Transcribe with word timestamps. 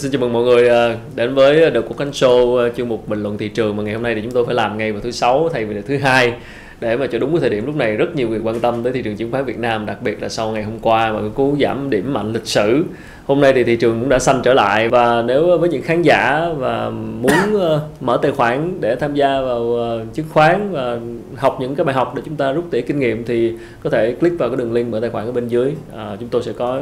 Xin 0.00 0.12
chào 0.12 0.20
mừng 0.20 0.32
mọi 0.32 0.42
người 0.42 0.68
à, 0.68 0.96
đến 1.14 1.34
với 1.34 1.70
The 1.70 1.80
Quốc 1.80 1.98
Khánh 1.98 2.10
Show 2.10 2.56
à, 2.56 2.68
chuyên 2.76 2.88
mục 2.88 3.08
bình 3.08 3.22
luận 3.22 3.38
thị 3.38 3.48
trường. 3.48 3.76
Mà 3.76 3.82
ngày 3.82 3.94
hôm 3.94 4.02
nay 4.02 4.14
thì 4.14 4.20
chúng 4.22 4.32
tôi 4.32 4.46
phải 4.46 4.54
làm 4.54 4.78
ngay 4.78 4.92
vào 4.92 5.00
thứ 5.00 5.10
sáu 5.10 5.48
thay 5.52 5.64
vì 5.64 5.74
là 5.74 5.82
thứ 5.86 5.96
hai. 5.96 6.32
Để 6.80 6.96
mà 6.96 7.06
cho 7.06 7.18
đúng 7.18 7.32
cái 7.32 7.40
thời 7.40 7.50
điểm 7.50 7.66
lúc 7.66 7.76
này, 7.76 7.96
rất 7.96 8.16
nhiều 8.16 8.28
người 8.28 8.40
quan 8.44 8.60
tâm 8.60 8.82
tới 8.82 8.92
thị 8.92 9.02
trường 9.02 9.16
chứng 9.16 9.30
khoán 9.30 9.44
Việt 9.44 9.58
Nam, 9.58 9.86
đặc 9.86 10.02
biệt 10.02 10.22
là 10.22 10.28
sau 10.28 10.50
ngày 10.50 10.62
hôm 10.62 10.78
qua 10.78 11.12
mà 11.12 11.20
cái 11.20 11.30
cú 11.34 11.56
giảm 11.60 11.90
điểm 11.90 12.12
mạnh 12.12 12.32
lịch 12.32 12.46
sử 12.46 12.84
hôm 13.30 13.40
nay 13.40 13.52
thì 13.52 13.64
thị 13.64 13.76
trường 13.76 14.00
cũng 14.00 14.08
đã 14.08 14.18
xanh 14.18 14.40
trở 14.44 14.54
lại 14.54 14.88
và 14.88 15.22
nếu 15.22 15.58
với 15.58 15.68
những 15.68 15.82
khán 15.82 16.02
giả 16.02 16.48
và 16.58 16.90
muốn 16.90 17.32
ờ, 17.60 17.80
mở 18.00 18.18
tài 18.22 18.32
khoản 18.32 18.80
để 18.80 18.96
tham 18.96 19.14
gia 19.14 19.40
vào 19.40 19.74
ờ, 19.74 20.04
chứng 20.14 20.26
khoán 20.32 20.72
và 20.72 20.98
học 21.36 21.56
những 21.60 21.74
cái 21.74 21.84
bài 21.84 21.94
học 21.94 22.12
để 22.16 22.22
chúng 22.24 22.36
ta 22.36 22.52
rút 22.52 22.64
tỉa 22.70 22.80
kinh 22.80 22.98
nghiệm 22.98 23.24
thì 23.24 23.52
có 23.82 23.90
thể 23.90 24.14
click 24.20 24.38
vào 24.38 24.48
cái 24.48 24.56
đường 24.56 24.72
link 24.72 24.88
mở 24.88 25.00
tài 25.00 25.10
khoản 25.10 25.26
ở 25.26 25.32
bên 25.32 25.48
dưới. 25.48 25.74
À, 25.96 26.16
chúng 26.20 26.28
tôi 26.28 26.42
sẽ 26.42 26.52
có 26.52 26.80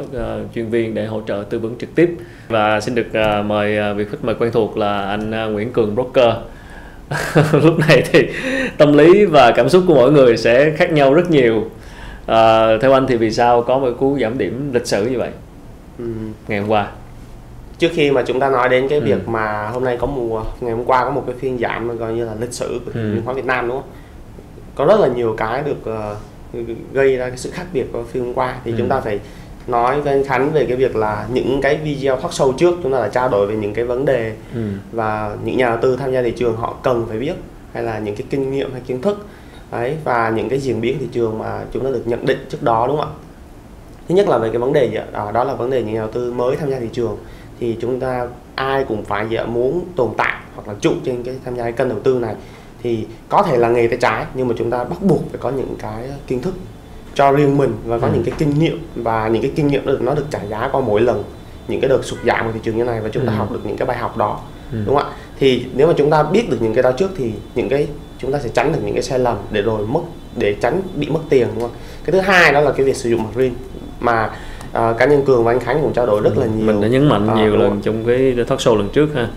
chuyên 0.55 0.69
viên 0.69 0.93
để 0.93 1.05
hỗ 1.05 1.21
trợ 1.27 1.43
tư 1.49 1.59
vấn 1.59 1.77
trực 1.79 1.95
tiếp. 1.95 2.15
Và 2.47 2.79
xin 2.79 2.95
được 2.95 3.07
mời 3.45 3.93
vị 3.93 4.05
khách 4.11 4.23
mời 4.23 4.35
quen 4.39 4.51
thuộc 4.51 4.77
là 4.77 5.01
anh 5.01 5.53
Nguyễn 5.53 5.73
Cường 5.73 5.95
Broker. 5.95 6.33
Lúc 7.63 7.79
này 7.79 8.03
thì 8.11 8.27
tâm 8.77 8.97
lý 8.97 9.25
và 9.25 9.51
cảm 9.51 9.69
xúc 9.69 9.83
của 9.87 9.95
mỗi 9.95 10.11
người 10.11 10.37
sẽ 10.37 10.71
khác 10.77 10.91
nhau 10.91 11.13
rất 11.13 11.31
nhiều. 11.31 11.63
À, 12.25 12.77
theo 12.81 12.93
anh 12.93 13.07
thì 13.07 13.15
vì 13.15 13.31
sao 13.31 13.61
có 13.61 13.79
một 13.79 13.91
cú 13.99 14.17
giảm 14.21 14.37
điểm 14.37 14.69
lịch 14.73 14.87
sử 14.87 15.05
như 15.05 15.19
vậy. 15.19 15.29
Ngày 16.47 16.59
hôm 16.59 16.69
qua 16.69 16.91
Trước 17.77 17.89
khi 17.93 18.11
mà 18.11 18.23
chúng 18.27 18.39
ta 18.39 18.49
nói 18.49 18.69
đến 18.69 18.87
cái 18.89 18.99
Ừ. 18.99 19.05
việc 19.05 19.27
mà 19.27 19.67
hôm 19.69 19.83
nay 19.83 19.97
có 20.01 20.07
mùa 20.07 20.43
ngày 20.61 20.73
hôm 20.73 20.85
qua 20.85 21.03
có 21.03 21.09
một 21.11 21.23
cái 21.27 21.35
phiên 21.39 21.57
giảm 21.57 21.97
coi 21.99 22.13
như 22.13 22.25
là 22.25 22.33
lịch 22.39 22.53
sử 22.53 22.79
của 22.85 22.91
thị 22.91 22.99
Ừ. 22.99 23.03
trường 23.03 23.15
chứng 23.15 23.25
khoán 23.25 23.35
Việt 23.35 23.45
Nam 23.45 23.67
đúng 23.67 23.77
không? 23.77 23.89
Có 24.75 24.85
rất 24.85 24.99
là 24.99 25.07
nhiều 25.07 25.35
cái 25.37 25.61
được 25.63 25.85
ờ, 25.85 26.15
gây 26.93 27.15
ra 27.17 27.29
cái 27.29 27.37
sự 27.37 27.49
khác 27.51 27.65
biệt 27.73 27.85
của 27.93 28.03
phiên 28.03 28.25
hôm 28.25 28.33
qua 28.33 28.55
thì 28.65 28.71
Ừ. 28.71 28.75
chúng 28.77 28.89
ta 28.89 28.99
phải 28.99 29.19
nói 29.67 30.01
với 30.01 30.13
anh 30.13 30.23
Khánh 30.23 30.51
về 30.51 30.65
cái 30.65 30.77
việc 30.77 30.95
là 30.95 31.27
những 31.33 31.59
cái 31.61 31.77
video 31.77 32.15
talk 32.15 32.31
show 32.31 32.53
trước 32.57 32.75
chúng 32.83 32.91
ta 32.91 32.99
đã 33.01 33.07
trao 33.07 33.29
đổi 33.29 33.47
về 33.47 33.55
những 33.55 33.73
cái 33.73 33.85
vấn 33.85 34.05
đề 34.05 34.33
ừ. 34.55 34.61
và 34.91 35.35
những 35.43 35.57
nhà 35.57 35.69
đầu 35.69 35.77
tư 35.81 35.95
tham 35.95 36.11
gia 36.11 36.21
thị 36.21 36.31
trường 36.31 36.55
họ 36.57 36.75
cần 36.83 37.05
phải 37.09 37.17
biết 37.19 37.33
hay 37.73 37.83
là 37.83 37.99
những 37.99 38.15
cái 38.15 38.27
kinh 38.29 38.51
nghiệm 38.51 38.71
hay 38.71 38.81
kiến 38.87 39.01
thức 39.01 39.27
đấy 39.71 39.97
và 40.03 40.29
những 40.29 40.49
cái 40.49 40.59
diễn 40.59 40.81
biến 40.81 40.97
thị 40.99 41.07
trường 41.11 41.39
mà 41.39 41.61
chúng 41.71 41.83
ta 41.83 41.89
được 41.89 42.03
nhận 42.05 42.25
định 42.25 42.45
trước 42.49 42.63
đó 42.63 42.87
đúng 42.87 42.97
không 42.97 43.05
ạ 43.05 43.28
thứ 44.09 44.15
nhất 44.15 44.27
là 44.29 44.37
về 44.37 44.49
cái 44.49 44.57
vấn 44.57 44.73
đề 44.73 44.85
gì 44.89 44.95
ạ? 44.95 45.05
đó, 45.13 45.31
đó 45.31 45.43
là 45.43 45.53
vấn 45.53 45.69
đề 45.69 45.83
những 45.83 45.93
nhà 45.93 45.99
đầu 45.99 46.09
tư 46.11 46.31
mới 46.33 46.55
tham 46.55 46.69
gia 46.71 46.79
thị 46.79 46.87
trường 46.93 47.17
thì 47.59 47.77
chúng 47.81 47.99
ta 47.99 48.27
ai 48.55 48.83
cũng 48.87 49.05
phải 49.05 49.27
gì 49.29 49.35
ạ? 49.35 49.45
muốn 49.45 49.85
tồn 49.95 50.09
tại 50.17 50.33
hoặc 50.55 50.67
là 50.67 50.73
trụ 50.81 50.91
trên 51.05 51.23
cái 51.23 51.35
tham 51.45 51.55
gia 51.55 51.63
cái 51.63 51.71
kênh 51.71 51.89
đầu 51.89 51.99
tư 51.99 52.19
này 52.19 52.35
thì 52.83 53.05
có 53.29 53.43
thể 53.43 53.57
là 53.57 53.69
nghề 53.69 53.87
tay 53.87 53.97
trái 54.01 54.25
nhưng 54.33 54.47
mà 54.47 54.53
chúng 54.57 54.69
ta 54.71 54.83
bắt 54.83 55.01
buộc 55.01 55.21
phải 55.31 55.39
có 55.39 55.49
những 55.49 55.75
cái 55.79 56.09
kiến 56.27 56.41
thức 56.41 56.53
cho 57.13 57.31
riêng 57.31 57.57
mình 57.57 57.73
và 57.85 57.97
có 57.99 58.07
Ừ. 58.07 58.13
những 58.13 58.23
cái 58.23 58.33
kinh 58.37 58.59
nghiệm 58.59 58.79
và 58.95 59.27
những 59.27 59.41
cái 59.41 59.51
kinh 59.55 59.67
nghiệm 59.67 59.85
được 59.85 60.01
nó 60.01 60.15
được 60.15 60.25
trả 60.31 60.39
giá 60.49 60.69
qua 60.71 60.81
mỗi 60.81 61.01
lần 61.01 61.23
những 61.67 61.81
cái 61.81 61.89
đợt 61.89 61.99
sụt 62.05 62.19
giảm 62.25 62.45
của 62.45 62.51
thị 62.53 62.59
trường 62.63 62.77
như 62.77 62.83
này 62.83 63.01
và 63.01 63.09
chúng 63.09 63.25
ta 63.25 63.31
Ừ. 63.33 63.37
học 63.37 63.51
được 63.51 63.61
những 63.65 63.77
cái 63.77 63.85
bài 63.85 63.97
học 63.97 64.17
đó 64.17 64.39
Ừ. 64.71 64.77
đúng 64.85 64.95
không 64.95 65.05
ạ 65.05 65.13
thì 65.39 65.65
nếu 65.75 65.87
mà 65.87 65.93
chúng 65.97 66.09
ta 66.09 66.23
biết 66.23 66.49
được 66.49 66.57
những 66.61 66.73
cái 66.73 66.83
đó 66.83 66.91
trước 66.91 67.11
thì 67.17 67.31
những 67.55 67.69
cái 67.69 67.87
chúng 68.17 68.31
ta 68.31 68.39
sẽ 68.39 68.49
tránh 68.53 68.71
được 68.73 68.79
những 68.85 68.93
cái 68.93 69.03
sai 69.03 69.19
lầm 69.19 69.37
để 69.51 69.61
rồi 69.61 69.87
mất 69.87 70.01
để 70.37 70.55
tránh 70.61 70.81
bị 70.95 71.09
mất 71.09 71.19
tiền 71.29 71.47
đúng 71.53 71.61
không 71.61 71.71
cái 72.03 72.11
thứ 72.11 72.19
hai 72.19 72.53
đó 72.53 72.59
là 72.61 72.71
cái 72.71 72.85
việc 72.85 72.95
sử 72.95 73.09
dụng 73.09 73.25
riêng 73.35 73.53
mà 73.99 74.29
à, 74.73 74.93
cá 74.97 75.05
nhân 75.05 75.25
cường 75.25 75.43
và 75.43 75.51
anh 75.51 75.59
khánh 75.59 75.81
cũng 75.81 75.93
trao 75.93 76.05
đổi 76.05 76.21
rất 76.21 76.37
là 76.37 76.45
nhiều. 76.45 76.65
mình 76.65 76.81
đã 76.81 76.87
nhấn 76.87 77.09
mạnh 77.09 77.27
À, 77.27 77.35
nhiều 77.35 77.57
lần 77.57 77.81
trong 77.81 78.03
cái 78.07 78.35
talk 78.47 78.59
show 78.59 78.75
lần 78.75 78.89
trước 78.89 79.09
ha. 79.15 79.27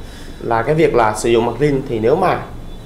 Là 0.42 0.62
cái 0.62 0.74
việc 0.74 0.94
là 0.94 1.14
sử 1.16 1.30
dụng 1.30 1.46
mặt 1.46 1.52
riêng 1.58 1.82
thì 1.88 1.98
nếu 1.98 2.16
mà 2.16 2.38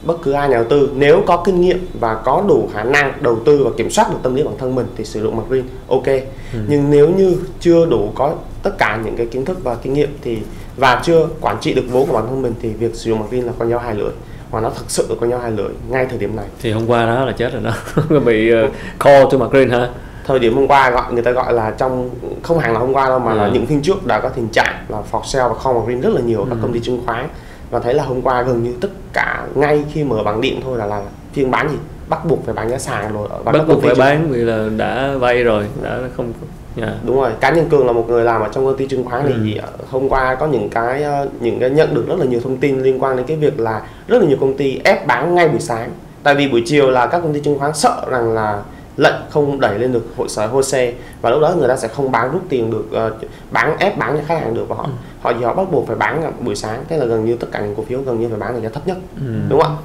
bất 0.03 0.23
cứ 0.23 0.33
ai 0.33 0.49
nhà 0.49 0.55
đầu 0.55 0.65
tư 0.65 0.91
nếu 0.97 1.23
có 1.27 1.43
kinh 1.47 1.61
nghiệm 1.61 1.87
và 2.01 2.15
có 2.15 2.45
đủ 2.49 2.69
khả 2.75 2.84
năng 2.84 3.12
đầu 3.21 3.39
tư 3.45 3.65
và 3.65 3.71
kiểm 3.77 3.91
soát 3.91 4.11
được 4.11 4.17
tâm 4.23 4.34
lý 4.34 4.43
bản 4.43 4.55
thân 4.59 4.75
mình 4.75 4.87
thì 4.97 5.05
sử 5.05 5.23
dụng 5.23 5.37
mặt 5.37 5.43
riêng 5.51 5.65
ok. 5.89 6.06
Ừ. 6.53 6.59
nhưng 6.69 6.91
nếu 6.91 7.09
như 7.09 7.37
chưa 7.61 7.87
đủ 7.87 8.12
có 8.15 8.34
tất 8.62 8.78
cả 8.78 9.01
những 9.05 9.17
cái 9.17 9.27
kiến 9.27 9.45
thức 9.45 9.65
và 9.65 9.75
kinh 9.75 9.93
nghiệm 9.93 10.09
thì 10.22 10.39
và 10.77 11.03
chưa 11.05 11.28
quản 11.41 11.56
trị 11.61 11.75
được 11.75 11.84
vốn 11.91 12.06
của 12.06 12.15
bản 12.15 12.27
thân 12.27 12.43
mình 12.43 12.55
thì 12.62 12.69
việc 12.69 12.95
sử 12.95 13.11
dụng 13.11 13.21
mặt 13.21 13.27
riêng 13.31 13.47
là 13.47 13.53
con 13.59 13.71
dao 13.71 13.78
hai 13.78 13.95
lưỡi. 13.95 14.11
Và 14.51 14.61
nó 14.61 14.71
thật 14.71 14.84
sự 14.89 15.06
là 15.09 15.15
con 15.21 15.31
dao 15.31 15.39
hai 15.39 15.51
lưỡi 15.51 15.69
ngay 15.91 16.06
thời 16.11 16.19
điểm 16.19 16.37
này. 16.37 16.47
Thì 16.62 16.72
hôm 16.72 16.87
qua 16.87 17.06
đó 17.06 17.25
là 17.25 17.33
chết 17.33 17.53
rồi 17.53 17.62
đó. 17.62 17.72
Bị 18.25 18.53
uh, 18.65 18.71
call 19.05 19.25
to 19.31 19.39
mặt 19.39 19.51
green 19.51 19.71
ha 19.71 19.89
thời 20.27 20.39
điểm 20.39 20.55
hôm 20.57 20.69
qua 20.69 20.91
gọi 20.91 21.13
người 21.13 21.23
ta 21.23 21.31
gọi 21.31 21.53
là 21.53 21.71
trong 21.79 22.11
không 22.43 22.59
hẳn 22.59 22.73
là 22.73 22.79
hôm 22.79 22.93
qua 22.93 23.09
đâu 23.09 23.19
mà 23.19 23.35
là 23.35 23.45
Ừ. 23.45 23.51
những 23.53 23.67
phiên 23.67 23.83
trước 23.83 24.07
đã 24.07 24.21
có 24.21 24.29
tình 24.29 24.49
trạng 24.49 24.75
là 24.89 24.99
for 25.13 25.23
sale 25.25 25.49
và 25.65 25.73
mặt 25.73 25.81
riêng 25.87 26.01
rất 26.01 26.11
là 26.15 26.21
nhiều 26.21 26.39
ở 26.41 26.45
các 26.51 26.57
Ừ. 26.57 26.59
công 26.63 26.73
ty 26.73 26.81
chứng 26.81 27.03
khoán 27.07 27.29
và 27.71 27.79
thấy 27.79 27.95
là 27.95 28.03
hôm 28.05 28.23
qua 28.23 28.43
gần 28.43 28.63
như 28.65 28.75
tất 28.81 28.89
cả 29.13 29.47
ngay 29.55 29.85
khi 29.93 30.05
mở 30.05 30.23
bảng 30.25 30.41
điện 30.41 30.61
thôi 30.65 30.79
là 30.79 30.87
là 30.87 31.03
phiên 31.33 31.51
bán 31.51 31.69
gì 31.69 31.77
bắt 32.09 32.25
buộc 32.29 32.45
phải 32.45 32.55
bán 32.55 32.71
giá 32.71 32.79
sàn 32.79 33.13
rồi 33.15 33.29
và 33.45 33.53
bắt 33.53 33.65
buộc 33.69 33.81
phải 33.83 33.91
chứng- 33.91 33.99
bán 33.99 34.29
vì 34.31 34.39
là 34.39 34.69
đã 34.77 35.11
vay 35.19 35.43
rồi 35.45 35.65
đã 35.83 35.99
không 36.17 36.33
yeah. 36.77 36.91
đúng 37.07 37.17
rồi 37.21 37.31
cá 37.41 37.51
nhân 37.51 37.69
cường 37.69 37.87
là 37.87 37.93
một 37.93 38.05
người 38.09 38.25
làm 38.25 38.41
ở 38.41 38.49
trong 38.53 38.65
công 38.67 38.77
ty 38.77 38.87
chứng 38.87 39.05
khoán 39.05 39.27
Ừ. 39.27 39.33
thì 39.45 39.61
hôm 39.91 40.09
qua 40.09 40.35
có 40.35 40.47
những 40.47 40.69
cái 40.71 41.03
ờ, 41.03 41.29
những 41.41 41.61
cái 41.61 41.71
nhận 41.71 41.95
được 41.95 42.05
rất 42.09 42.19
là 42.19 42.25
nhiều 42.27 42.41
thông 42.45 42.57
tin 42.57 42.81
liên 42.83 43.03
quan 43.03 43.17
đến 43.17 43.27
cái 43.27 43.37
việc 43.37 43.61
là 43.61 43.83
rất 44.09 44.19
là 44.23 44.29
nhiều 44.29 44.37
công 44.41 44.57
ty 44.57 44.81
ép 44.85 45.07
bán 45.07 45.35
ngay 45.35 45.49
buổi 45.49 45.61
sáng 45.61 45.91
tại 46.23 46.35
vì 46.35 46.49
buổi 46.49 46.63
chiều 46.67 46.91
là 46.91 47.07
các 47.07 47.19
công 47.23 47.35
ty 47.35 47.41
chứng 47.41 47.59
khoán 47.59 47.75
sợ 47.75 48.05
rằng 48.11 48.33
là 48.35 48.63
lệnh 48.97 49.15
không 49.31 49.61
đẩy 49.61 49.79
lên 49.79 49.93
được 49.93 50.05
hội 50.17 50.29
sở 50.29 50.47
HOSE 50.47 50.93
và 51.23 51.31
lúc 51.31 51.41
đó 51.43 51.55
người 51.59 51.69
ta 51.69 51.77
sẽ 51.77 51.89
không 51.89 52.12
bán 52.12 52.33
rút 52.33 52.43
tiền 52.49 52.71
được 52.71 52.84
ờ, 52.93 53.12
bán 53.51 53.77
ép 53.79 53.99
bán 53.99 54.17
cho 54.17 54.23
khách 54.27 54.41
hàng 54.41 54.55
được 54.55 54.69
và 54.69 54.77
họ 54.77 54.83
Ừ. 54.84 54.91
họ 55.21 55.31
gì 55.31 55.45
họ 55.45 55.55
bắt 55.55 55.71
buộc 55.73 55.87
phải 55.87 55.97
bán 55.97 56.33
buổi 56.45 56.55
sáng 56.55 56.84
thế 56.89 56.97
là 56.97 57.05
gần 57.05 57.25
như 57.25 57.37
tất 57.37 57.47
cả 57.53 57.61
những 57.61 57.75
cổ 57.77 57.83
phiếu 57.89 58.01
gần 58.07 58.21
như 58.21 58.29
phải 58.29 58.39
bán 58.39 58.55
ở 58.55 58.61
giá 58.61 58.69
thấp 58.69 58.87
nhất 58.87 58.97
ừ. 59.21 59.27
đúng 59.49 59.61
không 59.61 59.73
ạ 59.77 59.83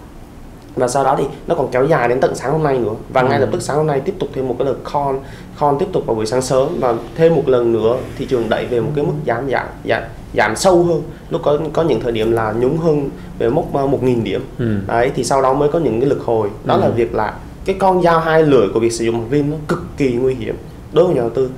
và 0.76 0.88
sau 0.88 1.04
đó 1.04 1.16
thì 1.20 1.24
nó 1.48 1.56
còn 1.56 1.72
kéo 1.72 1.86
dài 1.86 2.08
đến 2.10 2.20
tận 2.20 2.36
sáng 2.36 2.52
hôm 2.52 2.64
nay 2.64 2.78
nữa 2.78 2.94
và 3.14 3.22
ngay 3.22 3.38
Ừ. 3.38 3.42
lập 3.42 3.50
tức 3.52 3.62
sáng 3.62 3.78
hôm 3.78 3.88
nay 3.88 4.00
tiếp 4.00 4.14
tục 4.20 4.30
thêm 4.34 4.48
một 4.48 4.56
cái 4.60 4.66
đợt 4.66 4.76
con 4.84 5.20
con 5.60 5.80
tiếp 5.80 5.86
tục 5.94 6.04
vào 6.06 6.16
buổi 6.16 6.26
sáng 6.26 6.42
sớm 6.42 6.68
và 6.80 6.94
thêm 7.16 7.36
một 7.36 7.44
lần 7.50 7.74
nữa 7.74 7.98
thị 8.18 8.26
trường 8.26 8.50
đẩy 8.50 8.66
về 8.66 8.80
một 8.80 8.92
cái 8.96 9.06
mức 9.06 9.14
giảm 9.28 9.50
giảm 9.50 9.66
giảm 9.86 10.04
giảm 10.34 10.56
sâu 10.56 10.84
hơn 10.84 11.02
lúc 11.30 11.42
có 11.44 11.58
có 11.74 11.82
những 11.84 12.00
thời 12.00 12.12
điểm 12.12 12.32
là 12.32 12.52
nhúng 12.60 12.78
hơn 12.78 13.10
về 13.40 13.50
mốc 13.50 13.74
ờ, 13.74 13.88
một 13.88 14.04
nghìn 14.04 14.24
điểm 14.24 14.46
Ừ. 14.60 14.66
đấy 14.88 15.12
thì 15.16 15.24
sau 15.24 15.42
đó 15.42 15.54
mới 15.54 15.70
có 15.70 15.80
những 15.80 16.00
cái 16.00 16.10
lực 16.10 16.22
hồi 16.26 16.50
đó 16.66 16.76
Ừ. 16.76 16.82
là 16.82 16.90
việc 16.90 17.16
là 17.16 17.34
cái 17.66 17.76
con 17.80 18.02
dao 18.02 18.20
hai 18.20 18.44
lưỡi 18.44 18.68
của 18.74 18.80
việc 18.80 18.92
sử 18.92 19.06
dụng 19.06 19.18
margin 19.22 19.52
nó 19.52 19.58
cực 19.68 19.84
kỳ 19.98 20.12
nguy 20.12 20.34
hiểm 20.34 20.56
đối 20.94 21.06
với 21.06 21.16
nhà 21.16 21.22
đầu 21.22 21.30
tư. 21.30 21.50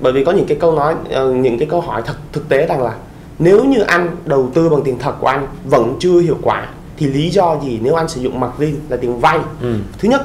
Bởi 0.00 0.12
vì 0.12 0.24
có 0.24 0.32
những 0.32 0.46
cái 0.46 0.56
câu 0.60 0.72
nói 0.72 0.94
ờ, 1.10 1.32
những 1.32 1.58
cái 1.58 1.68
câu 1.70 1.80
hỏi 1.80 2.02
thật 2.06 2.14
thực 2.32 2.48
tế 2.48 2.66
rằng 2.66 2.82
là 2.82 2.94
nếu 3.38 3.64
như 3.64 3.80
anh 3.80 4.16
đầu 4.24 4.50
tư 4.54 4.68
bằng 4.68 4.82
tiền 4.84 4.98
thật 4.98 5.14
của 5.20 5.26
anh 5.26 5.46
vẫn 5.64 5.96
chưa 5.98 6.20
hiệu 6.20 6.36
quả 6.42 6.68
thì 6.96 7.06
lý 7.06 7.30
do 7.30 7.56
gì 7.64 7.78
nếu 7.82 7.94
anh 7.94 8.08
sử 8.08 8.20
dụng 8.20 8.40
margin 8.40 8.74
là 8.88 8.96
tiền 8.96 9.20
vay? 9.20 9.38
Ừ. 9.62 9.74
thứ 9.98 10.08
nhất 10.08 10.22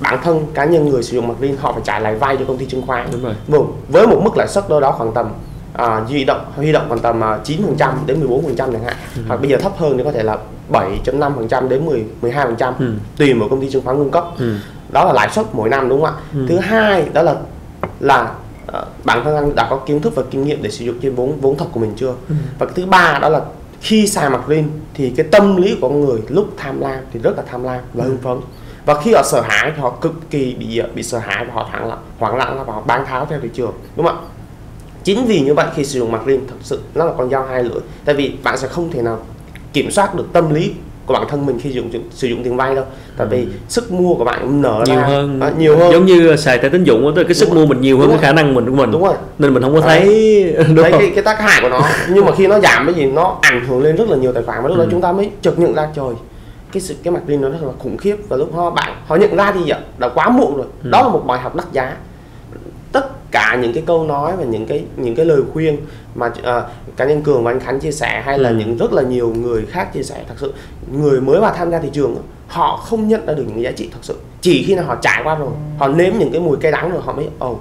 bản 0.00 0.18
thân 0.22 0.46
cá 0.54 0.64
nhân 0.64 0.88
người 0.88 1.02
sử 1.02 1.16
dụng 1.16 1.28
margin 1.28 1.56
họ 1.56 1.72
phải 1.72 1.82
trả 1.84 1.98
lại 1.98 2.14
vay 2.14 2.36
cho 2.36 2.44
công 2.44 2.58
ty 2.58 2.66
chứng 2.66 2.86
khoán. 2.86 3.08
Đúng 3.12 3.24
rồi. 3.24 3.34
Vâng, 3.48 3.72
với 3.88 4.06
một 4.06 4.20
mức 4.24 4.36
lãi 4.36 4.48
suất 4.48 4.68
đâu 4.68 4.80
đó 4.80 4.92
khoảng 4.92 5.12
tầm 5.14 5.26
à, 5.74 6.00
huy 6.08 6.24
động 6.24 6.44
huy 6.56 6.72
động 6.72 6.84
khoảng 6.88 7.00
tầm 7.00 7.24
à, 7.24 7.38
9% 7.44 8.06
đến 8.06 8.20
14% 8.26 8.56
chẳng 8.56 8.84
hạn 8.84 8.94
Ừ. 9.16 9.22
hoặc 9.28 9.40
bây 9.40 9.50
giờ 9.50 9.56
thấp 9.56 9.72
hơn 9.78 9.98
thì 9.98 10.04
có 10.04 10.12
thể 10.12 10.22
là 10.22 10.38
7.5% 10.72 11.68
đến 11.68 11.86
10 11.86 12.04
12% 12.22 12.72
Ừ. 12.78 12.92
tùy 13.16 13.34
mỗi 13.34 13.48
công 13.48 13.60
ty 13.60 13.70
chứng 13.70 13.84
khoán 13.84 13.96
cung 13.96 14.10
cấp 14.10 14.24
Ừ. 14.38 14.54
đó 14.92 15.04
là 15.04 15.12
lãi 15.12 15.28
suất 15.30 15.46
mỗi 15.52 15.68
năm 15.68 15.88
đúng 15.88 16.02
không 16.02 16.14
ạ 16.14 16.20
Ừ. 16.34 16.46
thứ 16.48 16.58
hai 16.58 17.08
đó 17.12 17.22
là 17.22 17.34
là 18.00 18.32
ờ, 18.66 18.84
bản 19.04 19.24
thân 19.24 19.36
anh 19.36 19.54
đã 19.54 19.66
có 19.70 19.76
kiến 19.76 20.00
thức 20.00 20.14
và 20.16 20.22
kinh 20.30 20.44
nghiệm 20.44 20.62
để 20.62 20.70
sử 20.70 20.84
dụng 20.84 20.96
trên 21.02 21.14
vốn 21.14 21.40
vốn 21.40 21.56
thật 21.56 21.66
của 21.72 21.80
mình 21.80 21.92
chưa 21.96 22.14
Ừ. 22.28 22.34
và 22.58 22.66
cái 22.66 22.72
thứ 22.76 22.86
ba 22.86 23.18
đó 23.22 23.28
là 23.28 23.40
khi 23.80 24.06
xài 24.06 24.30
mặt 24.30 24.40
riêng 24.48 24.68
thì 24.94 25.10
cái 25.16 25.26
tâm 25.32 25.56
lý 25.56 25.76
của 25.80 25.88
con 25.88 26.00
người 26.06 26.20
lúc 26.28 26.48
tham 26.56 26.80
lam 26.80 26.98
thì 27.12 27.20
rất 27.20 27.36
là 27.36 27.42
tham 27.50 27.64
lam 27.64 27.80
và 27.94 28.04
hưng 28.04 28.18
phấn 28.22 28.36
và 28.86 29.00
khi 29.02 29.12
họ 29.14 29.22
sợ 29.24 29.40
hãi 29.40 29.72
thì 29.76 29.82
họ 29.82 29.90
cực 29.90 30.12
kỳ 30.30 30.54
bị 30.54 30.82
bị 30.94 31.02
sợ 31.02 31.18
hãi 31.18 31.44
và 31.44 31.54
họ 31.54 31.68
hoảng 31.70 31.86
loạn 31.88 31.98
hoảng 32.18 32.36
loạn 32.36 32.64
và 32.66 32.72
họ 32.72 32.82
bán 32.86 33.06
tháo 33.06 33.26
theo 33.30 33.38
thị 33.42 33.48
trường 33.54 33.72
đúng 33.96 34.06
không 34.06 34.16
ạ 34.16 34.22
chính 35.04 35.26
vì 35.26 35.40
như 35.40 35.54
vậy 35.54 35.66
khi 35.76 35.84
sử 35.84 35.98
dụng 35.98 36.12
mặt 36.12 36.20
riêng 36.26 36.40
thật 36.48 36.56
sự 36.62 36.80
nó 36.94 37.04
là 37.04 37.12
con 37.18 37.30
dao 37.30 37.46
hai 37.46 37.64
lưỡi. 37.64 37.80
Tại 38.04 38.14
vì 38.14 38.32
bạn 38.42 38.58
sẽ 38.58 38.68
không 38.68 38.90
thể 38.90 39.02
nào 39.02 39.18
kiểm 39.72 39.90
soát 39.90 40.14
được 40.14 40.24
tâm 40.32 40.54
lý 40.54 40.72
của 41.06 41.14
bản 41.14 41.22
thân 41.28 41.46
mình 41.46 41.58
khi 41.62 41.70
sử 41.70 41.74
dụng 41.76 41.90
sử 42.10 42.28
dụng 42.28 42.44
tiền 42.44 42.56
vay 42.56 42.74
đâu. 42.74 42.84
Tại 43.16 43.26
vì 43.26 43.46
sức 43.68 43.92
mua 43.92 44.14
của 44.14 44.24
bạn 44.24 44.62
nở 44.62 44.82
nhiều 44.86 44.96
ra 44.96 45.02
hơn. 45.02 45.40
à, 45.40 45.52
nhiều 45.58 45.76
hơn. 45.78 45.92
Giống 45.92 46.06
như 46.06 46.36
xài 46.36 46.58
thẻ 46.58 46.68
tín 46.68 46.84
dụng 46.84 47.16
là 47.16 47.22
cái 47.24 47.34
sức 47.34 47.48
Đúng 47.48 47.54
mua 47.56 47.66
mình 47.66 47.80
nhiều 47.80 47.98
hơn 47.98 48.08
cái 48.08 48.18
khả 48.18 48.32
năng 48.32 48.54
mình 48.54 48.66
của 48.70 48.76
mình. 48.76 48.90
Đúng 48.90 49.04
rồi. 49.04 49.14
Nên 49.38 49.54
mình 49.54 49.62
không 49.62 49.74
có 49.74 49.80
thấy. 49.80 50.00
Đúng 50.68 50.76
thấy 50.76 50.90
không? 50.90 51.00
cái, 51.00 51.10
cái 51.14 51.24
tác 51.24 51.40
hại 51.40 51.60
của 51.62 51.68
nó. 51.68 51.80
Nhưng 52.10 52.24
mà 52.24 52.32
khi 52.36 52.46
nó 52.46 52.60
giảm 52.60 52.86
cái 52.86 52.94
gì 52.94 53.04
nó 53.06 53.38
ảnh 53.42 53.64
hưởng 53.66 53.82
lên 53.82 53.96
rất 53.96 54.08
là 54.08 54.16
nhiều 54.16 54.32
tài 54.32 54.42
khoản. 54.42 54.62
Và 54.62 54.68
lúc 54.68 54.78
đó 54.78 54.84
Ừ. 54.84 54.88
chúng 54.90 55.00
ta 55.00 55.12
mới 55.12 55.30
chợt 55.42 55.58
nhận 55.58 55.74
ra 55.74 55.88
trời 55.96 56.14
cái 56.72 56.80
sự 56.80 56.94
cái 57.02 57.12
mặt 57.12 57.20
riêng 57.26 57.40
nó 57.40 57.48
rất 57.48 57.62
là 57.62 57.72
khủng 57.78 57.96
khiếp. 57.96 58.16
Và 58.28 58.36
lúc 58.36 58.54
họ 58.54 58.70
bạn 58.70 58.94
họ 59.06 59.16
nhận 59.16 59.36
ra 59.36 59.52
thì 59.52 59.60
vậy 59.66 59.78
đã 59.98 60.08
quá 60.08 60.28
muộn 60.28 60.56
rồi. 60.56 60.66
Ừ. 60.84 60.90
đó 60.90 61.02
là 61.02 61.08
một 61.08 61.22
bài 61.26 61.40
học 61.40 61.56
đắt 61.56 61.66
giá. 61.72 61.96
Tất 62.92 63.23
cả 63.34 63.58
những 63.62 63.72
cái 63.72 63.82
câu 63.86 64.04
nói 64.04 64.36
và 64.36 64.44
những 64.44 64.66
cái 64.66 64.84
những 64.96 65.14
cái 65.14 65.26
lời 65.26 65.40
khuyên 65.52 65.76
mà 66.14 66.30
à, 66.42 66.62
cá 66.96 67.04
nhân 67.04 67.22
cường 67.22 67.44
và 67.44 67.50
anh 67.50 67.60
khánh 67.60 67.80
chia 67.80 67.92
sẻ 67.92 68.22
hay 68.24 68.38
là 68.38 68.48
Ừ. 68.48 68.54
những 68.54 68.76
rất 68.76 68.92
là 68.92 69.02
nhiều 69.02 69.34
người 69.34 69.66
khác 69.66 69.92
chia 69.94 70.02
sẻ 70.02 70.24
thật 70.28 70.34
sự 70.38 70.54
người 70.92 71.20
mới 71.20 71.40
vào 71.40 71.54
tham 71.56 71.70
gia 71.70 71.78
thị 71.78 71.88
trường 71.92 72.16
họ 72.48 72.76
không 72.76 73.08
nhận 73.08 73.26
ra 73.26 73.34
được 73.34 73.44
những 73.48 73.62
giá 73.62 73.70
trị 73.70 73.88
thật 73.92 73.98
sự 74.02 74.14
chỉ 74.40 74.64
khi 74.66 74.74
nào 74.74 74.84
họ 74.84 74.94
trải 75.02 75.20
qua 75.24 75.34
rồi 75.34 75.50
họ 75.78 75.88
nếm 75.88 76.12
những 76.18 76.30
cái 76.32 76.40
mùi 76.40 76.56
cay 76.56 76.72
đắng 76.72 76.90
rồi 76.90 77.00
họ 77.04 77.12
mới 77.12 77.28
ồ 77.38 77.58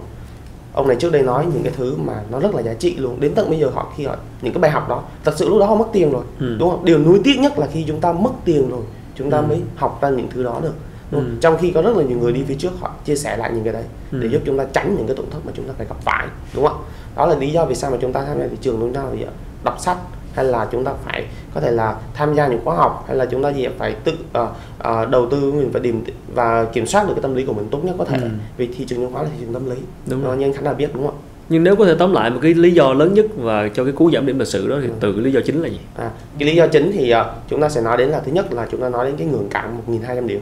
ông 0.74 0.88
này 0.88 0.98
trước 1.00 1.12
đây 1.12 1.22
nói 1.22 1.46
những 1.54 1.64
cái 1.64 1.74
thứ 1.78 1.96
mà 1.98 2.14
nó 2.32 2.40
rất 2.40 2.56
là 2.56 2.62
giá 2.62 2.74
trị 2.74 2.96
luôn 2.98 3.20
đến 3.20 3.34
tận 3.36 3.50
bây 3.50 3.60
giờ 3.60 3.70
họ 3.74 3.94
khi 3.98 4.06
họ 4.06 4.16
những 4.42 4.54
cái 4.54 4.62
bài 4.62 4.72
học 4.72 4.90
đó 4.90 5.04
thật 5.24 5.34
sự 5.36 5.50
lúc 5.50 5.60
đó 5.60 5.66
họ 5.66 5.76
mất 5.76 5.88
tiền 5.94 6.12
rồi 6.12 6.24
Ừ. 6.40 6.56
đúng 6.60 6.70
không 6.70 6.86
điều 6.86 6.98
nuối 7.00 7.20
tiếc 7.24 7.40
nhất 7.40 7.60
là 7.60 7.68
khi 7.74 7.84
chúng 7.88 8.00
ta 8.02 8.12
mất 8.14 8.32
tiền 8.46 8.70
rồi 8.70 8.82
chúng 9.16 9.32
ta 9.32 9.38
Ừ. 9.38 9.44
mới 9.50 9.62
học 9.76 10.00
ra 10.02 10.10
những 10.10 10.28
thứ 10.34 10.44
đó 10.44 10.60
được? 10.64 10.74
Ừ. 11.16 11.24
trong 11.42 11.58
khi 11.58 11.72
có 11.72 11.82
rất 11.82 11.98
là 11.98 12.04
nhiều 12.04 12.18
người 12.18 12.32
đi 12.34 12.44
phía 12.48 12.56
trước 12.56 12.72
họ 12.80 12.92
chia 13.06 13.16
sẻ 13.16 13.38
lại 13.38 13.52
những 13.54 13.64
cái 13.64 13.74
đấy 13.74 13.84
Ừ. 14.12 14.18
để 14.22 14.28
giúp 14.28 14.42
chúng 14.46 14.58
ta 14.58 14.66
tránh 14.74 14.96
những 14.98 15.08
cái 15.08 15.16
tổn 15.16 15.26
thất 15.32 15.40
mà 15.46 15.52
chúng 15.56 15.68
ta 15.68 15.74
phải 15.78 15.88
gặp 15.90 15.96
phải 16.02 16.28
đúng 16.56 16.66
không 16.68 16.78
đó 17.16 17.26
là 17.26 17.36
lý 17.36 17.50
do 17.52 17.66
vì 17.66 17.76
sao 17.76 17.92
mà 17.92 17.98
chúng 18.02 18.14
ta 18.14 18.24
tham 18.26 18.40
gia 18.40 18.48
thị 18.48 18.58
trường 18.62 18.78
chúng 18.80 18.94
ta 18.94 19.02
phải 19.10 19.26
đọc 19.64 19.76
sách 19.80 19.98
hay 20.34 20.46
là 20.46 20.68
chúng 20.72 20.84
ta 20.86 20.92
phải 21.06 21.26
có 21.54 21.62
thể 21.62 21.72
là 21.72 21.96
tham 22.14 22.34
gia 22.36 22.48
những 22.48 22.60
khóa 22.66 22.76
học 22.76 23.04
hay 23.08 23.18
là 23.18 23.26
chúng 23.26 23.44
ta 23.44 23.50
gì 23.50 23.68
phải 23.78 23.96
tự 24.04 24.12
uh, 24.12 24.50
uh, 24.80 25.10
đầu 25.10 25.28
tư 25.32 25.52
mình 25.52 25.70
phải 25.74 25.82
điểm 25.82 26.04
và 26.36 26.66
kiểm 26.66 26.86
soát 26.88 27.08
được 27.08 27.14
cái 27.16 27.22
tâm 27.22 27.36
lý 27.36 27.46
của 27.46 27.54
mình 27.54 27.68
tốt 27.72 27.80
nhất 27.86 27.96
có 27.98 28.06
thể 28.06 28.18
Ừ. 28.22 28.28
vì 28.58 28.68
thị 28.68 28.86
trường 28.86 29.00
chứng 29.00 29.14
khoán 29.14 29.26
là 29.26 29.32
thị 29.34 29.38
trường 29.46 29.54
tâm 29.54 29.70
lý 29.70 29.76
Đúng 30.06 30.24
rồi. 30.24 30.38
như 30.38 30.46
anh 30.46 30.54
Khánh 30.54 30.64
đã 30.64 30.74
biết 30.74 30.90
đúng 30.94 31.06
không 31.06 31.16
nhưng 31.50 31.64
nếu 31.64 31.76
có 31.76 31.86
thể 31.86 31.96
tóm 32.00 32.14
lại 32.14 32.30
một 32.30 32.40
cái 32.42 32.54
lý 32.54 32.72
do 32.72 32.94
lớn 32.94 33.14
nhất 33.14 33.26
và 33.38 33.70
cho 33.74 33.84
cái 33.84 33.94
cú 33.94 34.12
giảm 34.12 34.26
điểm 34.26 34.40
lịch 34.40 34.48
sử 34.48 34.68
đó 34.70 34.76
thì 34.82 34.88
Ừ. 34.88 34.94
từ 35.00 35.12
cái 35.14 35.22
lý 35.22 35.32
do 35.32 35.40
chính 35.46 35.62
là 35.62 35.68
gì 35.70 35.80
à, 35.96 36.12
cái 36.40 36.50
lý 36.50 36.56
do 36.56 36.68
chính 36.68 36.92
thì 36.92 37.14
uh, 37.14 37.18
chúng 37.50 37.62
ta 37.62 37.70
sẽ 37.70 37.82
nói 37.82 37.98
đến 37.98 38.10
là 38.10 38.20
thứ 38.26 38.32
nhất 38.32 38.54
là 38.54 38.68
chúng 38.72 38.82
ta 38.82 38.90
nói 38.90 39.06
đến 39.06 39.16
cái 39.18 39.28
ngưỡng 39.28 39.48
cản 39.50 39.78
1.200 39.88 40.28
điểm 40.28 40.42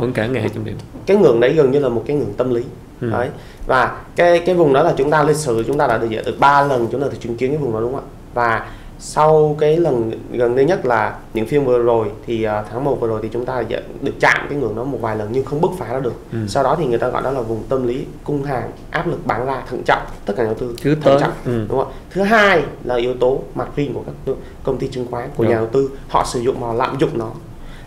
vẫn 0.00 0.12
cả 0.12 0.26
ngày 0.26 0.48
trong 0.54 0.64
điểm 0.64 0.76
cái 1.06 1.16
ngưỡng 1.16 1.40
đấy 1.40 1.52
gần 1.52 1.70
như 1.70 1.78
là 1.78 1.88
một 1.88 2.02
cái 2.06 2.16
ngưỡng 2.16 2.32
tâm 2.36 2.54
lý 2.54 2.62
Ừ. 3.00 3.10
đấy 3.10 3.28
và 3.66 4.00
cái 4.16 4.38
cái 4.46 4.54
vùng 4.54 4.72
đó 4.72 4.82
là 4.82 4.94
chúng 4.96 5.10
ta 5.10 5.22
lịch 5.22 5.36
sử 5.36 5.62
chúng 5.66 5.78
ta 5.78 5.86
đã 5.86 5.98
được 5.98 6.08
được 6.26 6.36
ba 6.40 6.62
lần 6.62 6.88
chúng 6.92 7.00
ta 7.00 7.06
được 7.08 7.20
chứng 7.20 7.36
kiến 7.36 7.50
cái 7.50 7.58
vùng 7.58 7.72
đó 7.72 7.80
đúng 7.80 7.94
không 7.94 8.02
ạ 8.04 8.08
và 8.34 8.66
sau 8.98 9.56
cái 9.60 9.76
lần 9.76 10.10
gần 10.32 10.56
đây 10.56 10.64
nhất 10.64 10.86
là 10.86 11.16
những 11.34 11.46
phiên 11.46 11.64
vừa 11.64 11.78
rồi 11.78 12.06
thì 12.26 12.42
à, 12.42 12.64
tháng 12.70 12.84
1 12.84 13.00
vừa 13.00 13.08
rồi 13.08 13.20
thì 13.22 13.28
chúng 13.32 13.44
ta 13.46 13.62
đã 13.68 13.80
được 14.00 14.12
chạm 14.20 14.46
cái 14.48 14.58
ngưỡng 14.58 14.76
đó 14.76 14.84
một 14.84 14.98
vài 15.00 15.16
lần 15.16 15.28
nhưng 15.32 15.44
không 15.44 15.60
bứt 15.60 15.70
phá 15.78 15.92
ra 15.92 16.00
được 16.00 16.12
Ừ. 16.32 16.38
sau 16.48 16.62
đó 16.62 16.76
thì 16.78 16.86
người 16.86 16.98
ta 16.98 17.08
gọi 17.08 17.22
đó 17.22 17.30
là 17.30 17.40
vùng 17.40 17.62
tâm 17.68 17.86
lý 17.86 18.04
cung 18.24 18.42
hàng 18.42 18.70
áp 18.90 19.06
lực 19.08 19.26
bán 19.26 19.46
ra 19.46 19.62
thận 19.70 19.82
trọng 19.86 20.02
tất 20.26 20.34
cả 20.36 20.42
nhà 20.42 20.46
đầu 20.48 20.54
tư 20.58 20.74
cứ 20.82 20.94
thận 20.94 21.00
tới 21.04 21.16
trọng 21.20 21.32
ừ. 21.44 21.66
đúng 21.68 21.78
không 21.78 21.88
ạ? 21.92 21.94
thứ 22.10 22.22
hai 22.22 22.62
là 22.84 22.94
yếu 22.94 23.14
tố 23.14 23.42
margin 23.54 23.92
của 23.94 24.02
các 24.06 24.34
công 24.64 24.78
ty 24.78 24.88
chứng 24.88 25.06
khoán 25.10 25.28
của 25.36 25.44
Đúng. 25.44 25.52
nhà 25.52 25.58
đầu 25.58 25.66
tư 25.72 25.90
họ 26.08 26.24
sử 26.26 26.40
dụng 26.40 26.60
họ 26.62 26.74
lạm 26.74 26.96
dụng 26.98 27.18
nó 27.18 27.30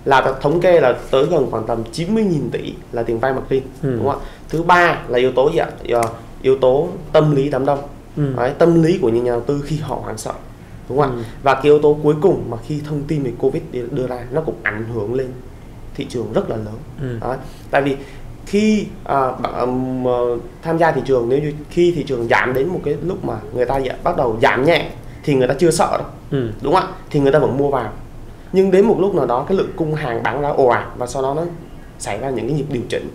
là 0.06 0.34
thống 0.42 0.62
kê 0.62 0.80
là 0.82 0.96
tới 1.12 1.26
gần 1.26 1.48
khoảng 1.52 1.66
tầm 1.68 1.84
90.000 1.94 2.50
tỷ 2.52 2.74
là 2.92 3.04
tiền 3.04 3.20
vay 3.20 3.34
margin 3.34 3.64
Ừ. 3.84 3.96
đúng 3.96 4.08
không 4.10 4.20
ạ 4.22 4.26
thứ 4.50 4.64
ba 4.64 5.02
là 5.08 5.20
yếu 5.20 5.32
tố 5.32 5.50
gì 5.52 5.58
ạ 5.58 5.68
Ờ, 5.90 6.02
yếu 6.42 6.58
tố 6.58 6.88
tâm 7.14 7.36
lý 7.36 7.50
đám 7.50 7.66
đông 7.66 7.80
Ừ. 8.18 8.34
Đấy, 8.38 8.52
tâm 8.58 8.84
lý 8.84 8.98
của 9.02 9.10
những 9.10 9.24
nhà 9.24 9.32
đầu 9.32 9.42
tư 9.42 9.62
khi 9.66 9.78
họ 9.82 9.96
hoảng 10.04 10.18
sợ 10.18 10.32
đúng 10.90 10.98
không 11.00 11.16
Ừ. 11.16 11.22
ạ 11.22 11.26
và 11.44 11.54
cái 11.54 11.64
yếu 11.64 11.80
tố 11.80 11.98
cuối 12.04 12.16
cùng 12.22 12.44
mà 12.50 12.58
khi 12.68 12.82
thông 12.90 13.04
tin 13.04 13.24
về 13.24 13.32
covid 13.40 13.64
đưa- 13.92 14.08
ra 14.08 14.26
nó 14.32 14.42
cũng 14.42 14.56
ảnh 14.64 14.86
hưởng 14.94 15.14
lên 15.14 15.28
thị 15.96 16.06
trường 16.10 16.34
rất 16.34 16.50
là 16.50 16.56
lớn 16.56 16.76
Ừ. 17.02 17.18
Đấy. 17.22 17.38
tại 17.72 17.82
vì 17.82 17.96
khi 18.46 18.86
à, 19.04 19.32
bạn, 19.32 20.04
ờ, 20.06 20.38
tham 20.62 20.78
gia 20.78 20.92
thị 20.92 21.02
trường 21.06 21.30
nếu 21.30 21.40
như 21.40 21.54
khi 21.70 21.92
thị 21.96 22.04
trường 22.04 22.28
giảm 22.28 22.54
đến 22.54 22.68
một 22.68 22.80
cái 22.86 22.96
lúc 23.06 23.26
mà 23.26 23.34
người 23.54 23.66
ta 23.66 23.78
dạ- 23.78 23.96
bắt 24.04 24.18
đầu 24.18 24.38
giảm 24.42 24.66
nhẹ 24.66 24.90
thì 25.24 25.36
người 25.36 25.48
ta 25.48 25.54
chưa 25.60 25.72
sợ 25.72 25.98
đâu 25.98 26.08
Ừ. 26.32 26.50
đúng 26.62 26.74
không 26.74 26.84
ạ 26.84 26.90
thì 27.10 27.20
người 27.20 27.32
ta 27.32 27.40
vẫn 27.40 27.58
mua 27.58 27.70
vào 27.70 27.92
nhưng 28.56 28.72
đến 28.72 28.86
một 28.86 28.98
lúc 29.00 29.16
nào 29.16 29.26
đó, 29.26 29.46
cái 29.48 29.58
lượng 29.58 29.72
cung 29.76 29.94
hàng 29.94 30.24
bán 30.24 30.42
ra 30.42 30.50
ồ 30.50 30.68
ạt 30.68 30.86
và 30.98 31.08
sau 31.08 31.22
đó 31.22 31.34
nó 31.34 31.44
xảy 32.00 32.20
ra 32.20 32.30
những 32.30 32.48
cái 32.48 32.58
nhịp 32.58 32.66
điều 32.70 32.84
chỉnh. 32.90 33.10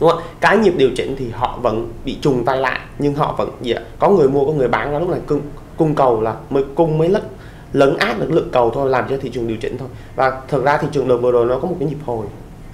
Đúng 0.00 0.10
không 0.10 0.18
ạ? 0.18 0.24
Cái 0.40 0.58
nhịp 0.58 0.74
điều 0.76 0.90
chỉnh 0.96 1.14
thì 1.18 1.30
họ 1.30 1.58
vẫn 1.62 1.92
bị 2.04 2.18
trùng 2.22 2.44
tay 2.44 2.56
lại, 2.56 2.80
nhưng 2.98 3.14
họ 3.14 3.34
vẫn 3.38 3.50
gì 3.62 3.72
ạ? 3.72 3.82
có 3.98 4.08
người 4.08 4.28
mua, 4.28 4.46
có 4.46 4.52
người 4.52 4.68
bán 4.68 4.92
ra 4.92 4.98
lúc 4.98 5.08
này 5.08 5.20
cung 5.26 5.40
cung 5.76 5.94
cầu 5.94 6.20
là 6.20 6.36
mới, 6.50 6.64
cung 6.74 6.98
mới 6.98 7.08
lất 7.08 7.22
lấn 7.72 7.96
át 7.96 8.18
được 8.18 8.32
lượng 8.32 8.48
cầu 8.52 8.70
thôi, 8.70 8.90
làm 8.90 9.04
cho 9.10 9.16
thị 9.20 9.30
trường 9.30 9.48
điều 9.48 9.56
chỉnh 9.56 9.78
thôi. 9.78 9.88
Và 10.16 10.40
thực 10.48 10.64
ra 10.64 10.76
thị 10.76 10.88
trường 10.92 11.08
đợt 11.08 11.16
vừa 11.16 11.32
rồi 11.32 11.46
nó 11.46 11.58
có 11.58 11.68
một 11.68 11.76
cái 11.80 11.88
nhịp 11.88 11.98
hồi. 12.06 12.26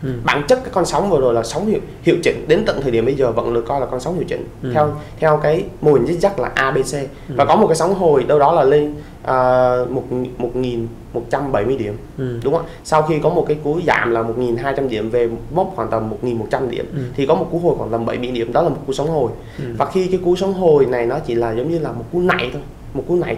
Ừ. 0.06 0.12
bản 0.24 0.42
chất 0.48 0.58
cái 0.64 0.70
con 0.74 0.84
sóng 0.84 1.10
vừa 1.10 1.20
rồi 1.20 1.34
là 1.34 1.42
sóng 1.42 1.66
hiệu, 1.66 1.80
hiệu 2.02 2.16
chỉnh 2.22 2.44
đến 2.48 2.62
tận 2.66 2.80
thời 2.82 2.90
điểm 2.90 3.04
bây 3.04 3.14
giờ 3.14 3.32
vẫn 3.32 3.54
được 3.54 3.64
coi 3.68 3.80
là 3.80 3.86
con 3.86 4.00
sóng 4.00 4.14
hiệu 4.14 4.24
chỉnh 4.28 4.44
Ừ. 4.62 4.70
theo 4.74 4.88
theo 5.20 5.36
cái 5.42 5.64
mô 5.80 5.92
hình 5.92 6.06
dích 6.06 6.20
dắc 6.20 6.38
là 6.38 6.48
ABC 6.54 6.94
và 7.28 7.44
có 7.44 7.56
một 7.56 7.66
cái 7.66 7.76
sóng 7.76 7.94
hồi 7.94 8.24
đâu 8.24 8.38
đó 8.38 8.52
là 8.52 8.64
lên 8.64 8.94
à, 9.22 9.70
một 9.90 10.02
một 10.38 10.56
nghìn 10.56 10.86
một 11.12 11.22
trăm 11.30 11.52
bảy 11.52 11.64
mươi 11.64 11.76
điểm 11.76 11.96
Ừ. 12.18 12.38
đúng 12.44 12.54
không 12.54 12.64
sau 12.84 13.02
khi 13.02 13.18
có 13.22 13.28
một 13.30 13.44
cái 13.48 13.56
cú 13.64 13.80
giảm 13.86 14.10
là 14.10 14.22
1.200 14.22 14.88
điểm 14.88 15.10
về 15.10 15.28
mốc 15.54 15.72
khoảng 15.76 15.88
tầm 15.90 16.10
1.100 16.22 16.70
điểm 16.70 16.86
Ừ. 16.94 16.98
thì 17.16 17.26
có 17.26 17.34
một 17.34 17.48
cú 17.52 17.58
hồi 17.58 17.74
khoảng 17.78 17.90
tầm 17.90 18.06
70 18.06 18.30
điểm 18.30 18.52
đó 18.52 18.62
là 18.62 18.68
một 18.68 18.78
cú 18.86 18.92
sóng 18.92 19.08
hồi 19.10 19.30
Ừ. 19.58 19.64
và 19.78 19.86
khi 19.86 20.06
cái 20.06 20.20
cú 20.24 20.36
sóng 20.36 20.54
hồi 20.54 20.86
này 20.86 21.06
nó 21.06 21.18
chỉ 21.18 21.34
là 21.34 21.52
giống 21.52 21.70
như 21.70 21.78
là 21.78 21.92
một 21.92 22.04
cú 22.12 22.20
nảy 22.20 22.50
thôi 22.52 22.62
một 22.94 23.04
cú 23.08 23.16
nảy 23.16 23.36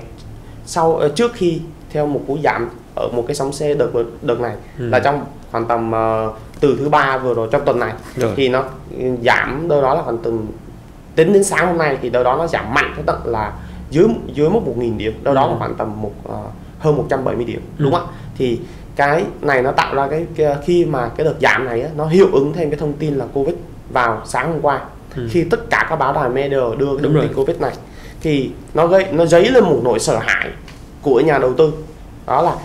sau 0.67 0.97
ờ, 0.97 1.09
trước 1.09 1.33
khi 1.35 1.61
theo 1.91 2.07
một 2.07 2.21
cú 2.27 2.39
giảm 2.45 2.69
ở 2.95 3.09
một 3.13 3.25
cái 3.27 3.35
sóng 3.35 3.51
C 3.53 3.61
đợt 3.79 3.91
đợt 4.23 4.41
này 4.41 4.55
Ừ. 4.79 4.89
là 4.89 4.99
trong 4.99 5.25
khoảng 5.53 5.67
tầm 5.67 5.93
ờ, 5.93 6.33
từ 6.61 6.77
thứ 6.79 6.89
ba 6.89 7.19
vừa 7.19 7.35
rồi 7.35 7.49
trong 7.53 7.65
tuần 7.65 7.79
này 7.81 7.93
Rồi. 8.17 8.33
thì 8.37 8.49
nó 8.49 8.65
giảm 9.25 9.69
đâu 9.69 9.83
đó 9.83 9.95
là 9.95 10.03
khoảng 10.03 10.19
tầm 10.19 10.47
tính 11.15 11.33
đến 11.33 11.45
sáng 11.45 11.67
hôm 11.67 11.79
nay 11.79 11.99
thì 12.03 12.11
đâu 12.11 12.25
đó 12.25 12.37
nó 12.37 12.47
giảm 12.47 12.75
mạnh 12.75 12.93
tới 12.97 13.05
tận 13.07 13.21
là 13.25 13.53
dưới 13.91 14.07
dưới 14.35 14.51
mức 14.51 14.61
1.000 14.77 14.97
điểm 14.97 15.21
đâu 15.25 15.35
đó 15.35 15.43
Ừ. 15.47 15.55
khoảng 15.59 15.75
tầm 15.75 16.03
một 16.03 16.13
ờ, 16.29 16.39
hơn 16.79 16.97
170 16.97 17.45
điểm 17.45 17.61
Ừ. 17.79 17.83
đúng 17.85 17.93
không 17.93 18.07
ạ 18.07 18.13
thì 18.39 18.61
cái 18.97 19.25
này 19.41 19.63
nó 19.63 19.73
tạo 19.73 19.95
ra 19.95 20.07
cái, 20.11 20.27
cái 20.37 20.55
khi 20.65 20.85
mà 20.85 21.11
cái 21.17 21.25
đợt 21.25 21.35
giảm 21.41 21.65
này 21.65 21.83
á, 21.83 21.89
nó 21.97 22.07
hiệu 22.07 22.27
ứng 22.33 22.53
thêm 22.53 22.71
cái 22.71 22.79
thông 22.79 22.93
tin 22.93 23.15
là 23.15 23.25
covid 23.33 23.55
vào 23.93 24.23
sáng 24.25 24.53
hôm 24.53 24.61
qua 24.63 24.81
Ừ. 25.17 25.29
khi 25.31 25.45
tất 25.45 25.71
cả 25.71 25.87
các 25.91 25.97
báo 25.97 26.13
đài 26.13 26.29
media 26.29 26.49
đưa 26.51 26.71
cái 26.97 27.03
Đúng 27.03 27.13
thông 27.15 27.23
tin 27.23 27.35
covid 27.35 27.57
này 27.61 27.73
thì 28.21 28.51
nó 28.75 28.87
gây 28.87 29.07
nó 29.13 29.27
dấy 29.27 29.51
lên 29.51 29.65
một 29.65 29.81
nỗi 29.85 29.99
sợ 29.99 30.19
hãi 30.19 30.49
của 31.03 31.21
nhà 31.21 31.39
đầu 31.39 31.55
tư 31.55 31.73
đó 32.27 32.43
là 32.43 32.57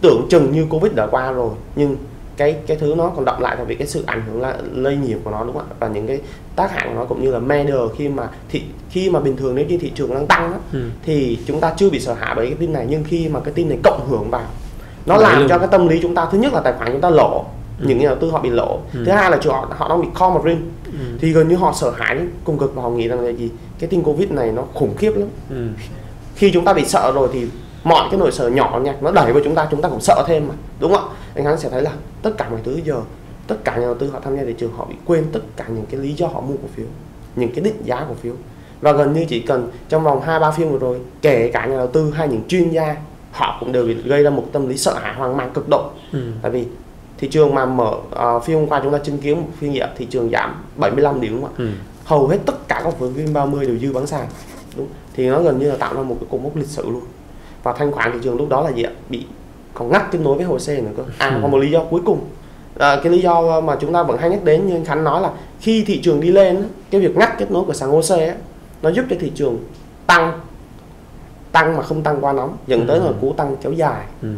tưởng 0.00 0.26
chừng 0.30 0.52
như 0.52 0.66
covid 0.70 0.92
đã 0.92 1.06
qua 1.10 1.32
rồi 1.32 1.50
nhưng 1.76 1.96
cái 2.36 2.56
cái 2.66 2.76
thứ 2.76 2.94
nó 2.98 3.12
còn 3.16 3.24
động 3.24 3.40
lại 3.42 3.56
tại 3.56 3.64
vì 3.66 3.74
cái 3.74 3.86
sự 3.86 4.04
ảnh 4.06 4.22
hưởng 4.26 4.40
là 4.40 4.56
lây 4.74 4.96
nhiễm 4.96 5.18
của 5.24 5.30
nó 5.30 5.44
đúng 5.44 5.52
không 5.58 5.66
ạ 5.70 5.74
và 5.80 5.88
những 5.88 6.06
cái 6.06 6.20
tác 6.56 6.70
hại 6.72 6.88
của 6.88 6.94
nó 6.94 7.04
cũng 7.04 7.24
như 7.24 7.30
là 7.30 7.38
media 7.38 7.74
khi 7.96 8.08
mà 8.08 8.28
thị 8.48 8.62
khi 8.90 9.10
mà 9.10 9.20
bình 9.20 9.36
thường 9.36 9.54
nếu 9.54 9.66
như 9.66 9.78
thị 9.78 9.92
trường 9.94 10.14
đang 10.14 10.26
tăng 10.26 10.52
á, 10.52 10.58
Ừ. 10.72 10.78
thì 11.04 11.38
chúng 11.46 11.60
ta 11.60 11.74
chưa 11.76 11.90
bị 11.90 12.00
sợ 12.00 12.12
hãi 12.14 12.34
bởi 12.36 12.46
cái 12.46 12.54
tin 12.60 12.72
này 12.72 12.86
nhưng 12.88 13.04
khi 13.04 13.28
mà 13.28 13.40
cái 13.40 13.54
tin 13.54 13.68
này 13.68 13.78
cộng 13.84 14.06
hưởng 14.10 14.30
vào 14.30 14.42
nó 15.06 15.14
Đẩy 15.14 15.22
làm 15.22 15.38
luôn. 15.40 15.48
cho 15.48 15.58
cái 15.58 15.68
tâm 15.70 15.88
lý 15.88 15.98
chúng 16.02 16.14
ta 16.14 16.26
thứ 16.32 16.38
nhất 16.38 16.52
là 16.52 16.60
tài 16.60 16.72
khoản 16.72 16.92
chúng 16.92 17.00
ta 17.00 17.10
lỗ 17.10 17.44
Ừ. 17.80 17.84
những 17.88 17.98
nhà 17.98 18.06
đầu 18.08 18.16
tư 18.20 18.30
họ 18.30 18.40
bị 18.40 18.50
lỗ 18.50 18.78
Ừ. 18.94 19.02
thứ 19.06 19.12
hai 19.12 19.30
là 19.30 19.38
họ 19.46 19.68
họ 19.70 19.88
đang 19.88 20.00
bị 20.02 20.08
call 20.20 20.34
margin 20.34 20.56
Ừ. 20.86 20.98
thì 21.20 21.32
gần 21.32 21.48
như 21.48 21.56
họ 21.56 21.72
sợ 21.72 21.90
hãi 21.96 22.18
cùng 22.44 22.58
cực 22.58 22.74
và 22.74 22.82
họ 22.82 22.90
nghĩ 22.90 23.08
rằng 23.08 23.20
là 23.20 23.30
gì 23.30 23.50
cái 23.78 23.88
tin 23.90 24.02
covid 24.02 24.30
này 24.30 24.52
nó 24.52 24.62
khủng 24.74 24.96
khiếp 24.96 25.12
lắm 25.16 25.28
Ừ. 25.50 25.56
khi 26.36 26.50
chúng 26.54 26.64
ta 26.64 26.72
bị 26.72 26.84
sợ 26.84 27.12
rồi 27.14 27.28
thì 27.32 27.46
mọi 27.84 28.08
cái 28.10 28.20
nỗi 28.20 28.32
sợ 28.32 28.48
nhỏ 28.48 28.80
nhặt 28.84 28.96
nó 29.02 29.10
đẩy 29.10 29.32
vào 29.32 29.42
chúng 29.44 29.54
ta 29.54 29.68
chúng 29.70 29.82
ta 29.82 29.88
cũng 29.88 30.00
sợ 30.00 30.24
thêm 30.26 30.48
mà 30.48 30.54
đúng 30.80 30.92
không 30.94 31.08
ạ 31.08 31.14
anh 31.34 31.44
hắn 31.44 31.58
sẽ 31.58 31.68
thấy 31.68 31.82
là 31.82 31.92
tất 32.22 32.30
cả 32.38 32.48
mọi 32.50 32.60
thứ 32.64 32.80
giờ 32.84 33.00
tất 33.46 33.56
cả 33.64 33.76
nhà 33.76 33.82
đầu 33.82 33.94
tư 33.94 34.10
họ 34.10 34.20
tham 34.20 34.36
gia 34.36 34.44
thị 34.44 34.54
trường 34.58 34.72
họ 34.72 34.84
bị 34.84 34.94
quên 35.04 35.24
tất 35.32 35.40
cả 35.56 35.64
những 35.68 35.86
cái 35.86 36.00
lý 36.00 36.12
do 36.12 36.26
họ 36.26 36.40
mua 36.40 36.54
cổ 36.54 36.68
phiếu 36.74 36.86
những 37.36 37.52
cái 37.54 37.64
định 37.64 37.76
giá 37.84 38.06
cổ 38.08 38.14
phiếu. 38.14 38.32
Và 38.80 38.92
gần 38.92 39.12
như 39.12 39.24
chỉ 39.28 39.40
cần 39.40 39.70
trong 39.88 40.04
vòng 40.04 40.20
hai 40.20 40.40
ba 40.40 40.50
phiên 40.50 40.72
vừa 40.72 40.78
rồi 40.78 40.98
kể 41.22 41.50
cả 41.52 41.66
nhà 41.66 41.76
đầu 41.76 41.86
tư 41.86 42.12
hay 42.14 42.28
những 42.28 42.42
chuyên 42.48 42.70
gia 42.70 42.96
họ 43.32 43.56
cũng 43.60 43.72
đều 43.72 43.86
bị 43.86 43.94
gây 43.94 44.22
ra 44.22 44.30
một 44.30 44.44
tâm 44.52 44.68
lý 44.68 44.76
sợ 44.76 44.94
hãi 44.94 45.14
hoang 45.14 45.36
mang 45.36 45.50
cực 45.54 45.68
độ. 45.70 45.90
Ừ. 46.12 46.18
tại 46.42 46.50
vì 46.50 46.66
thị 47.18 47.28
trường 47.28 47.54
mà 47.54 47.66
mở 47.66 47.92
uh, 48.36 48.44
phiên 48.44 48.56
hôm 48.56 48.68
qua 48.68 48.80
chúng 48.82 48.92
ta 48.92 48.98
chứng 48.98 49.18
kiến 49.18 49.36
một 49.36 49.48
phiên 49.58 49.78
giảm 49.78 49.88
thị 49.96 50.06
trường 50.10 50.30
giảm 50.30 50.64
75 50.76 51.20
điểm 51.20 51.32
đúng 51.32 51.42
không 51.42 51.50
ạ? 51.50 51.58
Ừ. 51.58 51.68
hầu 52.04 52.28
hết 52.28 52.38
tất 52.46 52.68
cả 52.68 52.80
các 52.84 52.94
cổ 53.00 53.08
phiếu 53.14 53.26
VN30 53.26 53.60
đều 53.60 53.78
dư 53.78 53.92
bán 53.92 54.06
sàn 54.06 54.26
đúng. 54.76 54.88
Thì 55.14 55.28
nó 55.28 55.42
gần 55.42 55.58
như 55.58 55.70
là 55.70 55.76
tạo 55.76 55.94
ra 55.94 56.02
một 56.02 56.16
cái 56.20 56.28
cột 56.30 56.40
mốc 56.40 56.56
lịch 56.56 56.68
sử 56.68 56.90
luôn. 56.90 57.02
Và 57.62 57.72
thanh 57.72 57.92
khoản 57.92 58.12
thị 58.12 58.18
trường 58.22 58.36
lúc 58.36 58.48
đó 58.48 58.62
là 58.62 58.72
gì 58.72 58.82
ạ? 58.82 58.92
Bị 59.08 59.26
còn 59.74 59.90
ngắt 59.92 60.10
kết 60.12 60.18
nối 60.22 60.36
với 60.36 60.44
hồ 60.44 60.58
sê 60.58 60.80
nữa 60.80 60.90
cơ. 60.96 61.02
À 61.18 61.28
Ừ. 61.28 61.38
còn 61.42 61.50
một 61.50 61.58
lý 61.58 61.70
do 61.70 61.80
cuối 61.90 62.00
cùng. 62.04 62.20
À, 62.78 62.96
cái 63.02 63.12
lý 63.12 63.18
do 63.20 63.60
mà 63.60 63.76
chúng 63.80 63.92
ta 63.92 64.02
vẫn 64.02 64.18
hay 64.18 64.30
nhắc 64.30 64.44
đến 64.44 64.66
như 64.66 64.74
anh 64.76 64.84
Khánh 64.84 65.04
nói 65.04 65.20
là 65.22 65.30
khi 65.60 65.84
thị 65.86 66.00
trường 66.02 66.20
đi 66.20 66.30
lên 66.30 66.68
cái 66.90 67.00
việc 67.00 67.16
ngắt 67.16 67.38
kết 67.38 67.50
nối 67.50 67.64
của 67.64 67.72
sàn 67.72 67.90
HOSE 67.90 68.26
á, 68.26 68.34
nó 68.82 68.90
giúp 68.90 69.04
cho 69.10 69.16
thị 69.20 69.32
trường 69.34 69.58
tăng 70.06 70.40
tăng 71.52 71.76
mà 71.76 71.82
không 71.82 72.02
tăng 72.02 72.24
quá 72.24 72.32
nóng. 72.32 72.56
Dẫn 72.66 72.86
tới 72.86 72.98
Ừ. 72.98 73.04
là 73.04 73.12
cú 73.20 73.32
tăng 73.32 73.56
kéo 73.62 73.72
dài. 73.72 74.04
Ừ. 74.22 74.28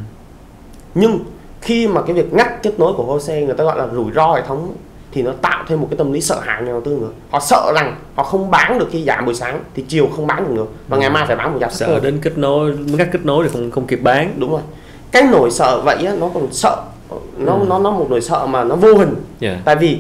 nhưng 0.95 1.19
khi 1.61 1.89
mà 1.89 2.03
cái 2.03 2.13
việc 2.15 2.33
ngắt 2.35 2.63
kết 2.63 2.79
nối 2.79 2.93
của 2.97 3.05
HOSE 3.05 3.41
người 3.43 3.55
ta 3.55 3.65
gọi 3.65 3.79
là 3.79 3.87
rủi 3.95 4.13
ro 4.13 4.35
hệ 4.35 4.43
thống 4.43 4.73
thì 5.13 5.23
nó 5.23 5.33
tạo 5.43 5.65
thêm 5.69 5.81
một 5.81 5.87
cái 5.91 5.99
tâm 5.99 6.13
lý 6.13 6.21
sợ 6.21 6.41
hãi 6.41 6.63
nhà 6.63 6.69
đầu 6.69 6.81
tư 6.81 6.99
nữa. 7.01 7.09
Họ 7.31 7.41
sợ 7.41 7.73
rằng 7.75 7.97
họ 8.15 8.23
không 8.25 8.51
bán 8.51 8.79
được 8.79 8.89
khi 8.91 9.05
giảm 9.05 9.25
buổi 9.25 9.35
sáng 9.35 9.61
thì 9.75 9.85
chiều 9.89 10.09
không 10.17 10.27
bán 10.27 10.45
được 10.49 10.53
nữa. 10.55 10.67
Và 10.89 10.97
ngày 10.97 11.11
mai 11.11 11.27
phải 11.27 11.37
bán 11.37 11.53
một 11.53 11.59
giá 11.61 11.69
sợ 11.71 12.01
đến 12.01 12.19
kết 12.23 12.39
nối 12.39 12.77
ngắt 12.87 13.09
kết 13.13 13.25
nối 13.27 13.45
thì 13.45 13.51
không 13.53 13.71
không 13.71 13.87
kịp 13.87 14.01
bán. 14.03 14.35
Đúng 14.39 14.51
rồi 14.51 14.61
cái 15.15 15.23
nỗi 15.23 15.51
sợ 15.51 15.81
vậy 15.85 16.05
á, 16.07 16.15
nó 16.21 16.31
còn 16.35 16.49
sợ 16.53 16.77
nó 17.39 17.53
Ừ. 17.53 17.67
nó 17.69 17.79
nó 17.79 17.91
một 17.91 18.07
nỗi 18.11 18.21
sợ 18.21 18.47
mà 18.47 18.65
nó 18.65 18.77
vô 18.77 18.95
hình 18.95 19.15
yeah. 19.41 19.57
tại 19.65 19.77
vì 19.77 19.99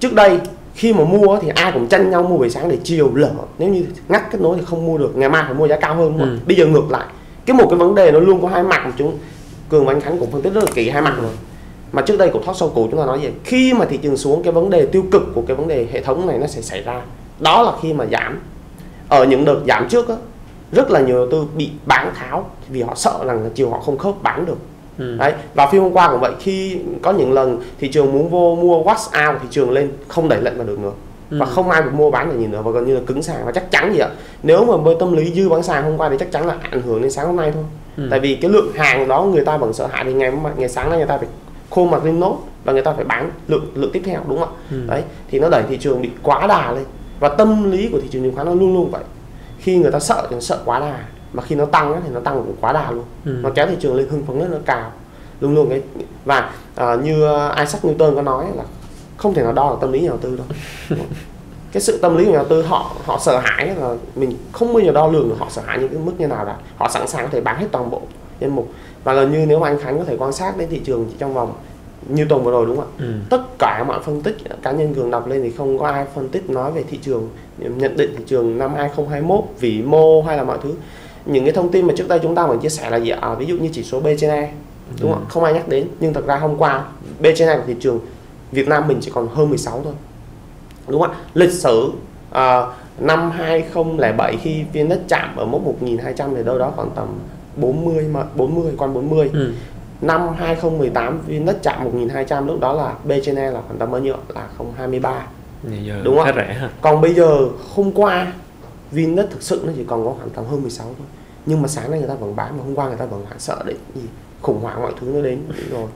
trước 0.00 0.12
đây 0.14 0.38
khi 0.74 0.92
mà 0.92 1.04
mua 1.04 1.38
thì 1.42 1.48
ai 1.54 1.72
cũng 1.72 1.86
tranh 1.86 2.10
nhau 2.10 2.22
mua 2.22 2.36
buổi 2.38 2.50
sáng 2.50 2.68
để 2.68 2.78
chiều 2.84 3.10
lỡ 3.14 3.30
nếu 3.58 3.68
như 3.68 3.84
ngắt 4.08 4.30
kết 4.30 4.40
nối 4.40 4.56
thì 4.58 4.64
không 4.64 4.86
mua 4.86 4.98
được 4.98 5.16
ngày 5.16 5.28
mai 5.28 5.42
phải 5.44 5.54
mua 5.54 5.68
giá 5.68 5.76
cao 5.76 5.94
hơn? 5.94 6.18
Ừ. 6.18 6.38
bây 6.46 6.56
giờ 6.56 6.66
ngược 6.66 6.90
lại 6.90 7.06
cái 7.46 7.56
một 7.56 7.66
cái 7.70 7.78
vấn 7.78 7.94
đề 7.94 8.12
nó 8.12 8.18
luôn 8.18 8.42
có 8.42 8.48
hai 8.48 8.62
mặt 8.62 8.80
mà 8.84 8.92
chúng 8.98 9.18
cường 9.68 9.86
và 9.86 9.92
anh 9.92 10.00
khánh 10.00 10.18
cũng 10.18 10.30
phân 10.30 10.42
tích 10.42 10.52
rất 10.54 10.64
là 10.64 10.70
kỹ 10.74 10.90
hai 10.90 11.02
mặt 11.02 11.14
rồi 11.22 11.30
mà 11.92 12.02
trước 12.02 12.16
đây 12.18 12.28
của 12.28 12.38
talk 12.38 12.56
show 12.56 12.68
cũ 12.68 12.88
chúng 12.90 13.00
ta 13.00 13.06
nói 13.06 13.20
gì 13.20 13.28
khi 13.44 13.74
mà 13.74 13.84
thị 13.84 13.96
trường 13.96 14.16
xuống 14.16 14.42
cái 14.42 14.52
vấn 14.52 14.70
đề 14.70 14.86
tiêu 14.86 15.04
cực 15.12 15.22
của 15.34 15.42
cái 15.46 15.56
vấn 15.56 15.68
đề 15.68 15.86
hệ 15.92 16.00
thống 16.02 16.26
này 16.26 16.38
nó 16.38 16.46
sẽ 16.46 16.60
xảy 16.62 16.82
ra 16.82 17.00
đó 17.40 17.62
là 17.62 17.72
khi 17.82 17.92
mà 17.92 18.06
giảm 18.12 18.38
ở 19.08 19.24
những 19.24 19.44
đợt 19.44 19.60
giảm 19.68 19.88
trước 19.88 20.08
á, 20.08 20.14
rất 20.72 20.90
là 20.90 21.00
nhiều 21.00 21.16
đầu 21.16 21.26
tư 21.30 21.44
bị 21.56 21.70
bán 21.86 22.12
tháo 22.14 22.50
vì 22.68 22.82
họ 22.82 22.94
sợ 22.94 23.18
rằng 23.26 23.42
là 23.44 23.48
chiều 23.54 23.70
họ 23.70 23.80
không 23.80 23.98
khớp 23.98 24.22
bán 24.22 24.46
được 24.46 24.58
Ừ. 24.98 25.16
đấy 25.18 25.32
và 25.54 25.66
phiên 25.66 25.80
hôm 25.82 25.92
qua 25.92 26.10
cũng 26.10 26.20
vậy 26.20 26.32
khi 26.40 26.78
có 27.02 27.12
những 27.12 27.32
lần 27.32 27.60
thị 27.78 27.88
trường 27.88 28.12
muốn 28.12 28.28
vô 28.30 28.54
mua 28.60 28.74
out 28.76 29.40
thị 29.42 29.48
trường 29.50 29.70
lên 29.70 29.90
không 30.08 30.28
đẩy 30.28 30.40
lệnh 30.42 30.56
vào 30.56 30.66
được 30.66 30.78
nữa 30.78 30.92
Ừ. 31.30 31.36
và 31.40 31.46
không 31.46 31.70
ai 31.70 31.82
được 31.82 31.94
mua 31.94 32.10
bán 32.10 32.28
được 32.30 32.36
nhìn 32.38 32.50
nữa 32.50 32.62
và 32.64 32.70
gần 32.70 32.86
như 32.86 32.94
là 32.94 33.00
cứng 33.06 33.22
sàn 33.22 33.36
và 33.46 33.52
chắc 33.52 33.70
chắn 33.70 33.92
gì 33.92 33.98
ạ 33.98 34.08
nếu 34.42 34.64
mà 34.64 34.76
với 34.76 34.96
tâm 35.00 35.16
lý 35.16 35.32
dư 35.34 35.48
bán 35.48 35.62
sàn 35.62 35.84
hôm 35.84 35.96
qua 35.96 36.08
thì 36.08 36.16
chắc 36.20 36.32
chắn 36.32 36.46
là 36.46 36.56
ảnh 36.70 36.82
hưởng 36.82 37.02
đến 37.02 37.10
sáng 37.10 37.26
hôm 37.26 37.36
nay 37.36 37.50
thôi 37.54 37.64
Ừ. 37.96 38.08
tại 38.10 38.20
vì 38.20 38.34
cái 38.34 38.50
lượng 38.50 38.72
hàng 38.74 39.08
đó 39.08 39.22
người 39.22 39.44
ta 39.44 39.56
vẫn 39.56 39.72
sợ 39.72 39.86
hãi 39.86 40.04
thì 40.04 40.12
ngày 40.12 40.32
ngày 40.56 40.68
sáng 40.68 40.88
nay 40.90 40.98
người 40.98 41.06
ta 41.08 41.18
phải 41.18 41.28
khô 41.70 41.84
mặt 41.84 42.04
lên 42.04 42.20
nốt 42.20 42.38
và 42.64 42.72
người 42.72 42.82
ta 42.82 42.92
phải 42.92 43.04
bán 43.04 43.30
lượng 43.48 43.66
lượng 43.74 43.90
tiếp 43.92 44.02
theo 44.04 44.20
đúng 44.28 44.38
không 44.38 44.48
ạ 44.48 44.54
Ừ. 44.70 44.76
đấy 44.88 45.02
thì 45.30 45.38
nó 45.38 45.48
đẩy 45.48 45.62
thị 45.68 45.76
trường 45.80 46.02
bị 46.02 46.10
quá 46.22 46.46
đà 46.46 46.72
lên 46.72 46.84
và 47.20 47.28
tâm 47.28 47.70
lý 47.70 47.88
của 47.92 47.98
thị 48.00 48.08
trường 48.10 48.22
chứng 48.22 48.34
khoán 48.34 48.46
nó 48.46 48.54
luôn 48.54 48.74
luôn 48.74 48.90
vậy 48.90 49.02
khi 49.66 49.78
người 49.78 49.90
ta 49.90 50.00
sợ 50.00 50.26
thì 50.30 50.34
nó 50.34 50.40
sợ 50.40 50.58
quá 50.64 50.80
đà. 50.80 51.04
Mà 51.32 51.42
khi 51.42 51.54
nó 51.54 51.64
tăng 51.64 52.00
thì 52.04 52.10
nó 52.12 52.20
tăng 52.20 52.34
cũng 52.34 52.56
quá 52.60 52.72
đà 52.72 52.90
luôn. 52.90 53.04
Ừ. 53.24 53.30
nó 53.42 53.50
kéo 53.54 53.66
thị 53.66 53.76
trường 53.80 53.94
lên 53.94 54.08
hưng 54.08 54.26
phấn 54.26 54.38
rất 54.38 54.48
là 54.50 54.58
cao. 54.64 54.92
Luôn 55.40 55.54
luôn 55.54 55.68
cái 55.70 55.82
và 56.24 56.52
à, 56.74 56.94
như 56.94 57.14
Isaac 57.58 57.84
Newton 57.84 58.14
có 58.14 58.22
nói 58.22 58.44
là 58.56 58.64
không 59.16 59.34
thể 59.34 59.42
nào 59.42 59.52
đo 59.52 59.70
được 59.70 59.76
tâm 59.80 59.92
lý 59.92 60.00
nhà 60.00 60.08
đầu 60.08 60.18
tư 60.18 60.36
đâu. 60.36 60.46
Cái 61.72 61.80
sự 61.80 61.98
tâm 61.98 62.16
lý 62.16 62.24
của 62.24 62.30
nhà 62.30 62.36
đầu 62.36 62.46
tư 62.48 62.62
họ 62.62 62.94
họ 63.04 63.18
sợ 63.18 63.38
hãi 63.38 63.74
là 63.80 63.94
mình 64.14 64.36
không 64.52 64.72
bao 64.72 64.80
giờ 64.80 64.92
đo 64.92 65.06
lường 65.06 65.28
được 65.28 65.36
họ 65.38 65.46
sợ 65.50 65.62
hãi 65.66 65.78
những 65.78 65.88
cái 65.88 65.98
mức 65.98 66.12
như 66.18 66.26
nào 66.26 66.44
đã. 66.44 66.56
Họ 66.76 66.88
sẵn 66.88 67.08
sàng 67.08 67.24
có 67.24 67.28
thể 67.32 67.40
bán 67.40 67.60
hết 67.60 67.66
toàn 67.72 67.90
bộ 67.90 68.02
danh 68.40 68.56
mục. 68.56 68.68
Và 69.04 69.14
gần 69.14 69.32
như 69.32 69.46
nếu 69.46 69.58
mà 69.58 69.68
anh 69.68 69.78
Khánh 69.78 69.98
có 69.98 70.04
thể 70.04 70.16
quan 70.18 70.32
sát 70.32 70.56
đến 70.56 70.68
thị 70.70 70.80
trường 70.84 71.06
chỉ 71.10 71.16
trong 71.18 71.34
vòng 71.34 71.52
như 72.08 72.24
tuần 72.24 72.44
vừa 72.44 72.50
rồi 72.50 72.66
đúng 72.66 72.76
không 72.76 72.86
ạ? 72.86 72.98
Ừ. 72.98 73.12
tất 73.30 73.42
cả 73.58 73.84
mọi 73.88 74.00
phân 74.02 74.22
tích 74.22 74.36
cá 74.62 74.70
nhân 74.72 74.94
cường 74.94 75.10
đọc 75.10 75.28
lên 75.28 75.42
thì 75.42 75.50
không 75.50 75.78
có 75.78 75.86
ai 75.86 76.04
phân 76.14 76.28
tích 76.28 76.50
nói 76.50 76.72
về 76.72 76.84
thị 76.90 76.98
trường 77.02 77.28
nhận 77.58 77.96
định 77.96 78.14
thị 78.18 78.24
trường 78.26 78.58
năm 78.58 78.74
2021 78.74 79.44
vĩ 79.60 79.82
mô 79.82 80.22
hay 80.22 80.36
là 80.36 80.44
mọi 80.44 80.58
thứ. 80.62 80.74
Những 81.26 81.44
cái 81.44 81.52
thông 81.52 81.72
tin 81.72 81.86
mà 81.86 81.94
trước 81.96 82.08
đây 82.08 82.18
chúng 82.22 82.34
ta 82.34 82.46
vẫn 82.46 82.60
chia 82.60 82.68
sẻ 82.68 82.90
là 82.90 82.96
gì 82.96 83.10
ạ? 83.10 83.18
À, 83.20 83.34
ví 83.34 83.46
dụ 83.46 83.56
như 83.56 83.68
chỉ 83.72 83.82
số 83.82 84.00
B 84.00 84.06
trên 84.18 84.30
E 84.30 84.52
đúng 85.00 85.12
không 85.12 85.22
ạ? 85.22 85.26
Không 85.28 85.44
ai 85.44 85.54
nhắc 85.54 85.68
đến 85.68 85.88
nhưng 86.00 86.12
thật 86.14 86.26
ra 86.26 86.36
hôm 86.36 86.56
qua 86.58 86.84
B 87.20 87.26
trên 87.36 87.48
E 87.48 87.56
của 87.56 87.62
thị 87.66 87.74
trường 87.80 88.00
Việt 88.52 88.68
Nam 88.68 88.88
mình 88.88 88.98
chỉ 89.00 89.10
còn 89.14 89.28
hơn 89.28 89.48
16 89.48 89.80
thôi. 89.84 89.92
Đúng 90.88 91.00
không 91.00 91.10
ạ? 91.10 91.16
Lịch 91.34 91.52
sử 91.52 91.90
à, 92.30 92.66
năm 92.98 93.30
2007 93.30 94.36
khi 94.42 94.62
VN 94.62 94.72
Index 94.72 94.98
chạm 95.08 95.36
ở 95.36 95.44
mốc 95.44 95.62
1200 95.64 96.34
thì 96.36 96.42
đâu 96.42 96.58
đó 96.58 96.72
khoảng 96.76 96.90
tầm 96.94 97.06
40 97.56 98.04
mà 98.12 98.24
40 98.36 98.72
còn 98.76 98.94
40 98.94 99.30
Ừ. 99.32 99.52
năm 100.00 100.28
2018 100.38 101.18
VN 101.18 101.28
Index 101.32 101.56
chạm 101.62 101.84
1200 101.84 102.46
lúc 102.46 102.60
đó 102.60 102.72
là 102.72 102.94
B 103.04 103.12
trên 103.24 103.36
E 103.36 103.50
là 103.50 103.60
khoảng 103.66 103.78
tầm 103.78 103.90
bao 103.90 104.00
nhiêu 104.00 104.14
là 104.34 104.42
023 104.76 105.26
Vậy 105.62 105.78
giờ 105.84 106.00
Đúng 106.04 106.16
không? 106.18 106.28
rẻ 106.36 106.54
ha. 106.60 106.68
Còn 106.80 107.00
bây 107.00 107.14
giờ 107.14 107.38
hôm 107.74 107.92
qua 107.92 108.32
VN 108.92 108.96
Index 108.98 109.26
thực 109.30 109.42
sự 109.42 109.62
nó 109.66 109.72
chỉ 109.76 109.84
còn 109.84 110.04
có 110.04 110.12
khoảng 110.18 110.30
tầm 110.30 110.44
hơn 110.50 110.60
16 110.62 110.86
thôi. 110.86 111.06
Nhưng 111.46 111.62
mà 111.62 111.68
sáng 111.68 111.90
nay 111.90 112.00
người 112.00 112.08
ta 112.08 112.14
vẫn 112.14 112.36
bán 112.36 112.58
mà 112.58 112.64
hôm 112.64 112.74
qua 112.74 112.86
người 112.88 112.96
ta 112.96 113.04
vẫn 113.04 113.20
hoảng 113.26 113.38
sợ 113.38 113.56
đấy. 113.64 113.74
Gì 113.94 114.02
khủng 114.42 114.60
hoảng 114.62 114.82
mọi 114.82 114.92
thứ 115.00 115.06
nó 115.14 115.20
đến. 115.22 115.38
Rồi. 115.72 115.86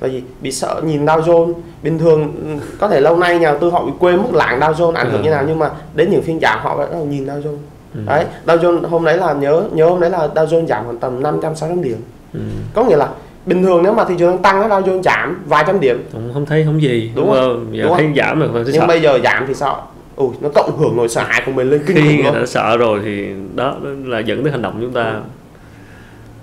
Bởi 0.00 0.10
vì 0.10 0.22
bị 0.40 0.52
sợ 0.52 0.80
nhìn 0.84 1.04
Dow 1.06 1.20
Jones. 1.22 1.52
Bình 1.82 1.98
thường 1.98 2.34
ừ, 2.60 2.66
có 2.80 2.88
thể 2.88 3.00
lâu 3.00 3.16
nay 3.16 3.38
nhà 3.38 3.50
đầu 3.50 3.58
tư 3.60 3.70
họ 3.70 3.84
bị 3.86 3.92
quên 4.00 4.16
mất 4.16 4.28
lạng 4.32 4.60
Dow 4.60 4.72
Jones 4.72 4.94
ảnh 4.94 5.10
hưởng 5.10 5.20
Ừ. 5.20 5.24
như 5.24 5.30
nào. 5.30 5.44
Nhưng 5.48 5.58
mà 5.58 5.70
đến 5.94 6.10
những 6.10 6.22
phiên 6.22 6.40
giảm 6.40 6.58
họ 6.62 6.76
bắt 6.76 6.88
đầu 6.92 7.04
nhìn 7.04 7.26
Dow 7.26 7.42
Jones. 7.42 7.56
Ừ. 7.94 8.00
đấy 8.06 8.24
Dow 8.46 8.58
Jones 8.58 8.88
hôm 8.88 9.04
đấy 9.04 9.16
là 9.16 9.32
nhớ 9.32 9.64
nhớ 9.72 9.88
hôm 9.88 10.00
đấy 10.00 10.10
là 10.10 10.28
Dow 10.34 10.46
Jones 10.46 10.66
giảm 10.66 10.84
khoảng 10.84 10.98
tầm 10.98 11.22
500 11.22 11.56
600 11.56 11.82
điểm. 11.82 11.98
Ừ. 12.32 12.40
có 12.74 12.84
nghĩa 12.84 12.96
là 12.96 13.08
bình 13.46 13.62
thường 13.62 13.82
nếu 13.82 13.94
mà 13.94 14.04
thị 14.04 14.14
trường 14.18 14.38
tăng 14.38 14.60
nó 14.60 14.68
Dow 14.68 14.82
Jones 14.82 15.02
giảm 15.02 15.42
vài 15.46 15.64
trăm 15.66 15.80
điểm. 15.80 16.02
Không, 16.12 16.30
không 16.34 16.46
thấy 16.46 16.64
không 16.64 16.82
gì. 16.82 17.10
Đúng 17.16 17.26
đúng, 17.26 17.34
không? 17.34 17.42
không? 17.42 17.76
giờ 17.76 17.84
Đúng 17.84 17.96
thấy 17.96 18.12
giảm 18.16 18.40
rồi 18.40 18.48
nhưng 18.54 18.74
sợ. 18.74 18.86
bây 18.86 19.00
giờ 19.00 19.18
giảm 19.24 19.44
thì 19.48 19.54
sao 19.54 19.88
ui 20.16 20.28
nó 20.40 20.48
cộng 20.54 20.78
hưởng 20.78 20.96
nỗi 20.96 21.08
sợ 21.08 21.22
hãi 21.26 21.42
của 21.46 21.52
mình 21.52 21.70
lên 21.70 21.82
kinh 21.86 21.96
khi 21.96 22.22
người 22.22 22.32
ta 22.32 22.46
sợ 22.46 22.76
rồi 22.76 23.00
thì 23.04 23.26
đó 23.54 23.76
là 24.04 24.18
dẫn 24.18 24.42
tới 24.42 24.52
hành 24.52 24.62
động 24.62 24.78
chúng 24.80 24.92
ta. 24.92 25.20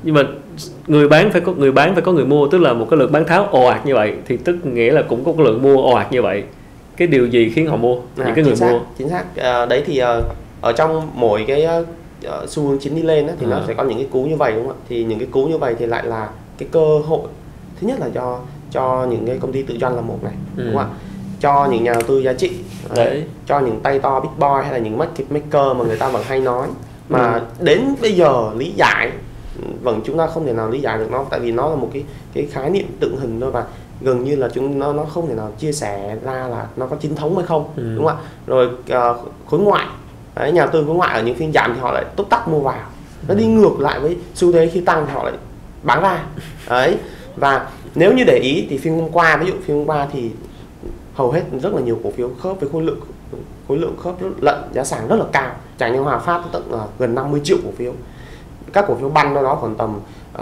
Nhưng 0.04 0.16
mà 0.16 0.24
người 0.88 1.08
bán 1.08 1.32
phải 1.32 1.42
có 1.42 1.54
người 1.54 1.72
bán 1.72 1.94
phải 1.94 2.02
có 2.02 2.12
người 2.12 2.26
mua 2.26 2.48
tức 2.48 2.58
là 2.58 2.74
một 2.74 2.88
cái 2.90 3.00
lượng 3.00 3.12
bán 3.12 3.26
tháo 3.26 3.48
ồ 3.52 3.66
ạt 3.66 3.86
như 3.86 3.94
vậy 3.96 4.14
thì 4.28 4.38
tức 4.38 4.66
nghĩa 4.66 4.92
là 4.92 5.02
cũng 5.02 5.26
có 5.26 5.34
cái 5.38 5.46
lượng 5.46 5.62
mua 5.62 5.82
ồ 5.82 5.94
ạt 5.94 6.12
như 6.12 6.22
vậy. 6.22 6.44
Cái 6.98 7.08
điều 7.08 7.28
gì 7.28 7.50
khiến 7.56 7.68
họ 7.68 7.76
mua? 7.78 7.96
À, 7.96 8.26
những 8.26 8.36
cái 8.36 8.44
người 8.46 8.56
xác, 8.56 8.72
mua. 8.72 8.80
chính 8.98 9.10
xác. 9.10 9.24
Ờ, 9.38 9.66
đấy 9.66 9.84
thì 9.86 9.98
ờ, 9.98 10.22
ở 10.62 10.72
trong 10.74 11.08
mỗi 11.16 11.44
cái 11.48 11.64
ờ, 12.24 12.46
xu 12.48 12.64
hướng 12.68 12.78
chính 12.80 12.96
đi 12.96 13.02
lên 13.02 13.28
á, 13.28 13.34
thì 13.40 13.46
nó 13.46 13.56
À. 13.56 13.64
sẽ 13.68 13.74
có 13.74 13.84
những 13.84 13.98
cái 13.98 14.08
cú 14.12 14.24
như 14.24 14.36
vậy 14.36 14.52
đúng 14.56 14.68
không 14.68 14.76
ạ? 14.78 14.84
Thì 14.90 15.04
những 15.04 15.20
cái 15.20 15.28
cú 15.32 15.46
như 15.46 15.58
vậy 15.58 15.76
thì 15.80 15.86
lại 15.86 16.04
là 16.06 16.28
cái 16.58 16.70
cơ 16.72 16.98
hội 17.08 17.28
thứ 17.82 17.88
nhất 17.88 18.00
là 18.00 18.10
cho 18.14 18.40
cho 18.72 19.06
những 19.10 19.26
cái 19.28 19.38
công 19.42 19.52
ty 19.52 19.64
tự 19.64 19.78
doanh 19.82 19.96
là 19.96 20.02
một 20.02 20.24
này 20.24 20.34
Ừ. 20.58 20.64
đúng 20.64 20.76
không 20.78 20.84
ạ 20.84 20.96
cho 21.40 21.68
những 21.72 21.84
nhà 21.84 21.94
đầu 21.94 22.02
tư 22.02 22.20
giá 22.20 22.34
trị 22.34 22.52
đấy 22.96 23.24
cho 23.48 23.60
những 23.60 23.80
tay 23.80 24.00
to 24.00 24.20
big 24.20 24.30
boy 24.40 24.48
hay 24.64 24.72
là 24.72 24.78
những 24.78 24.98
market 24.98 25.32
maker 25.32 25.78
mà 25.78 25.84
người 25.86 25.98
ta 25.98 26.10
vẫn 26.10 26.24
hay 26.28 26.40
nói 26.40 26.68
mà 27.10 27.34
Ừ. 27.34 27.42
đến 27.66 27.96
bây 28.02 28.14
giờ 28.16 28.52
lý 28.58 28.72
giải 28.76 29.12
vẫn 29.84 30.02
chúng 30.06 30.18
ta 30.18 30.28
không 30.28 30.46
thể 30.46 30.54
nào 30.54 30.70
lý 30.70 30.80
giải 30.80 30.98
được 30.98 31.08
nó 31.12 31.26
tại 31.30 31.40
vì 31.40 31.52
nó 31.52 31.70
là 31.70 31.76
một 31.76 31.90
cái 31.94 32.04
cái 32.34 32.46
khái 32.52 32.70
niệm 32.70 32.86
tượng 33.00 33.18
hình 33.18 33.42
thôi 33.42 33.52
và 33.52 33.64
gần 34.02 34.24
như 34.24 34.36
là 34.36 34.50
chúng 34.54 34.80
nó 34.80 34.94
nó 34.94 35.04
không 35.04 35.28
thể 35.28 35.34
nào 35.36 35.52
chia 35.60 35.72
sẻ 35.72 36.18
ra 36.24 36.48
là 36.48 36.68
nó 36.76 36.86
có 36.88 36.96
chính 37.00 37.16
thống 37.16 37.36
hay 37.38 37.46
không 37.46 37.66
Ừ. 37.76 37.84
đúng 37.96 38.06
không 38.06 38.18
ạ 38.18 38.24
rồi 38.48 38.70
ờ, 38.90 39.18
khối 39.50 39.60
ngoại 39.60 39.86
đấy, 40.36 40.52
nhà 40.52 40.62
đầu 40.62 40.70
tư 40.74 40.84
khối 40.88 40.96
ngoại 40.96 41.14
ở 41.16 41.24
những 41.24 41.36
phiên 41.36 41.52
giảm 41.54 41.74
thì 41.74 41.80
họ 41.80 41.92
lại 41.92 42.06
túc 42.16 42.30
tắc 42.30 42.48
mua 42.48 42.60
vào 42.60 42.86
nó 43.28 43.36
đi 43.36 43.46
ngược 43.46 43.80
lại 43.80 44.00
với 44.00 44.18
xu 44.36 44.52
thế 44.52 44.70
khi 44.74 44.82
tăng 44.82 45.06
thì 45.08 45.14
họ 45.14 45.24
lại 45.24 45.34
bán 45.84 46.02
ra. 46.02 46.26
Đấy. 46.70 46.98
Và 47.36 47.70
nếu 47.96 48.14
như 48.14 48.24
để 48.24 48.38
ý 48.38 48.68
thì 48.70 48.78
phiên 48.78 49.00
hôm 49.00 49.12
qua 49.12 49.38
ví 49.38 49.48
dụ 49.48 49.54
phiên 49.66 49.78
hôm 49.78 49.86
qua 49.86 50.08
thì 50.12 50.32
hầu 51.14 51.32
hết 51.32 51.44
rất 51.62 51.74
là 51.74 51.82
nhiều 51.82 52.00
cổ 52.04 52.12
phiếu 52.12 52.30
khớp 52.40 52.60
với 52.60 52.70
khối 52.70 52.84
lượng 52.84 53.00
khối 53.68 53.78
lượng 53.78 53.96
khớp 53.98 54.22
rất, 54.22 54.30
lận 54.42 54.56
giá 54.74 54.84
sàn 54.84 55.08
rất 55.08 55.16
là 55.16 55.26
cao. 55.32 55.56
Chẳng 55.78 55.94
như 55.94 56.00
Hòa 56.00 56.20
Phát 56.20 56.42
tận 56.52 56.72
ờ, 56.72 56.88
gần 57.00 57.16
50 57.16 57.42
triệu 57.44 57.58
cổ 57.64 57.72
phiếu. 57.78 57.94
Các 58.74 58.86
cổ 58.88 58.96
phiếu 58.96 59.10
banh 59.10 59.34
đó 59.34 59.42
đó 59.42 59.56
khoảng 59.56 59.76
tầm 59.76 60.00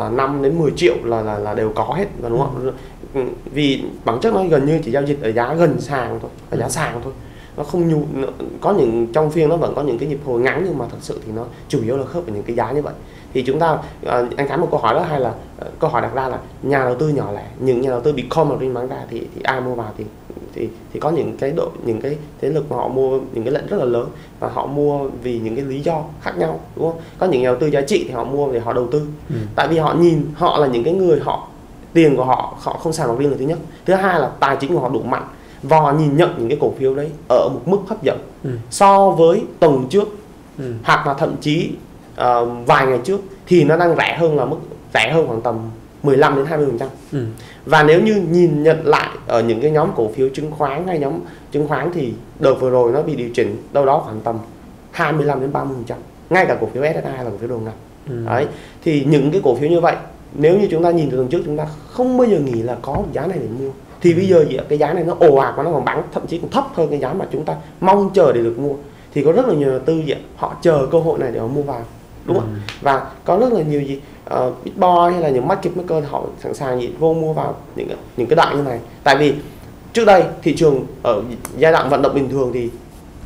uh, 0.07 0.13
5 0.13 0.41
đến 0.41 0.59
10 0.59 0.71
triệu 0.75 0.95
là 1.03 1.21
là, 1.21 1.37
là 1.37 1.53
đều 1.53 1.71
có 1.75 1.83
hết 1.83 2.05
và 2.21 2.29
đúng 2.29 2.39
không? 2.39 2.71
Ừ, 3.13 3.21
vì 3.53 3.83
bản 4.05 4.19
chất 4.21 4.33
nó 4.33 4.43
gần 4.43 4.65
như 4.65 4.79
chỉ 4.83 4.91
giao 4.91 5.03
dịch 5.03 5.21
ở 5.21 5.31
giá 5.31 5.53
gần 5.53 5.81
sàn 5.81 6.19
thôi 6.21 6.31
ở 6.49 6.57
giá 6.57 6.69
sàn 6.69 7.01
thôi. 7.03 7.13
Nó 7.57 7.63
không 7.63 7.89
nhu 7.89 8.03
có 8.61 8.73
những 8.73 9.07
trong 9.13 9.31
phiên 9.31 9.49
nó 9.49 9.57
vẫn 9.57 9.75
có 9.75 9.81
những 9.81 9.99
cái 9.99 10.09
nhịp 10.09 10.19
hồi 10.25 10.41
ngắn 10.41 10.61
nhưng 10.65 10.77
mà 10.77 10.85
thật 10.91 10.97
sự 11.01 11.19
thì 11.25 11.31
nó 11.31 11.45
chủ 11.67 11.83
yếu 11.83 11.97
là 11.97 12.05
khớp 12.05 12.23
với 12.23 12.33
những 12.33 12.43
cái 12.43 12.55
giá 12.55 12.71
như 12.71 12.81
vậy 12.81 12.93
thì 13.33 13.41
chúng 13.41 13.59
ta 13.59 13.77
ờ, 14.05 14.27
anh 14.37 14.47
Khánh 14.47 14.61
một 14.61 14.67
câu 14.71 14.79
hỏi 14.79 14.93
đó 14.93 15.01
hay 15.09 15.19
là 15.19 15.33
ờ, 15.59 15.67
câu 15.79 15.89
hỏi 15.89 16.01
đặt 16.01 16.13
ra 16.15 16.27
là 16.27 16.39
nhà 16.63 16.79
đầu 16.85 16.95
tư 16.95 17.09
nhỏ 17.09 17.31
lẻ 17.31 17.45
những 17.59 17.81
nhà 17.81 17.89
đầu 17.89 18.01
tư 18.01 18.13
bị 18.13 18.23
com 18.29 18.49
margin 18.49 18.73
bán 18.73 18.87
ra 18.87 18.97
thì 19.09 19.19
thì 19.35 19.41
ai 19.43 19.61
mua 19.61 19.75
vào 19.75 19.91
thì 19.97 20.03
thì 20.53 20.69
thì 20.93 20.99
có 20.99 21.09
những 21.09 21.37
cái 21.37 21.51
độ 21.51 21.69
những 21.85 22.01
cái 22.01 22.17
thế 22.41 22.49
lực 22.49 22.71
mà 22.71 22.77
họ 22.77 22.87
mua 22.87 23.19
những 23.33 23.43
cái 23.43 23.53
lệnh 23.53 23.67
rất 23.67 23.77
là 23.77 23.85
lớn 23.85 24.07
và 24.39 24.49
họ 24.53 24.65
mua 24.65 24.99
vì 25.23 25.39
những 25.39 25.55
cái 25.55 25.65
lý 25.65 25.79
do 25.81 26.03
khác 26.21 26.31
nhau 26.37 26.59
đúng 26.75 26.91
không 26.91 27.01
có 27.19 27.25
những 27.25 27.41
nhà 27.41 27.49
đầu 27.49 27.57
tư 27.59 27.67
giá 27.67 27.81
trị 27.81 28.03
thì 28.07 28.13
họ 28.13 28.23
mua 28.23 28.51
để 28.51 28.59
họ 28.59 28.73
đầu 28.73 28.87
tư 28.91 29.01
Ừ. 29.29 29.35
tại 29.55 29.67
vì 29.67 29.77
họ 29.77 29.93
nhìn 29.93 30.27
họ 30.35 30.57
là 30.57 30.67
những 30.67 30.83
cái 30.83 30.93
người 30.93 31.19
họ 31.19 31.47
tiền 31.93 32.15
của 32.15 32.23
họ 32.25 32.53
họ 32.59 32.73
không 32.73 32.93
sàn 32.93 33.07
bạc 33.07 33.13
riêng 33.19 33.31
là 33.31 33.37
thứ 33.39 33.45
nhất 33.45 33.57
thứ 33.85 33.93
hai 33.93 34.19
là 34.19 34.29
tài 34.39 34.55
chính 34.59 34.73
của 34.73 34.79
họ 34.79 34.89
đủ 34.89 35.01
mạnh 35.01 35.23
và 35.63 35.79
họ 35.79 35.91
nhìn 35.91 36.17
nhận 36.17 36.33
những 36.37 36.49
cái 36.49 36.57
cổ 36.61 36.73
phiếu 36.79 36.95
đấy 36.95 37.09
ở 37.29 37.49
một 37.53 37.61
mức 37.65 37.77
hấp 37.87 38.03
dẫn 38.03 38.17
Ừ. 38.43 38.49
so 38.69 39.09
với 39.09 39.43
tuần 39.59 39.85
trước 39.89 40.07
Ừ. 40.57 40.73
hoặc 40.83 41.07
là 41.07 41.13
thậm 41.13 41.35
chí 41.41 41.71
ờ, 42.19 42.45
vài 42.45 42.85
ngày 42.87 42.99
trước 43.03 43.19
thì 43.47 43.63
nó 43.63 43.77
đang 43.77 43.95
rẻ 43.97 44.17
hơn 44.19 44.37
là 44.37 44.45
mức 44.45 44.57
rẻ 44.93 45.11
hơn 45.13 45.27
khoảng 45.27 45.41
tầm 45.41 45.55
15 46.03 46.35
đến 46.35 46.45
20 46.45 46.65
phần 46.69 46.77
trăm. 46.77 46.89
Ừ. 47.11 47.25
và 47.65 47.83
nếu 47.83 48.01
như 48.01 48.15
nhìn 48.31 48.63
nhận 48.63 48.87
lại 48.87 49.09
ở 49.27 49.41
những 49.43 49.61
cái 49.61 49.71
nhóm 49.71 49.89
cổ 49.95 50.09
phiếu 50.15 50.29
chứng 50.33 50.51
khoán 50.51 50.87
hay 50.87 50.99
nhóm 50.99 51.13
chứng 51.51 51.67
khoán 51.67 51.91
thì 51.93 52.13
đợt 52.39 52.53
vừa 52.53 52.69
rồi 52.69 52.91
nó 52.91 53.01
bị 53.01 53.15
điều 53.15 53.29
chỉnh 53.33 53.57
đâu 53.73 53.85
đó 53.85 54.01
khoảng 54.05 54.19
tầm 54.21 54.37
25 54.91 55.41
đến 55.41 55.53
30 55.53 55.73
phần 55.75 55.83
trăm 55.85 55.97
ngay 56.29 56.45
cả 56.45 56.57
cổ 56.61 56.67
phiếu 56.73 56.83
SSI 56.83 57.01
là 57.17 57.23
cổ 57.31 57.37
phiếu 57.39 57.49
đầu 57.49 57.59
ngành 57.59 57.73
Ừ. 58.09 58.15
đấy 58.25 58.47
thì 58.83 59.05
những 59.09 59.31
cái 59.31 59.41
cổ 59.43 59.55
phiếu 59.55 59.69
như 59.69 59.79
vậy 59.81 59.95
nếu 60.33 60.59
như 60.59 60.67
chúng 60.71 60.83
ta 60.83 60.91
nhìn 60.91 61.09
từ 61.09 61.17
tuần 61.17 61.27
trước 61.27 61.41
chúng 61.45 61.57
ta 61.57 61.65
không 61.91 62.17
bao 62.17 62.27
giờ 62.27 62.39
nghĩ 62.39 62.61
là 62.61 62.77
có 62.81 62.97
giá 63.13 63.27
này 63.27 63.37
để 63.41 63.47
mua. 63.59 63.71
Thì 64.01 64.13
bây 64.13 64.27
giờ 64.27 64.45
cái 64.69 64.77
giá 64.77 64.93
này 64.93 65.03
nó 65.03 65.15
ồ 65.19 65.35
ạt 65.35 65.53
và 65.57 65.63
nó 65.63 65.71
còn 65.71 65.85
bán 65.85 66.03
thậm 66.13 66.27
chí 66.27 66.37
còn 66.37 66.51
thấp 66.51 66.63
hơn 66.73 66.89
cái 66.89 66.99
giá 66.99 67.13
mà 67.13 67.25
chúng 67.31 67.45
ta 67.45 67.55
mong 67.79 68.09
chờ 68.13 68.31
để 68.33 68.41
được 68.41 68.59
mua. 68.59 68.73
Thì 69.13 69.23
có 69.23 69.31
rất 69.31 69.47
là 69.47 69.53
nhiều 69.53 69.69
đầu 69.69 69.79
tư 69.79 70.01
ạ? 70.11 70.17
họ 70.35 70.55
chờ 70.61 70.87
cơ 70.91 70.99
hội 70.99 71.19
này 71.19 71.31
để 71.31 71.39
họ 71.39 71.47
mua 71.47 71.61
vào 71.61 71.81
đúng 72.25 72.39
không 72.39 72.47
Ừ. 72.53 72.59
và 72.81 73.05
có 73.25 73.37
rất 73.37 73.53
là 73.53 73.61
nhiều 73.63 73.81
gì 73.81 73.99
uh, 74.33 74.63
big 74.65 74.73
boy 74.79 75.11
hay 75.13 75.21
là 75.21 75.29
những 75.29 75.47
market 75.47 75.77
maker 75.77 76.03
họ 76.09 76.23
sẵn 76.43 76.53
sàng 76.53 76.81
gì 76.81 76.89
vô 76.99 77.13
mua 77.13 77.33
vào 77.33 77.55
những 77.75 77.87
cái- 77.87 77.97
những 78.17 78.27
cái 78.27 78.35
đoạn 78.35 78.57
như 78.57 78.63
này 78.63 78.79
tại 79.03 79.17
vì 79.17 79.33
trước 79.93 80.05
đây 80.05 80.23
thị 80.43 80.55
trường 80.55 80.85
ở 81.03 81.21
giai 81.57 81.71
đoạn 81.71 81.89
vận 81.89 82.01
động 82.01 82.15
bình 82.15 82.29
thường 82.29 82.51
thì 82.53 82.69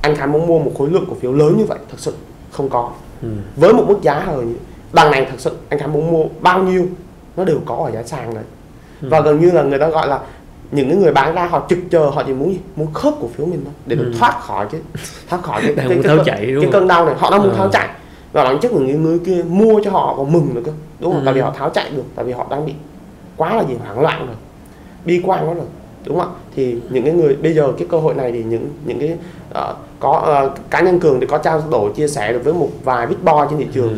anh 0.01 0.15
Khánh 0.15 0.31
muốn 0.31 0.47
mua 0.47 0.59
một 0.59 0.71
khối 0.77 0.89
lượng 0.89 1.05
cổ 1.09 1.15
phiếu 1.21 1.33
lớn 1.33 1.55
như 1.57 1.65
vậy 1.65 1.77
thật 1.89 1.97
sự 1.97 2.13
không 2.51 2.69
có 2.69 2.91
Ừ. 3.21 3.27
với 3.55 3.73
một 3.73 3.83
mức 3.87 4.01
giá 4.01 4.25
như- 4.25 4.53
đằng 4.93 5.11
này 5.11 5.25
thật 5.29 5.35
sự 5.37 5.51
anh 5.69 5.79
Khánh 5.79 5.93
muốn 5.93 6.11
mua 6.11 6.23
bao 6.41 6.63
nhiêu 6.63 6.87
nó 7.37 7.43
đều 7.43 7.59
có 7.65 7.75
ở 7.75 7.91
giá 7.91 8.03
sàn 8.03 8.33
đấy 8.33 8.43
Ừ. 9.01 9.07
và 9.11 9.21
gần 9.21 9.39
như 9.41 9.51
là 9.51 9.63
người 9.63 9.79
ta 9.79 9.87
gọi 9.87 10.07
là 10.07 10.19
những 10.71 10.87
cái 10.89 10.97
người 10.97 11.11
bán 11.13 11.35
ra 11.35 11.45
họ 11.45 11.65
trực 11.69 11.79
chờ 11.91 12.05
họ 12.09 12.23
chỉ 12.27 12.33
muốn 12.33 12.51
gì 12.51 12.59
muốn 12.75 12.93
khớp 12.93 13.13
cổ 13.21 13.27
phiếu 13.35 13.45
mình 13.45 13.61
thôi 13.65 13.73
để 13.85 13.95
được 13.95 14.09
Ừ. 14.13 14.17
thoát 14.19 14.39
khỏi 14.41 14.67
cái 14.71 14.81
thoát 15.29 15.41
khỏi 15.43 15.61
cái 15.61 15.73
cái, 15.89 15.99
cái, 16.03 16.17
chạy 16.25 16.45
đúng 16.45 16.55
cái 16.63 16.63
không? 16.63 16.71
cơn 16.71 16.87
đau 16.87 17.05
này 17.05 17.15
họ 17.17 17.29
đang 17.31 17.41
muốn 17.41 17.49
Ờ. 17.51 17.57
tháo 17.57 17.69
chạy 17.69 17.89
và 18.33 18.43
bản 18.43 18.59
chất 18.61 18.71
của 18.71 18.79
những 18.79 19.03
người 19.03 19.19
kia 19.19 19.43
mua 19.47 19.81
cho 19.83 19.91
họ 19.91 20.13
còn 20.17 20.31
mừng 20.33 20.55
nữa 20.55 20.61
cơ 20.65 20.71
đúng 20.99 21.11
không 21.11 21.21
Ừ. 21.21 21.25
tại 21.25 21.33
vì 21.33 21.41
họ 21.41 21.53
tháo 21.57 21.69
chạy 21.69 21.89
được 21.95 22.03
tại 22.15 22.25
vì 22.25 22.31
họ 22.31 22.47
đang 22.49 22.65
bị 22.65 22.73
quá 23.37 23.55
là 23.55 23.63
gì 23.63 23.73
hoảng 23.85 23.99
loạn 23.99 24.27
rồi 24.27 24.35
bi 25.05 25.21
quan 25.25 25.47
quá 25.49 25.53
rồi 25.53 25.65
đúng 26.05 26.19
không 26.19 26.27
ạ 26.29 26.39
thì 26.55 26.75
những 26.89 27.03
cái 27.03 27.13
người 27.13 27.35
bây 27.35 27.53
giờ 27.53 27.71
cái 27.77 27.87
cơ 27.91 27.97
hội 27.99 28.13
này 28.13 28.31
thì 28.31 28.43
những 28.43 28.69
những 28.85 28.99
cái 28.99 29.17
ờ, 29.53 29.75
có 29.99 30.11
ờ, 30.25 30.51
cá 30.69 30.81
nhân 30.81 30.99
cường 30.99 31.19
thì 31.19 31.25
có 31.27 31.37
trao 31.37 31.63
đổi 31.71 31.91
chia 31.95 32.07
sẻ 32.07 32.33
được 32.33 32.41
với 32.43 32.53
một 32.53 32.69
vài 32.83 33.07
big 33.07 33.17
boy 33.25 33.31
trên 33.49 33.59
thị 33.59 33.67
trường 33.73 33.89
Ừ. 33.89 33.95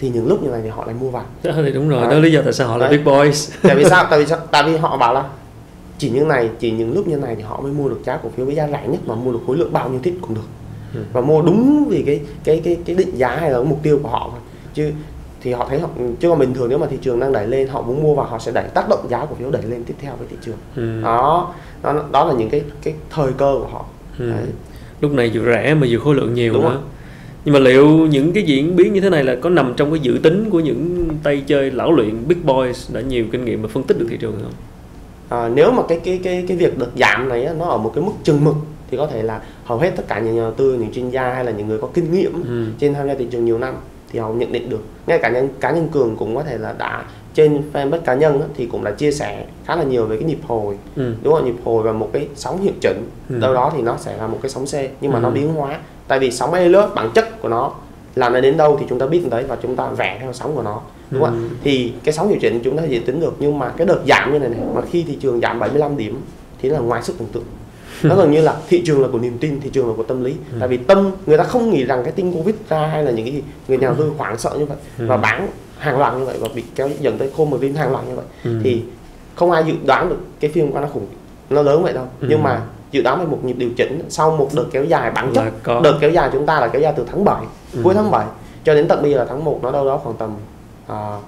thì 0.00 0.08
những 0.10 0.28
lúc 0.28 0.42
như 0.42 0.48
này 0.50 0.60
thì 0.64 0.68
họ 0.68 0.84
lại 0.86 0.94
mua 1.00 1.10
vào 1.10 1.24
thì 1.42 1.72
đúng 1.74 1.88
rồi 1.88 2.00
Đấy. 2.00 2.08
đó 2.08 2.14
là 2.14 2.20
lý 2.20 2.32
do 2.32 2.40
tại 2.44 2.52
sao 2.52 2.68
họ 2.68 2.76
là 2.76 2.88
Đấy. 2.88 2.98
big 2.98 3.04
boys 3.04 3.50
tại 3.62 3.76
vì 3.76 3.84
sao 3.84 4.06
tại 4.10 4.18
vì 4.18 4.26
sao 4.30 4.38
tại 4.50 4.62
vì 4.62 4.76
họ 4.76 4.96
bảo 4.96 5.14
là 5.14 5.24
chỉ 5.98 6.10
những 6.10 6.28
này 6.28 6.50
chỉ 6.58 6.70
những 6.70 6.94
lúc 6.94 7.08
như 7.08 7.16
này 7.16 7.34
thì 7.36 7.42
họ 7.42 7.60
mới 7.62 7.72
mua 7.72 7.88
được 7.88 8.00
giá 8.04 8.16
cổ 8.22 8.28
phiếu 8.36 8.46
với 8.46 8.54
giá 8.54 8.68
rẻ 8.72 8.88
nhất 8.88 9.00
mà 9.06 9.14
mua 9.14 9.32
được 9.32 9.38
khối 9.46 9.56
lượng 9.56 9.72
bao 9.72 9.88
nhiêu 9.88 10.00
thích 10.02 10.14
cũng 10.20 10.34
được. 10.34 10.40
Và 11.12 11.20
mua 11.20 11.42
đúng 11.42 11.84
vì 11.88 12.02
cái 12.02 12.20
cái 12.44 12.60
cái 12.64 12.76
cái 12.84 12.96
định 12.96 13.16
giá 13.16 13.28
hay 13.36 13.50
là 13.50 13.60
mục 13.62 13.78
tiêu 13.82 14.00
của 14.02 14.08
họ 14.08 14.30
chứ 14.74 14.90
thì 15.42 15.52
họ 15.52 15.66
thấy 15.70 15.80
họ 15.80 15.88
chứ 16.20 16.28
còn 16.30 16.38
bình 16.38 16.54
thường 16.54 16.68
nếu 16.68 16.78
mà 16.78 16.86
thị 16.90 16.96
trường 17.02 17.20
đang 17.20 17.32
đẩy 17.32 17.46
lên 17.46 17.68
họ 17.68 17.82
muốn 17.82 18.02
mua 18.02 18.14
vào 18.14 18.26
họ 18.26 18.38
sẽ 18.38 18.52
đẩy 18.52 18.64
tác 18.74 18.88
động 18.88 19.06
giá 19.10 19.26
cổ 19.26 19.34
phiếu 19.34 19.50
đẩy 19.50 19.62
lên 19.62 19.84
tiếp 19.84 19.94
theo 20.00 20.12
với 20.18 20.28
thị 20.30 20.36
trường 20.44 20.56
Ừ. 20.76 21.02
đó 21.02 21.54
đó 21.82 22.04
đó 22.12 22.24
là 22.24 22.34
những 22.34 22.50
cái 22.50 22.62
cái 22.82 22.94
thời 23.10 23.32
cơ 23.32 23.56
của 23.60 23.66
họ 23.72 23.84
Ừ. 24.18 24.30
Đấy. 24.30 24.44
lúc 25.00 25.12
này 25.12 25.30
vừa 25.34 25.44
rẻ 25.52 25.74
mà 25.74 25.86
vừa 25.90 25.98
khối 25.98 26.14
lượng 26.14 26.34
nhiều 26.34 26.52
Đúng 26.52 26.62
nữa 26.62 26.68
rồi. 26.68 26.78
nhưng 27.44 27.52
mà 27.52 27.58
liệu 27.60 27.86
những 27.88 28.32
cái 28.32 28.42
diễn 28.42 28.76
biến 28.76 28.92
như 28.92 29.00
thế 29.00 29.10
này 29.10 29.24
là 29.24 29.36
có 29.42 29.50
nằm 29.50 29.74
trong 29.76 29.90
cái 29.90 30.00
dự 30.00 30.18
tính 30.22 30.50
của 30.50 30.60
những 30.60 31.08
tay 31.22 31.42
chơi 31.46 31.70
lão 31.70 31.92
luyện 31.92 32.28
big 32.28 32.46
boys 32.46 32.90
đã 32.92 33.00
nhiều 33.00 33.24
kinh 33.32 33.44
nghiệm 33.44 33.62
và 33.62 33.68
phân 33.68 33.82
tích 33.82 33.98
được 33.98 34.06
thị 34.10 34.16
trường 34.20 34.32
không 34.42 34.52
à, 35.28 35.48
nếu 35.54 35.72
mà 35.72 35.82
cái 35.88 36.00
cái 36.04 36.20
cái 36.24 36.44
cái 36.48 36.56
việc 36.56 36.78
đợt 36.78 36.90
giảm 36.96 37.28
này 37.28 37.48
nó 37.58 37.64
ở 37.64 37.78
một 37.78 37.92
cái 37.94 38.04
mức 38.04 38.12
chừng 38.24 38.44
mực 38.44 38.54
thì 38.90 38.96
có 38.96 39.06
thể 39.06 39.22
là 39.22 39.40
hầu 39.64 39.78
hết 39.78 39.90
tất 39.96 40.02
cả 40.08 40.18
những 40.20 40.36
nhà 40.36 40.42
đầu 40.42 40.52
tư 40.52 40.72
những 40.74 40.92
chuyên 40.92 41.10
gia 41.10 41.34
hay 41.34 41.44
là 41.44 41.50
những 41.52 41.68
người 41.68 41.78
có 41.78 41.88
kinh 41.94 42.12
nghiệm 42.12 42.32
ừ. 42.48 42.64
trên 42.78 42.94
tham 42.94 43.06
gia 43.08 43.14
thị 43.14 43.26
trường 43.30 43.44
nhiều 43.44 43.58
năm 43.58 43.74
thì 44.12 44.18
họ 44.18 44.28
nhận 44.32 44.52
định 44.52 44.70
được 44.70 44.80
ngay 45.06 45.18
cả 45.18 45.28
nhân 45.28 45.48
cá 45.60 45.70
nhân 45.70 45.88
cường 45.92 46.16
cũng 46.16 46.36
có 46.36 46.42
thể 46.42 46.58
là 46.58 46.74
đã 46.78 47.04
trên 47.34 47.62
fanpage 47.72 48.00
cá 48.00 48.14
nhân 48.14 48.42
thì 48.56 48.66
cũng 48.66 48.84
đã 48.84 48.90
chia 48.90 49.10
sẻ 49.12 49.44
khá 49.66 49.76
là 49.76 49.82
nhiều 49.84 50.06
về 50.06 50.16
cái 50.16 50.24
nhịp 50.24 50.38
hồi 50.46 50.76
Ừ. 50.96 51.14
đúng 51.22 51.34
không 51.34 51.44
nhịp 51.44 51.54
hồi 51.64 51.82
và 51.82 51.92
một 51.92 52.10
cái 52.12 52.28
sóng 52.36 52.62
hiệu 52.62 52.72
chỉnh 52.80 53.08
Ừ. 53.30 53.38
đâu 53.40 53.54
đó 53.54 53.72
thì 53.76 53.82
nó 53.82 53.96
sẽ 53.98 54.16
là 54.16 54.26
một 54.26 54.38
cái 54.42 54.50
sóng 54.50 54.64
C 54.66 54.74
nhưng 55.00 55.12
mà 55.12 55.18
Ừ. 55.18 55.22
nó 55.22 55.30
biến 55.30 55.54
hóa 55.54 55.78
tại 56.08 56.18
vì 56.18 56.30
sóng 56.30 56.54
Elliott 56.54 56.94
bản 56.94 57.10
chất 57.14 57.40
của 57.42 57.48
nó 57.48 57.72
là 58.14 58.28
nó 58.28 58.40
đến 58.40 58.56
đâu 58.56 58.76
thì 58.80 58.86
chúng 58.88 58.98
ta 58.98 59.06
biết 59.06 59.22
đấy 59.30 59.44
và 59.48 59.56
chúng 59.62 59.76
ta 59.76 59.88
vẽ 59.88 60.18
theo 60.20 60.32
sóng 60.32 60.54
của 60.56 60.62
nó 60.62 60.80
đúng 61.10 61.22
không 61.22 61.34
Ừ. 61.38 61.46
ạ 61.46 61.56
thì 61.64 61.92
cái 62.04 62.12
sóng 62.12 62.28
hiệu 62.28 62.38
chỉnh 62.40 62.60
chúng 62.64 62.76
ta 62.76 62.84
dự 62.84 62.98
tính 63.06 63.20
được 63.20 63.34
nhưng 63.38 63.58
mà 63.58 63.68
cái 63.76 63.86
đợt 63.86 64.00
giảm 64.08 64.32
như 64.32 64.38
này 64.38 64.48
này 64.48 64.60
mà 64.74 64.80
khi 64.90 65.02
thị 65.08 65.18
trường 65.20 65.40
giảm 65.40 65.58
75 65.60 65.96
điểm 65.96 66.20
thì 66.62 66.68
là 66.68 66.78
ngoài 66.78 67.02
sức 67.02 67.16
tưởng 67.18 67.28
tượng 67.32 67.44
nó 68.02 68.16
gần 68.16 68.30
như 68.30 68.40
là 68.40 68.56
thị 68.68 68.82
trường 68.86 69.02
là 69.02 69.08
của 69.12 69.18
niềm 69.18 69.38
tin 69.38 69.60
thị 69.60 69.70
trường 69.72 69.88
là 69.88 69.94
của 69.96 70.02
tâm 70.02 70.24
lý 70.24 70.32
Ừ. 70.52 70.56
tại 70.60 70.68
vì 70.68 70.76
tâm 70.76 71.10
người 71.26 71.38
ta 71.38 71.44
không 71.44 71.70
nghĩ 71.70 71.84
rằng 71.84 72.02
cái 72.04 72.12
tin 72.12 72.32
covid 72.32 72.54
ra 72.68 72.86
hay 72.86 73.02
là 73.04 73.10
những 73.10 73.24
cái 73.26 73.34
gì 73.34 73.42
người 73.68 73.78
nhà 73.78 73.86
đầu 73.86 73.96
tư 73.98 74.12
hoảng 74.18 74.38
sợ 74.38 74.50
như 74.58 74.64
vậy 74.66 74.76
Ừ. 74.98 75.06
và 75.08 75.16
bán 75.16 75.48
hàng 75.78 75.98
loạt 75.98 76.14
như 76.18 76.24
vậy 76.24 76.36
và 76.40 76.48
bị 76.54 76.64
kéo 76.74 76.88
dẫn 77.00 77.18
tới 77.18 77.30
khôn 77.36 77.50
margin 77.50 77.74
hàng 77.74 77.92
loạt 77.92 78.04
như 78.08 78.14
vậy 78.16 78.24
Ừ. 78.44 78.60
thì 78.64 78.82
không 79.34 79.50
ai 79.50 79.64
dự 79.66 79.74
đoán 79.86 80.08
được 80.08 80.18
cái 80.40 80.50
phiên 80.50 80.72
qua 80.72 80.80
nó 80.80 80.88
khủng 80.92 81.06
nó 81.50 81.62
lớn 81.62 81.82
vậy 81.82 81.92
đâu 81.92 82.04
Ừ. 82.20 82.26
nhưng 82.30 82.42
mà 82.42 82.62
dự 82.90 83.02
đoán 83.02 83.18
về 83.20 83.26
một 83.26 83.38
nhịp 83.44 83.52
điều 83.58 83.70
chỉnh 83.76 84.02
sau 84.08 84.30
một 84.36 84.48
đợt 84.54 84.64
kéo 84.72 84.84
dài 84.84 85.10
bản 85.10 85.32
chất 85.34 85.44
có 85.62 85.80
đợt 85.80 85.98
kéo 86.00 86.10
dài 86.10 86.30
chúng 86.32 86.46
ta 86.46 86.60
là 86.60 86.68
kéo 86.68 86.82
dài 86.82 86.92
từ 86.96 87.04
tháng 87.10 87.24
7 87.24 87.42
Ừ. 87.74 87.80
cuối 87.84 87.94
tháng 87.94 88.10
7 88.10 88.26
cho 88.64 88.74
đến 88.74 88.88
tận 88.88 89.02
bây 89.02 89.10
giờ 89.10 89.18
là 89.18 89.24
tháng 89.28 89.44
1 89.44 89.60
nó 89.62 89.70
đâu 89.72 89.84
đó 89.86 90.00
khoảng 90.04 90.16
tầm 90.16 90.34
uh, 90.92 91.22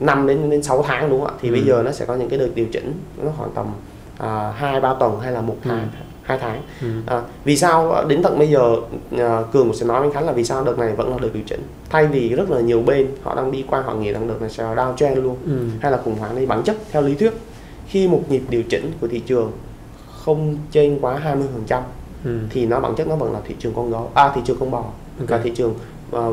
5 0.00 0.26
đến 0.26 0.50
đến 0.50 0.62
6 0.62 0.82
tháng 0.88 1.10
đúng 1.10 1.20
không 1.20 1.28
ạ 1.28 1.34
thì 1.42 1.48
Ừ. 1.48 1.52
bây 1.52 1.62
giờ 1.62 1.82
nó 1.84 1.92
sẽ 1.92 2.04
có 2.04 2.14
những 2.14 2.28
cái 2.28 2.38
đợt 2.38 2.48
điều 2.54 2.66
chỉnh 2.72 2.92
nó 3.22 3.30
khoảng 3.38 3.50
tầm 3.54 3.66
uh, 4.22 4.54
2 4.56 4.80
3 4.80 4.94
tuần 4.94 5.20
hay 5.20 5.32
là 5.32 5.40
một 5.40 5.56
Ừ. 5.64 5.68
tháng 5.70 5.88
hai 6.22 6.38
tháng 6.38 6.62
ừ. 6.82 6.86
À, 7.06 7.22
vì 7.44 7.56
sao 7.56 8.04
đến 8.08 8.22
tận 8.22 8.38
bây 8.38 8.48
giờ 8.48 8.76
à, 9.18 9.42
cường 9.52 9.74
sẽ 9.74 9.86
nói 9.86 10.00
với 10.00 10.10
khánh 10.12 10.26
là 10.26 10.32
vì 10.32 10.44
sao 10.44 10.64
đợt 10.64 10.78
này 10.78 10.92
vẫn 10.92 11.10
là 11.10 11.16
đợt 11.22 11.28
điều 11.34 11.42
chỉnh 11.46 11.60
thay 11.90 12.06
vì 12.06 12.28
rất 12.28 12.50
là 12.50 12.60
nhiều 12.60 12.82
bên 12.82 13.06
họ 13.22 13.34
đang 13.34 13.52
đi 13.52 13.64
qua 13.70 13.80
họ 13.80 13.94
nghĩ 13.94 14.12
rằng 14.12 14.28
đợt 14.28 14.40
này 14.40 14.50
sẽ 14.50 14.64
downtrend 14.64 15.14
luôn 15.22 15.36
Ừ. 15.46 15.58
hay 15.80 15.92
là 15.92 15.98
khủng 16.04 16.18
hoảng 16.18 16.36
đi 16.38 16.46
bản 16.46 16.62
chất 16.62 16.76
theo 16.92 17.02
lý 17.02 17.14
thuyết 17.14 17.32
khi 17.88 18.08
một 18.08 18.22
nhịp 18.28 18.42
điều 18.48 18.62
chỉnh 18.62 18.92
của 19.00 19.06
thị 19.08 19.20
trường 19.26 19.52
không 20.24 20.56
trên 20.72 20.98
quá 21.00 21.20
20% 21.68 21.80
Ừ. 22.24 22.38
thì 22.50 22.66
nó 22.66 22.80
bản 22.80 22.94
chất 22.96 23.08
nó 23.08 23.16
vẫn 23.16 23.32
là 23.32 23.38
thị 23.48 23.54
trường 23.58 23.72
con 23.74 23.90
gấu 23.90 24.10
à 24.14 24.32
thị 24.34 24.40
trường 24.44 24.56
con 24.60 24.70
bò 24.70 24.78
Ok. 25.20 25.28
và 25.28 25.38
thị 25.44 25.52
trường 25.56 25.74
ờ, 26.10 26.32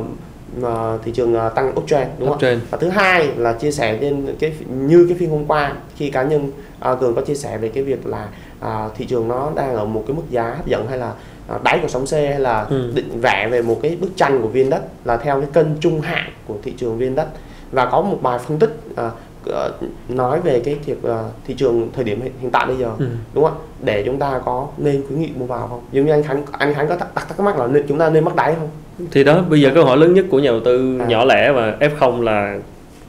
mà 0.61 0.97
thị 1.05 1.11
trường 1.11 1.33
ờ, 1.35 1.49
tăng 1.49 1.69
uptrend 1.79 2.07
đúng 2.19 2.27
không 2.29 2.35
Uptrend. 2.37 2.61
và 2.71 2.77
thứ 2.77 2.89
hai 2.89 3.27
là 3.37 3.53
chia 3.53 3.71
sẻ 3.71 3.97
trên 4.01 4.35
cái 4.39 4.53
như 4.69 5.05
cái 5.09 5.17
phiên 5.17 5.29
hôm 5.29 5.45
qua 5.45 5.73
khi 5.95 6.09
cá 6.09 6.23
nhân 6.23 6.51
à, 6.83 6.95
cường 6.95 7.15
có 7.15 7.21
chia 7.21 7.35
sẻ 7.35 7.57
về 7.57 7.69
cái 7.69 7.83
việc 7.83 8.07
là 8.07 8.27
à, 8.59 8.89
thị 8.97 9.05
trường 9.05 9.27
nó 9.27 9.49
đang 9.55 9.75
ở 9.75 9.85
một 9.85 10.03
cái 10.07 10.15
mức 10.15 10.23
giá 10.29 10.43
hấp 10.57 10.65
dẫn 10.67 10.87
hay 10.87 10.97
là 10.97 11.11
à, 11.47 11.55
đáy 11.63 11.79
của 11.81 11.87
sóng 11.87 12.05
C 12.05 12.11
hay 12.11 12.39
là 12.39 12.65
Ừ. 12.69 12.91
định 12.95 13.19
vẽ 13.21 13.47
về 13.51 13.61
một 13.61 13.79
cái 13.81 13.97
bức 14.01 14.09
tranh 14.17 14.41
của 14.41 14.47
viên 14.47 14.69
đất 14.69 14.81
là 15.05 15.17
theo 15.17 15.41
cái 15.41 15.49
kênh 15.53 15.67
trung 15.79 16.01
hạn 16.01 16.29
của 16.47 16.55
thị 16.63 16.73
trường 16.77 16.97
viên 16.97 17.15
đất. 17.15 17.27
Và 17.71 17.85
có 17.85 18.01
một 18.01 18.17
bài 18.21 18.39
phân 18.47 18.59
tích 18.59 18.77
à, 18.95 19.09
ờ, 19.45 19.71
nói 20.09 20.39
về 20.41 20.59
cái 20.59 20.77
việc 20.85 21.03
à, 21.03 21.23
thị 21.47 21.53
trường 21.53 21.89
thời 21.95 22.03
điểm 22.03 22.21
hiện 22.41 22.51
tại 22.51 22.65
bây 22.65 22.75
giờ 22.77 22.91
Ừ. 22.99 23.05
đúng 23.33 23.43
không 23.43 23.53
ạ? 23.53 23.61
Để 23.81 24.03
chúng 24.05 24.19
ta 24.19 24.41
có 24.45 24.67
nên 24.77 25.03
khuyến 25.07 25.21
nghị 25.21 25.29
mua 25.35 25.45
vào 25.45 25.67
không? 25.67 25.81
Giống 25.91 26.05
như 26.05 26.11
anh 26.11 26.23
khánh 26.23 26.43
anh 26.51 26.73
khánh 26.73 26.87
có 26.87 26.95
đặt 27.15 27.27
thắc 27.29 27.39
mắc 27.39 27.57
là 27.59 27.67
nên 27.67 27.85
chúng 27.87 27.97
ta 27.97 28.09
nên 28.09 28.23
mắc 28.25 28.35
đáy 28.35 28.55
không? 28.59 28.69
Thì 29.11 29.23
đó 29.23 29.41
bây 29.49 29.61
giờ 29.61 29.71
câu 29.75 29.85
hỏi 29.85 29.97
lớn 29.97 30.13
nhất 30.13 30.25
của 30.29 30.39
nhà 30.39 30.51
đầu 30.51 30.59
tư 30.65 30.97
À. 30.99 31.05
nhỏ 31.05 31.25
lẻ 31.25 31.51
và 31.51 31.77
F0 31.79 32.21
là 32.21 32.57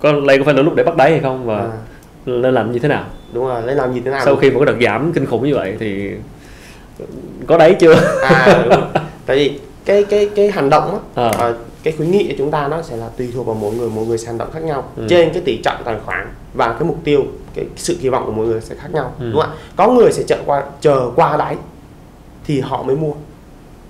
có 0.01 0.13
đây 0.27 0.39
có 0.39 0.45
phải 0.45 0.55
là 0.55 0.63
lúc 0.63 0.75
để 0.75 0.85
bắt 0.85 0.97
đáy 0.97 1.11
hay 1.11 1.21
không? 1.21 1.47
Và 1.47 1.59
à, 1.59 1.71
nên 2.27 2.55
làm 2.55 2.73
như 2.73 2.79
thế 2.79 2.89
nào 2.89 3.05
đúng 3.35 3.47
rồi 3.47 3.63
nên 3.67 3.77
làm 3.77 3.95
gì 3.95 4.01
thế 4.05 4.11
nào 4.11 4.21
sau 4.25 4.37
khi 4.37 4.51
một 4.51 4.61
cái 4.67 4.75
đợt 4.75 4.85
giảm 4.87 5.13
kinh 5.13 5.27
khủng 5.27 5.45
như 5.47 5.55
vậy 5.55 5.77
thì 5.81 6.11
có 7.47 7.59
đáy 7.59 7.75
chưa 7.81 7.95
à 8.23 8.59
đúng 8.63 8.69
rồi. 8.71 8.89
tại 9.27 9.37
vì 9.37 9.61
cái 9.85 10.05
cái 10.05 10.31
cái 10.37 10.51
hành 10.51 10.71
động 10.71 10.91
á 11.15 11.23
À. 11.25 11.31
ờ, 11.39 11.57
cái 11.83 11.95
khuyến 11.97 12.11
nghị 12.11 12.29
của 12.29 12.35
chúng 12.39 12.51
ta 12.51 12.69
nó 12.69 12.83
sẽ 12.83 12.97
là 12.97 13.09
tùy 13.17 13.31
thuộc 13.35 13.47
vào 13.47 13.55
mỗi 13.61 13.75
người 13.75 13.91
mỗi 13.95 14.07
người 14.07 14.19
sẽ 14.19 14.27
hành 14.27 14.39
động 14.39 14.49
khác 14.53 14.63
nhau 14.63 14.85
Ừ. 14.97 15.07
trên 15.09 15.31
cái 15.33 15.43
tỷ 15.45 15.57
trọng 15.65 15.77
tài 15.85 15.97
khoản 16.05 16.27
và 16.55 16.73
cái 16.73 16.83
mục 16.89 16.99
tiêu 17.05 17.21
cái 17.55 17.65
sự 17.77 17.97
kỳ 18.03 18.09
vọng 18.09 18.27
của 18.27 18.33
mỗi 18.33 18.47
người 18.47 18.61
sẽ 18.61 18.75
khác 18.75 18.89
nhau 18.93 19.13
Ừ. 19.21 19.31
đúng 19.33 19.41
không 19.41 19.51
ạ 19.51 19.57
có 19.77 19.89
người 19.89 20.13
sẽ 20.13 20.23
chờ 20.27 20.37
qua 20.47 20.63
chờ 20.81 21.11
qua 21.17 21.37
đáy 21.37 21.57
thì 22.47 22.61
họ 22.61 22.83
mới 22.83 22.97
mua 22.97 23.13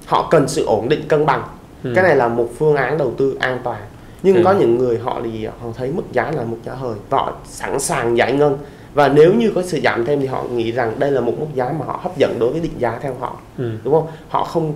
họ 0.06 0.28
cần 0.30 0.48
sự 0.48 0.64
ổn 0.66 0.88
định 0.88 1.02
cân 1.08 1.26
bằng 1.26 1.42
Ừ. 1.84 1.92
cái 1.94 2.04
này 2.04 2.16
là 2.16 2.28
một 2.28 2.48
phương 2.58 2.76
án 2.76 2.98
đầu 2.98 3.12
tư 3.18 3.36
an 3.40 3.58
toàn 3.64 3.80
nhưng 4.22 4.36
Ừ. 4.36 4.42
có 4.44 4.52
những 4.52 4.78
người 4.78 4.98
họ 4.98 5.20
thì 5.24 5.44
họ 5.46 5.68
thấy 5.76 5.90
mức 5.90 6.02
giá 6.12 6.30
là 6.36 6.42
mức 6.44 6.56
giá 6.66 6.72
hời 6.74 6.94
và 7.10 7.18
họ 7.18 7.32
sẵn 7.48 7.80
sàng 7.80 8.16
giải 8.18 8.32
ngân 8.32 8.56
và 8.94 9.08
nếu 9.08 9.34
như 9.34 9.52
có 9.54 9.62
sự 9.62 9.80
giảm 9.84 10.04
thêm 10.04 10.20
thì 10.20 10.26
họ 10.26 10.44
nghĩ 10.52 10.72
rằng 10.72 10.92
đây 10.98 11.10
là 11.10 11.20
một 11.20 11.32
mức 11.40 11.46
giá 11.54 11.72
mà 11.78 11.84
họ 11.86 12.00
hấp 12.02 12.16
dẫn 12.18 12.36
đối 12.38 12.50
với 12.52 12.60
định 12.60 12.78
giá 12.78 12.98
theo 13.02 13.14
họ 13.20 13.36
Ừ. 13.58 13.70
đúng 13.84 13.94
không? 13.94 14.06
Họ 14.28 14.44
không 14.44 14.74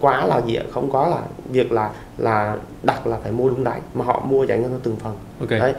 quá 0.00 0.26
là 0.26 0.40
gì 0.46 0.58
không 0.72 0.90
có 0.90 1.08
là 1.08 1.18
việc 1.50 1.72
là 1.72 1.90
là 2.18 2.56
đặt 2.82 3.06
là 3.06 3.16
phải 3.22 3.32
mua 3.32 3.48
đúng 3.48 3.64
đáy 3.64 3.80
mà 3.94 4.04
họ 4.04 4.22
mua 4.28 4.44
giải 4.44 4.58
ngân 4.58 4.70
theo 4.70 4.80
từng 4.82 4.96
phần. 4.96 5.16
Ok. 5.40 5.50
Đấy. 5.50 5.74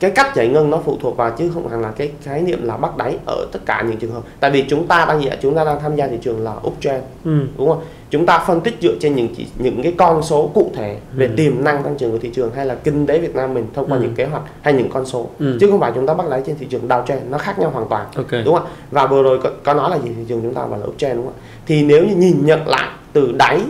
Cái 0.00 0.10
cách 0.10 0.32
giải 0.36 0.48
ngân 0.48 0.70
nó 0.70 0.80
phụ 0.84 0.96
thuộc 1.02 1.16
vào 1.16 1.30
chứ 1.30 1.50
không 1.54 1.68
hẳn 1.68 1.80
là 1.80 1.90
cái 1.90 2.12
khái 2.22 2.42
niệm 2.42 2.62
là 2.64 2.76
bắt 2.76 2.96
đáy 2.96 3.18
ở 3.26 3.46
tất 3.52 3.58
cả 3.66 3.82
những 3.88 3.96
trường 3.96 4.12
hợp. 4.12 4.22
Tại 4.40 4.50
vì 4.50 4.64
chúng 4.68 4.86
ta 4.86 5.04
đang 5.08 5.22
gì 5.22 5.30
chúng 5.42 5.54
ta 5.54 5.64
đang 5.64 5.80
tham 5.80 5.96
gia 5.96 6.06
thị 6.06 6.18
trường 6.22 6.44
là 6.44 6.52
uptrend 6.66 7.02
ừ. 7.24 7.40
đúng 7.58 7.68
không 7.68 7.80
chúng 8.10 8.26
ta 8.26 8.44
phân 8.46 8.60
tích 8.60 8.76
dựa 8.82 8.94
trên 9.00 9.14
những 9.14 9.28
chỉ, 9.36 9.46
những 9.58 9.82
cái 9.82 9.94
con 9.98 10.22
số 10.22 10.50
cụ 10.54 10.70
thể 10.74 10.96
về 11.14 11.26
Ừ. 11.26 11.32
tiềm 11.36 11.64
năng 11.64 11.82
tăng 11.82 11.96
trưởng 11.96 12.12
của 12.12 12.18
thị 12.18 12.30
trường 12.34 12.50
hay 12.54 12.66
là 12.66 12.74
kinh 12.74 13.06
tế 13.06 13.18
Việt 13.18 13.34
Nam 13.36 13.54
mình 13.54 13.66
thông 13.74 13.88
qua 13.90 13.96
Ừ. 13.98 14.02
những 14.02 14.14
kế 14.14 14.24
hoạch 14.24 14.42
hay 14.62 14.74
những 14.74 14.90
con 14.90 15.06
số 15.06 15.26
Ừ. 15.38 15.56
chứ 15.60 15.70
không 15.70 15.80
phải 15.80 15.92
chúng 15.94 16.06
ta 16.06 16.14
bắt 16.14 16.28
đáy 16.30 16.42
trên 16.46 16.56
thị 16.58 16.66
trường 16.70 16.88
downtrend 16.88 17.18
nó 17.30 17.38
khác 17.38 17.58
nhau 17.58 17.70
hoàn 17.70 17.88
toàn 17.88 18.06
ok 18.16 18.26
đúng 18.44 18.54
không 18.54 18.64
ạ 18.66 18.70
và 18.90 19.06
vừa 19.06 19.22
rồi 19.22 19.40
có, 19.42 19.50
có 19.64 19.74
nói 19.74 19.90
là 19.90 19.96
gì 19.98 20.08
thị 20.16 20.22
trường 20.28 20.42
chúng 20.42 20.54
ta 20.54 20.64
vào 20.66 20.80
là 20.80 20.86
uptrend 20.86 21.16
đúng 21.16 21.24
không 21.26 21.34
ạ 21.36 21.42
thì 21.66 21.82
nếu 21.82 22.04
như 22.06 22.14
nhìn 22.16 22.46
nhận 22.46 22.68
lại 22.68 22.88
từ 23.12 23.32
đáy 23.32 23.60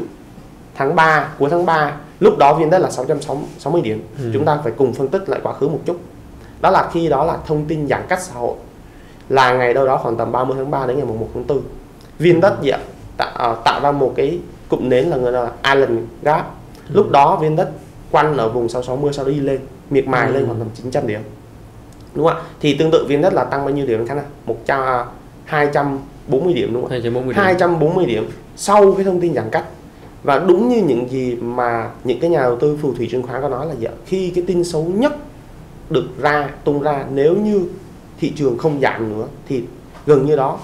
tháng 0.74 0.94
3 0.94 1.28
cuối 1.38 1.50
tháng 1.50 1.66
3 1.66 1.92
lúc 2.20 2.38
đó 2.38 2.54
viên 2.54 2.70
đất 2.70 2.78
là 2.78 2.90
660 2.90 3.82
điểm 3.82 4.02
Ừ. 4.18 4.30
chúng 4.34 4.44
ta 4.44 4.58
phải 4.64 4.72
cùng 4.76 4.92
phân 4.92 5.08
tích 5.08 5.28
lại 5.28 5.40
quá 5.42 5.52
khứ 5.52 5.68
một 5.68 5.80
chút 5.84 5.96
đó 6.60 6.70
là 6.70 6.90
khi 6.92 7.08
đó 7.08 7.24
là 7.24 7.36
thông 7.46 7.64
tin 7.64 7.86
giãn 7.88 8.02
cách 8.08 8.22
xã 8.22 8.34
hội 8.34 8.54
là 9.28 9.52
ngày 9.54 9.74
đâu 9.74 9.86
đó 9.86 9.96
khoảng 10.02 10.16
tầm 10.16 10.32
30 10.32 10.56
tháng 10.58 10.70
3 10.70 10.86
đến 10.86 10.96
ngày 10.96 11.06
1 11.06 11.28
tháng 11.34 11.46
4 11.46 11.60
viên 12.18 12.40
đất 12.40 12.62
gì 12.62 12.70
ạ 12.70 12.78
tạo, 13.16 13.30
ờ, 13.34 13.56
tạo 13.64 13.80
ra 13.82 13.92
một 13.92 14.12
cái 14.16 14.38
cụm 14.68 14.88
nến 14.88 15.04
là 15.06 15.16
người 15.16 15.32
là 15.32 15.50
Island 15.74 15.98
Gap. 16.22 16.54
Lúc 16.88 17.10
đó 17.10 17.38
viên 17.42 17.56
đất 17.56 17.70
quanh 18.10 18.36
ở 18.36 18.48
vùng 18.48 18.68
660 18.68 19.12
sau 19.12 19.24
đó 19.24 19.30
đi 19.30 19.40
lên 19.40 19.60
miệt 19.90 20.08
mài 20.08 20.26
Ừ. 20.26 20.32
lên 20.32 20.46
khoảng 20.46 20.58
tầm 20.58 20.68
900 20.74 21.06
điểm. 21.06 21.20
Đúng 22.14 22.26
không 22.26 22.36
ạ? 22.36 22.42
Thì 22.60 22.74
tương 22.74 22.90
tự 22.90 23.04
viên 23.08 23.22
đất 23.22 23.34
là 23.34 23.44
tăng 23.44 23.64
bao 23.64 23.70
nhiêu 23.74 23.86
điểm 23.86 24.06
khánh 24.06 24.18
à 24.18 24.24
100 24.46 24.80
à, 24.80 25.04
240 25.44 26.54
điểm 26.54 26.72
đúng 26.74 26.82
không 26.82 26.90
ạ? 26.90 26.92
240 26.92 27.34
điểm. 27.34 27.42
240 27.44 28.06
điểm 28.06 28.30
sau 28.56 28.92
cái 28.92 29.04
thông 29.04 29.20
tin 29.20 29.34
giãn 29.34 29.50
cách. 29.50 29.64
Và 30.22 30.38
đúng 30.38 30.68
như 30.68 30.82
những 30.82 31.08
gì 31.10 31.34
mà 31.34 31.90
những 32.04 32.20
cái 32.20 32.30
nhà 32.30 32.40
đầu 32.40 32.56
tư 32.58 32.78
phù 32.82 32.94
thủy 32.94 33.08
chứng 33.10 33.22
khoán 33.22 33.42
có 33.42 33.48
nói 33.48 33.66
là 33.66 33.74
gì 33.74 33.84
ạ? 33.84 33.92
khi 34.06 34.32
cái 34.34 34.44
tin 34.46 34.64
xấu 34.64 34.84
nhất 34.84 35.16
được 35.90 36.04
ra 36.20 36.48
tung 36.64 36.80
ra 36.82 37.04
nếu 37.12 37.36
như 37.36 37.64
thị 38.20 38.32
trường 38.36 38.58
không 38.58 38.80
giảm 38.80 39.18
nữa 39.18 39.26
thì 39.48 39.64
gần 40.06 40.26
như 40.26 40.36
đó. 40.36 40.58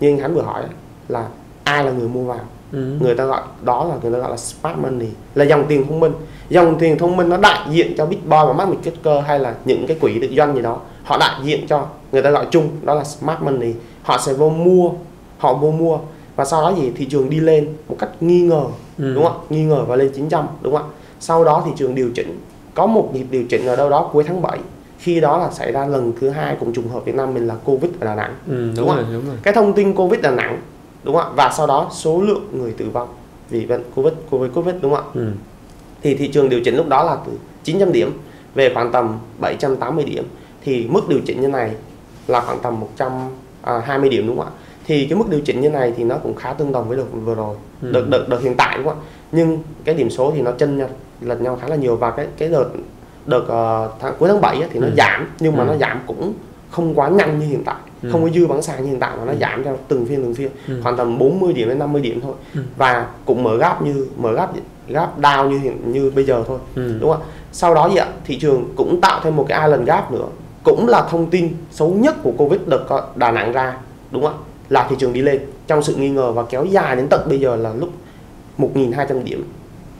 Như 0.00 0.08
anh 0.08 0.20
Khánh 0.20 0.34
vừa 0.34 0.42
hỏi 0.42 0.62
là 1.08 1.28
ai 1.64 1.84
là 1.84 1.92
người 1.92 2.08
mua 2.08 2.24
vào 2.24 2.40
ừ. 2.72 2.96
người 3.00 3.14
ta 3.14 3.24
gọi 3.24 3.40
đó 3.62 3.84
là 3.84 3.94
người 4.02 4.12
ta 4.12 4.18
gọi 4.18 4.30
là 4.30 4.36
smart 4.36 4.76
money 4.78 5.08
là 5.34 5.44
dòng 5.44 5.64
tiền 5.68 5.86
thông 5.88 6.00
minh. 6.00 6.12
Dòng 6.50 6.78
tiền 6.78 6.98
thông 6.98 7.16
minh 7.16 7.28
nó 7.28 7.36
đại 7.36 7.58
diện 7.70 7.94
cho 7.98 8.06
Bitboy 8.06 8.36
và 8.46 8.52
Market 8.52 8.94
hay 9.26 9.38
là 9.38 9.54
những 9.64 9.84
cái 9.88 9.96
quỹ 10.00 10.18
tự 10.20 10.28
doanh 10.36 10.54
gì 10.56 10.62
đó. 10.62 10.80
Họ 11.04 11.18
đại 11.18 11.40
diện 11.44 11.66
cho 11.68 11.86
người 12.12 12.22
ta 12.22 12.30
gọi 12.30 12.46
chung 12.50 12.68
đó 12.82 12.94
là 12.94 13.04
smart 13.04 13.40
money. 13.42 13.72
Họ 14.02 14.18
sẽ 14.18 14.32
vô 14.32 14.48
mua 14.50 14.90
họ 15.38 15.54
vô 15.54 15.70
mua. 15.70 15.98
Và 16.36 16.44
sau 16.44 16.62
đó 16.62 16.74
gì? 16.80 16.92
Thị 16.96 17.04
trường 17.04 17.30
đi 17.30 17.40
lên 17.40 17.68
một 17.88 17.96
cách 17.98 18.10
nghi 18.20 18.40
ngờ 18.40 18.62
Ừ. 18.98 19.14
đúng 19.14 19.24
không 19.24 19.32
ạ? 19.32 19.44
Nghi 19.50 19.62
ngờ 19.64 19.84
và 19.88 19.96
lên 19.96 20.10
900 20.14 20.46
đúng 20.62 20.72
không 20.76 20.82
ạ? 20.82 20.92
Sau 21.20 21.44
đó 21.44 21.62
thị 21.66 21.72
trường 21.76 21.94
điều 21.94 22.10
chỉnh. 22.14 22.40
Có 22.74 22.86
một 22.86 23.10
nhịp 23.14 23.26
điều 23.30 23.44
chỉnh 23.44 23.66
ở 23.66 23.76
đâu 23.76 23.90
đó 23.90 24.10
cuối 24.12 24.24
tháng 24.24 24.42
7 24.42 24.58
khi 24.98 25.20
đó 25.20 25.38
là 25.38 25.50
xảy 25.50 25.72
ra 25.72 25.86
lần 25.86 26.12
thứ 26.20 26.28
hai 26.28 26.56
cùng 26.60 26.72
trùng 26.72 26.88
hợp 26.88 27.04
Việt 27.04 27.14
Nam 27.14 27.34
mình 27.34 27.46
là 27.46 27.54
Covid 27.64 27.90
ở 28.00 28.04
Đà 28.06 28.14
Nẵng. 28.14 28.34
Ừ, 28.48 28.54
đúng, 28.56 28.74
Đúng 28.76 28.86
rồi 28.88 28.96
rồi. 28.96 29.06
đúng 29.12 29.26
rồi. 29.26 29.36
Cái 29.42 29.54
thông 29.54 29.72
tin 29.72 29.94
Covid 29.94 30.20
Đà 30.20 30.30
Nẵng 30.30 30.58
đúng 31.04 31.14
không 31.16 31.24
ạ 31.24 31.30
và 31.36 31.50
sau 31.56 31.66
đó 31.66 31.88
số 31.92 32.20
lượng 32.22 32.48
người 32.52 32.72
tử 32.72 32.90
vong 32.92 33.08
vì 33.50 33.66
bệnh 33.66 33.82
Covid 33.94 34.12
Covid 34.30 34.52
Covid 34.54 34.74
đúng 34.80 34.94
không 34.94 35.04
ạ 35.04 35.10
ừ. 35.14 35.28
thì 36.02 36.14
thị 36.14 36.28
trường 36.28 36.48
điều 36.48 36.60
chỉnh 36.64 36.76
lúc 36.76 36.88
đó 36.88 37.04
là 37.04 37.16
từ 37.26 37.32
900 37.64 37.92
điểm 37.92 38.10
về 38.54 38.70
khoảng 38.74 38.92
tầm 38.92 39.18
780 39.38 40.04
điểm 40.04 40.24
thì 40.64 40.86
mức 40.90 41.08
điều 41.08 41.18
chỉnh 41.26 41.40
như 41.40 41.48
này 41.48 41.70
là 42.26 42.40
khoảng 42.40 42.58
tầm 42.62 42.80
120 42.80 44.08
điểm 44.08 44.26
đúng 44.26 44.36
không 44.38 44.46
ạ 44.46 44.52
thì 44.86 45.06
cái 45.06 45.18
mức 45.18 45.24
điều 45.28 45.40
chỉnh 45.40 45.60
như 45.60 45.70
này 45.70 45.92
thì 45.96 46.04
nó 46.04 46.16
cũng 46.16 46.34
khá 46.34 46.52
tương 46.52 46.72
đồng 46.72 46.88
với 46.88 46.96
đợt 46.96 47.04
vừa 47.24 47.34
rồi 47.34 47.56
Ừ. 47.82 47.90
đợt 47.92 48.08
đợt 48.08 48.28
đợt 48.28 48.40
hiện 48.42 48.54
tại 48.56 48.76
đúng 48.78 48.86
không 48.86 48.98
ạ 48.98 49.02
nhưng 49.32 49.58
cái 49.84 49.94
điểm 49.94 50.10
số 50.10 50.32
thì 50.36 50.42
nó 50.42 50.50
chân 50.52 50.78
nhau 50.78 50.88
lệch 51.20 51.40
nhau 51.40 51.58
khá 51.60 51.68
là 51.68 51.76
nhiều 51.76 51.96
và 51.96 52.10
cái 52.10 52.26
cái 52.38 52.48
đợt 52.48 52.64
đợt 53.26 53.44
ờ, 53.48 53.90
tháng 54.00 54.14
cuối 54.18 54.28
tháng 54.28 54.40
7 54.40 54.60
á, 54.62 54.68
thì 54.72 54.80
nó 54.80 54.86
Ừ. 54.86 54.92
giảm 54.96 55.28
nhưng 55.40 55.56
mà 55.56 55.62
Ừ. 55.64 55.66
nó 55.66 55.76
giảm 55.76 56.00
cũng 56.06 56.32
không 56.70 56.94
quá 56.94 57.08
nhanh 57.08 57.38
như 57.38 57.46
hiện 57.46 57.64
tại 57.64 57.74
Ừ. 58.02 58.08
không 58.12 58.22
có 58.24 58.30
dư 58.30 58.46
bán 58.46 58.62
sàn 58.62 58.82
như 58.82 58.88
hiện 58.90 59.00
tại 59.00 59.10
mà 59.18 59.24
nó 59.24 59.34
giảm 59.40 59.64
theo 59.64 59.78
từng 59.88 60.06
phiên 60.06 60.22
từng 60.22 60.34
phiên. 60.34 60.50
Ừ. 60.68 60.80
khoảng 60.82 60.96
tầm 60.96 61.18
40 61.18 61.52
điểm 61.52 61.68
đến 61.68 61.78
50 61.78 62.02
điểm 62.02 62.20
thôi. 62.20 62.34
Ừ. 62.54 62.60
và 62.76 63.06
cũng 63.24 63.42
mở 63.42 63.56
gap 63.56 63.82
như 63.82 64.06
mở 64.16 64.32
gap 64.32 64.50
gap 64.88 65.18
down 65.20 65.48
như 65.48 65.58
hiện 65.58 65.92
như 65.92 66.10
bây 66.14 66.24
giờ 66.24 66.44
thôi. 66.48 66.58
Ừ. 66.74 66.98
đúng 67.00 67.10
không 67.12 67.22
ạ? 67.22 67.26
Sau 67.52 67.74
đó 67.74 67.88
gì 67.92 67.96
ạ? 67.96 68.06
Thị 68.24 68.38
trường 68.38 68.64
cũng 68.76 69.00
tạo 69.00 69.20
thêm 69.24 69.36
một 69.36 69.46
cái 69.48 69.60
island 69.64 69.86
gap 69.88 70.12
nữa. 70.12 70.26
Cũng 70.64 70.88
là 70.88 71.06
thông 71.10 71.30
tin 71.30 71.48
xấu 71.70 71.90
nhất 71.90 72.14
của 72.22 72.32
covid 72.38 72.60
có- 72.88 73.06
đà 73.16 73.30
nẵng 73.30 73.52
ra. 73.52 73.76
Đúng 74.10 74.22
không 74.22 74.32
ạ? 74.32 74.38
Là 74.68 74.86
thị 74.90 74.96
trường 74.98 75.12
đi 75.12 75.22
lên. 75.22 75.40
Trong 75.66 75.82
sự 75.82 75.94
nghi 75.96 76.10
ngờ 76.10 76.32
và 76.32 76.42
kéo 76.42 76.64
dài 76.64 76.96
đến 76.96 77.06
tận 77.10 77.28
bây 77.28 77.40
giờ 77.40 77.56
là 77.56 77.72
lúc 77.74 77.90
1.200 78.58 79.24
điểm. 79.24 79.44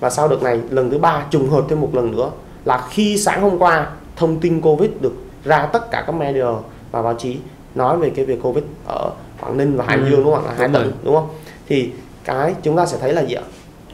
Và 0.01 0.11
sau 0.11 0.29
đợt 0.29 0.43
này 0.43 0.61
lần 0.71 0.91
thứ 0.91 0.99
ba 0.99 1.25
trùng 1.31 1.51
hợp 1.51 1.65
thêm 1.69 1.81
một 1.81 1.91
lần 1.95 2.11
nữa 2.17 2.31
là 2.65 2.87
khi 2.91 3.19
sáng 3.19 3.43
hôm 3.43 3.59
qua 3.59 3.91
thông 4.17 4.41
tin 4.41 4.61
covid 4.61 4.91
được 5.01 5.13
ra 5.45 5.67
tất 5.67 5.91
cả 5.91 6.05
các 6.07 6.13
media 6.15 6.45
và 6.91 7.03
báo 7.03 7.15
chí 7.15 7.37
nói 7.75 7.97
về 7.99 8.11
cái 8.11 8.25
việc 8.25 8.43
covid 8.43 8.65
ở 8.87 9.11
quảng 9.41 9.57
ninh 9.57 9.77
và 9.77 9.85
hải 9.89 9.97
Ừ, 9.97 10.05
dương 10.11 10.25
đúng 10.25 10.35
không 10.35 10.45
ạ? 10.45 10.51
Là 10.51 10.55
hai 10.59 10.69
tỉnh 10.69 10.93
đúng 11.03 11.15
không? 11.15 11.29
Thì 11.69 11.91
cái 12.25 12.55
chúng 12.63 12.77
ta 12.77 12.87
sẽ 12.87 12.99
thấy 13.01 13.13
là 13.13 13.23
gì 13.23 13.35
ạ? 13.35 13.43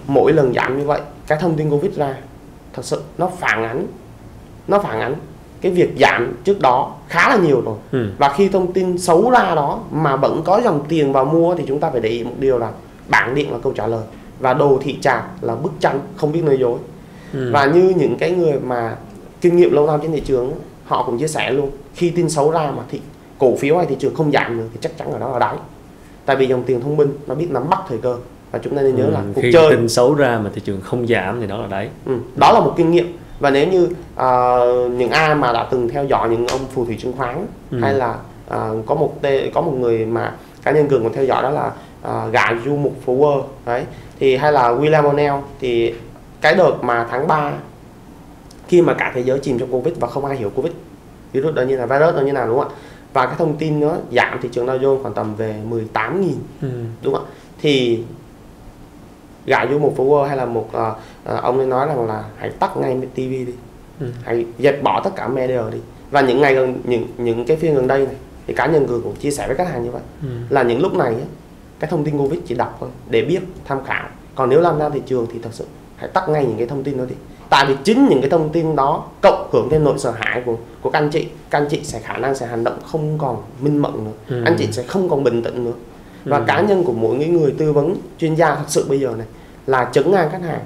Mỗi 0.06 0.32
lần 0.32 0.54
giảm 0.54 0.78
như 0.78 0.84
vậy 0.86 1.00
cái 1.26 1.38
thông 1.40 1.54
tin 1.56 1.70
covid 1.70 1.94
ra 1.96 2.14
thật 2.72 2.84
sự 2.84 3.02
nó 3.18 3.30
phản 3.38 3.64
ánh 3.64 3.86
nó 4.68 4.78
phản 4.78 5.00
ánh 5.00 5.14
cái 5.60 5.72
việc 5.72 5.90
giảm 6.00 6.34
trước 6.44 6.60
đó 6.60 6.94
khá 7.08 7.28
là 7.28 7.36
nhiều 7.36 7.60
rồi. 7.64 7.76
Ừ. 7.92 8.06
và 8.18 8.34
khi 8.36 8.48
thông 8.48 8.72
tin 8.72 8.98
xấu 8.98 9.30
ra 9.30 9.54
đó 9.54 9.80
mà 9.90 10.16
vẫn 10.16 10.42
có 10.44 10.60
dòng 10.64 10.84
tiền 10.88 11.12
vào 11.12 11.24
mua 11.24 11.54
thì 11.54 11.64
chúng 11.68 11.80
ta 11.80 11.90
phải 11.90 12.00
để 12.00 12.08
ý 12.10 12.24
một 12.24 12.34
điều 12.38 12.58
là 12.58 12.70
bảng 13.08 13.34
điện 13.34 13.52
là 13.52 13.58
câu 13.62 13.72
trả 13.72 13.86
lời. 13.86 14.02
Và 14.40 14.54
đồ 14.54 14.78
thị 14.82 14.98
trạc 15.00 15.24
là 15.40 15.54
bức 15.54 15.72
tranh 15.80 16.00
không 16.16 16.32
biết 16.32 16.42
nói 16.44 16.58
dối. 16.58 16.78
Ừ. 17.32 17.50
và 17.52 17.66
như 17.66 17.92
những 17.96 18.16
cái 18.18 18.30
người 18.30 18.60
mà 18.60 18.96
kinh 19.40 19.56
nghiệm 19.56 19.72
lâu 19.72 19.86
năm 19.86 20.00
trên 20.02 20.12
thị 20.12 20.20
trường 20.20 20.52
họ 20.84 21.02
cũng 21.06 21.18
chia 21.18 21.28
sẻ 21.28 21.50
luôn 21.50 21.70
khi 21.94 22.10
tin 22.10 22.30
xấu 22.30 22.50
ra 22.50 22.70
mà 22.76 22.82
thị 22.90 23.00
cổ 23.38 23.56
phiếu 23.56 23.76
hay 23.76 23.86
thị 23.86 23.96
trường 23.98 24.14
không 24.14 24.32
giảm 24.32 24.56
nữa 24.58 24.64
thì 24.72 24.78
chắc 24.82 24.98
chắn 24.98 25.12
là 25.12 25.18
đó 25.18 25.32
là 25.32 25.38
đáy. 25.38 25.56
Tại 26.26 26.36
vì 26.36 26.46
dòng 26.46 26.62
tiền 26.62 26.80
thông 26.80 26.96
minh 26.96 27.08
nó 27.26 27.34
biết 27.34 27.46
nắm 27.50 27.68
bắt 27.70 27.80
thời 27.88 27.98
cơ 27.98 28.16
và 28.50 28.58
chúng 28.58 28.76
ta 28.76 28.82
nên 28.82 28.96
nhớ 28.96 29.06
là 29.10 29.20
Ừ, 29.20 29.26
cuộc 29.34 29.40
khi 29.42 29.52
chơi 29.52 29.70
tin 29.70 29.88
xấu 29.88 30.14
ra 30.14 30.38
mà 30.44 30.50
thị 30.54 30.60
trường 30.64 30.80
không 30.80 31.06
giảm 31.06 31.40
thì 31.40 31.46
đó 31.46 31.56
là 31.58 31.66
đấy 31.66 31.88
Ừ, 32.06 32.12
đó 32.36 32.52
là 32.52 32.60
một 32.60 32.74
kinh 32.76 32.90
nghiệm. 32.90 33.16
Và 33.40 33.50
nếu 33.50 33.68
như 33.68 33.88
à, 34.16 34.56
những 34.90 35.10
ai 35.10 35.34
mà 35.34 35.52
đã 35.52 35.66
từng 35.70 35.88
theo 35.88 36.04
dõi 36.04 36.28
những 36.28 36.46
ông 36.46 36.60
phù 36.74 36.84
thủy 36.84 36.96
chứng 37.00 37.12
khoán 37.16 37.46
Ừ. 37.70 37.78
hay 37.80 37.94
là 37.94 38.16
à, 38.48 38.70
có 38.86 38.94
một 38.94 39.22
tê, 39.22 39.50
có 39.54 39.60
một 39.60 39.72
người 39.80 40.06
mà 40.06 40.34
cá 40.62 40.70
nhân 40.70 40.88
cường 40.88 41.02
còn 41.02 41.12
theo 41.12 41.24
dõi 41.24 41.42
đó 41.42 41.50
là 41.50 41.70
à, 42.02 42.26
gã 42.32 42.44
du 42.64 42.76
mục 42.76 42.94
World 43.06 43.42
đấy 43.66 43.84
thì 44.20 44.36
hay 44.36 44.52
là 44.52 44.68
William 44.72 45.02
O'Neill 45.14 45.40
thì 45.60 45.94
cái 46.40 46.54
đợt 46.54 46.72
mà 46.82 47.06
tháng 47.10 47.26
3 47.26 47.52
khi 48.68 48.82
mà 48.82 48.94
cả 48.94 49.12
thế 49.14 49.20
giới 49.22 49.38
chìm 49.38 49.58
trong 49.58 49.72
Covid 49.72 49.94
và 50.00 50.08
không 50.08 50.24
ai 50.24 50.36
hiểu 50.36 50.50
Covid 50.50 50.72
virus 51.32 51.54
đó 51.54 51.62
như 51.62 51.76
là 51.76 51.86
virus 51.86 52.14
đó 52.16 52.20
như 52.20 52.32
nào 52.32 52.46
đúng 52.46 52.58
không 52.58 52.68
ạ 52.68 52.74
và 53.12 53.26
cái 53.26 53.34
thông 53.38 53.56
tin 53.56 53.80
nó 53.80 53.96
giảm 54.12 54.38
thị 54.42 54.48
trường 54.52 54.66
Dow 54.66 54.78
Jones 54.78 55.02
khoảng 55.02 55.14
tầm 55.14 55.34
về 55.34 55.60
18.000 55.70 56.32
ừ. 56.62 56.68
đúng 57.02 57.14
không 57.14 57.24
ạ 57.24 57.30
thì 57.60 58.02
gã 59.46 59.66
du 59.70 59.78
một 59.78 59.94
World 59.96 60.24
hay 60.24 60.36
là 60.36 60.44
một 60.44 60.68
à, 60.72 60.92
à, 61.24 61.36
ông 61.36 61.58
ấy 61.58 61.66
nói 61.66 61.86
rằng 61.86 62.06
là 62.06 62.24
hãy 62.36 62.50
tắt 62.50 62.76
ngay 62.76 62.94
TV 63.14 63.18
đi 63.18 63.46
Ừ. 64.00 64.06
hãy 64.24 64.46
dẹp 64.58 64.82
bỏ 64.82 65.00
tất 65.04 65.10
cả 65.16 65.28
media 65.28 65.60
đi 65.72 65.78
và 66.10 66.20
những 66.20 66.40
ngày 66.40 66.54
gần 66.54 66.80
những 66.84 67.06
những 67.18 67.44
cái 67.44 67.56
phiên 67.56 67.74
gần 67.74 67.86
đây 67.86 68.06
này 68.06 68.14
thì 68.46 68.54
cá 68.54 68.66
nhân 68.66 68.86
cường 68.88 69.02
cũng 69.02 69.14
chia 69.16 69.30
sẻ 69.30 69.46
với 69.46 69.56
khách 69.56 69.68
hàng 69.68 69.84
như 69.84 69.90
vậy 69.90 70.02
Ừ. 70.22 70.28
là 70.50 70.62
những 70.62 70.80
lúc 70.80 70.94
này 70.94 71.14
cái 71.80 71.90
thông 71.90 72.04
tin 72.04 72.18
covid 72.18 72.40
chỉ 72.46 72.54
đọc 72.54 72.76
thôi 72.80 72.88
để 73.10 73.22
biết 73.22 73.40
tham 73.64 73.84
khảo 73.84 74.08
còn 74.34 74.48
nếu 74.50 74.60
làm 74.60 74.78
ra 74.78 74.88
thị 74.88 75.02
trường 75.06 75.26
thì 75.32 75.38
thật 75.42 75.48
sự 75.52 75.64
hãy 75.96 76.08
tắt 76.08 76.28
ngay 76.28 76.44
những 76.44 76.58
cái 76.58 76.66
thông 76.66 76.84
tin 76.84 76.98
đó 76.98 77.04
đi 77.08 77.14
tại 77.50 77.66
vì 77.68 77.74
chính 77.84 78.08
những 78.08 78.20
cái 78.20 78.30
thông 78.30 78.50
tin 78.50 78.76
đó 78.76 79.04
cộng 79.22 79.48
hưởng 79.52 79.68
thêm 79.70 79.84
nỗi 79.84 79.98
sợ 79.98 80.10
hãi 80.18 80.42
của 80.46 80.56
của 80.82 80.90
các 80.90 80.98
anh 80.98 81.10
chị 81.10 81.26
các 81.50 81.58
anh 81.58 81.68
chị 81.70 81.80
sẽ 81.84 81.98
khả 82.00 82.16
năng 82.16 82.34
sẽ 82.34 82.46
hành 82.46 82.64
động 82.64 82.78
không 82.86 83.18
còn 83.18 83.36
minh 83.60 83.78
mẫn 83.82 83.92
nữa. 84.04 84.10
Ừ. 84.28 84.42
anh 84.44 84.56
chị 84.58 84.68
sẽ 84.72 84.82
không 84.82 85.08
còn 85.08 85.24
bình 85.24 85.42
tĩnh 85.42 85.64
nữa. 85.64 85.72
Và 86.24 86.36
Ừ. 86.38 86.44
cá 86.46 86.60
nhân 86.60 86.84
của 86.84 86.92
mỗi 86.92 87.16
người, 87.16 87.26
người 87.28 87.54
tư 87.58 87.72
vấn 87.72 87.94
chuyên 88.18 88.34
gia 88.34 88.54
thật 88.54 88.64
sự 88.66 88.86
bây 88.88 89.00
giờ 89.00 89.08
này 89.18 89.26
là 89.66 89.88
chấn 89.92 90.10
ngang 90.10 90.28
khách 90.32 90.42
hàng. 90.42 90.60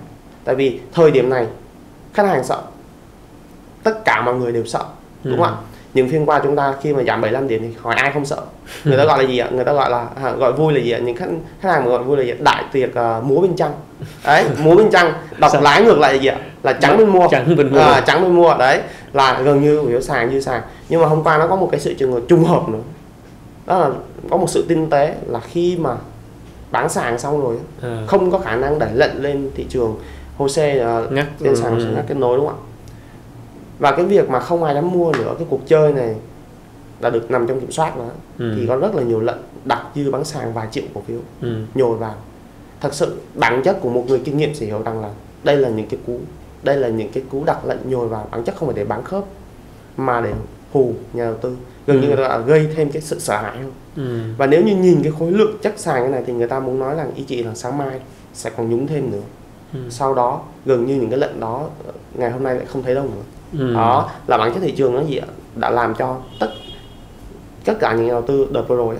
Tại 0.44 0.54
vì 0.54 0.80
thời 0.94 1.10
điểm 1.10 1.30
này 1.30 1.46
khách 2.14 2.26
hàng 2.26 2.44
sợ. 2.44 2.62
Tất 3.82 4.04
cả 4.04 4.22
mọi 4.22 4.34
người 4.34 4.52
đều 4.52 4.64
sợ 4.64 4.84
đúng 5.24 5.36
không 5.36 5.46
ạ? 5.46 5.52
Những 5.94 6.08
phiên 6.08 6.26
qua 6.26 6.40
chúng 6.44 6.56
ta 6.56 6.74
khi 6.82 6.92
mà 6.94 7.02
giảm 7.02 7.20
75 7.20 7.48
điểm 7.48 7.62
thì 7.62 7.68
hỏi 7.82 7.94
ai 7.94 8.10
không 8.12 8.24
sợ? 8.24 8.36
Người 8.84 8.98
ta 8.98 9.04
gọi 9.04 9.22
là 9.22 9.28
gì 9.28 9.38
ạ? 9.38 9.48
Người 9.52 9.64
ta 9.64 9.72
gọi 9.72 9.90
là 9.90 10.06
à, 10.22 10.30
gọi 10.30 10.52
vui 10.52 10.72
là 10.72 10.80
gì 10.80 10.90
ạ? 10.90 10.98
Những 10.98 11.16
khách 11.16 11.28
khách 11.60 11.70
hàng 11.72 11.84
mà 11.84 11.90
gọi 11.90 12.02
vui 12.02 12.16
là 12.16 12.22
gì 12.22 12.30
ạ? 12.30 12.36
đại 12.40 12.64
tiệc 12.72 12.94
à, 12.94 13.20
múa 13.24 13.40
bên 13.40 13.56
trăng 13.56 13.72
đấy 14.24 14.44
múa 14.58 14.76
bên 14.76 14.90
trăng 14.90 15.12
đọc 15.38 15.52
lái 15.62 15.82
ngược 15.82 15.98
lại 15.98 16.14
là 16.14 16.20
gì 16.20 16.26
ạ 16.28 16.36
là 16.62 16.72
trắng 16.72 16.98
bên 16.98 17.08
mua 17.08 17.28
Trắng 17.30 17.56
bên 17.56 17.72
mua. 17.72 17.78
à, 17.78 18.00
trắng 18.06 18.22
bên 18.22 18.32
mua 18.36 18.54
đấy 18.58 18.80
là 19.12 19.40
gần 19.44 19.62
như 19.62 19.82
phiếu 19.88 20.00
sàn 20.00 20.30
như 20.30 20.40
sàn 20.40 20.62
nhưng 20.88 21.00
mà 21.00 21.06
hôm 21.06 21.22
qua 21.24 21.38
nó 21.38 21.46
có 21.46 21.56
một 21.56 21.68
cái 21.70 21.80
sự 21.80 21.94
trường 21.94 22.12
hợp 22.12 22.20
trùng 22.28 22.44
hợp 22.44 22.68
nữa 22.68 22.78
đó 23.66 23.78
là 23.78 23.90
có 24.30 24.36
một 24.36 24.50
sự 24.50 24.64
tinh 24.68 24.90
tế 24.90 25.14
là 25.26 25.40
khi 25.40 25.76
mà 25.76 25.96
bán 26.70 26.88
sàn 26.88 27.18
xong 27.18 27.40
rồi 27.42 27.56
À. 27.82 28.04
không 28.06 28.30
có 28.30 28.38
khả 28.38 28.56
năng 28.56 28.78
đẩy 28.78 28.90
lệnh 28.94 29.22
lên 29.22 29.50
thị 29.54 29.66
trường 29.68 29.96
HOSE 30.36 30.86
uh, 31.04 31.12
ngắt 31.12 31.26
trên 31.44 31.56
sàn 31.56 31.78
ừ. 31.78 31.84
sẽ 31.84 31.90
ngắt 31.94 32.04
kết 32.08 32.16
nối 32.16 32.36
đúng 32.36 32.46
không 32.46 32.56
ạ 32.56 32.62
và 33.78 33.92
cái 33.96 34.04
việc 34.04 34.30
mà 34.30 34.40
không 34.40 34.64
ai 34.64 34.74
dám 34.74 34.90
mua 34.92 35.12
nữa 35.12 35.34
cái 35.38 35.46
cuộc 35.50 35.60
chơi 35.66 35.92
này 35.92 36.14
đã 37.00 37.10
được 37.10 37.30
nằm 37.30 37.46
trong 37.46 37.60
kiểm 37.60 37.72
soát 37.72 37.96
nữa 37.96 38.10
Ừ. 38.38 38.52
thì 38.56 38.66
có 38.66 38.76
rất 38.76 38.94
là 38.94 39.02
nhiều 39.02 39.20
lệnh 39.20 39.36
đặt 39.64 39.82
dư 39.94 40.10
bán 40.10 40.24
sàn 40.24 40.52
vài 40.54 40.66
triệu 40.70 40.84
cổ 40.94 41.02
phiếu 41.06 41.18
Ừ. 41.42 41.48
nhồi 41.74 41.96
vào 41.96 42.14
thật 42.80 42.94
sự 42.94 43.16
bản 43.34 43.62
chất 43.64 43.78
của 43.80 43.88
một 43.88 44.04
người 44.08 44.20
kinh 44.24 44.36
nghiệm 44.36 44.54
sẽ 44.54 44.66
hiểu 44.66 44.82
rằng 44.84 45.02
là 45.02 45.08
đây 45.44 45.56
là 45.56 45.68
những 45.68 45.88
cái 45.88 46.00
cú 46.06 46.18
đây 46.62 46.76
là 46.76 46.88
những 46.88 47.12
cái 47.12 47.22
cú 47.30 47.44
đặt 47.44 47.64
lệnh 47.66 47.90
nhồi 47.90 48.08
vào 48.08 48.28
bản 48.30 48.44
chất 48.44 48.56
không 48.56 48.68
phải 48.68 48.76
để 48.76 48.84
bán 48.84 49.04
khớp 49.04 49.24
mà 49.96 50.20
để 50.20 50.32
hù 50.72 50.94
nhà 51.12 51.24
đầu 51.24 51.34
tư 51.34 51.56
gần 51.86 52.00
như 52.00 52.10
Ừ. 52.10 52.16
ta 52.16 52.22
đã 52.22 52.38
gây 52.38 52.68
thêm 52.76 52.90
cái 52.90 53.02
sự 53.02 53.18
sợ 53.18 53.36
hãi 53.36 53.56
hơn 53.56 53.72
Ừ. 53.96 54.18
và 54.36 54.46
nếu 54.46 54.62
như 54.62 54.76
nhìn 54.76 55.02
cái 55.02 55.12
khối 55.18 55.32
lượng 55.32 55.56
chất 55.62 55.74
sàn 55.76 56.02
cái 56.02 56.10
này 56.10 56.22
thì 56.26 56.32
người 56.32 56.46
ta 56.48 56.60
muốn 56.60 56.78
nói 56.78 56.94
rằng 56.94 57.10
ý 57.14 57.24
chị 57.24 57.42
là 57.42 57.54
sáng 57.54 57.78
mai 57.78 58.00
sẽ 58.34 58.50
còn 58.56 58.70
nhúng 58.70 58.86
thêm 58.86 59.10
nữa 59.10 59.20
Ừ. 59.74 59.78
sau 59.90 60.14
đó 60.14 60.40
gần 60.66 60.86
như 60.86 60.94
những 60.94 61.10
cái 61.10 61.18
lệnh 61.18 61.40
đó 61.40 61.68
ngày 62.14 62.30
hôm 62.30 62.42
nay 62.42 62.54
lại 62.54 62.66
không 62.66 62.82
thấy 62.82 62.94
đâu 62.94 63.04
nữa 63.04 63.22
Ừ. 63.58 63.74
đó 63.74 64.10
là 64.26 64.38
bản 64.38 64.54
chất 64.54 64.60
thị 64.60 64.70
trường 64.76 64.94
nó 64.94 65.00
gì 65.04 65.16
ạ 65.16 65.26
đã 65.56 65.70
làm 65.70 65.94
cho 65.94 66.16
tất 66.40 66.48
tất 67.64 67.74
cả 67.80 67.92
những 67.94 68.06
nhà 68.06 68.12
đầu 68.12 68.22
tư 68.22 68.48
đợt 68.52 68.62
vừa 68.68 68.76
rồi 68.76 68.96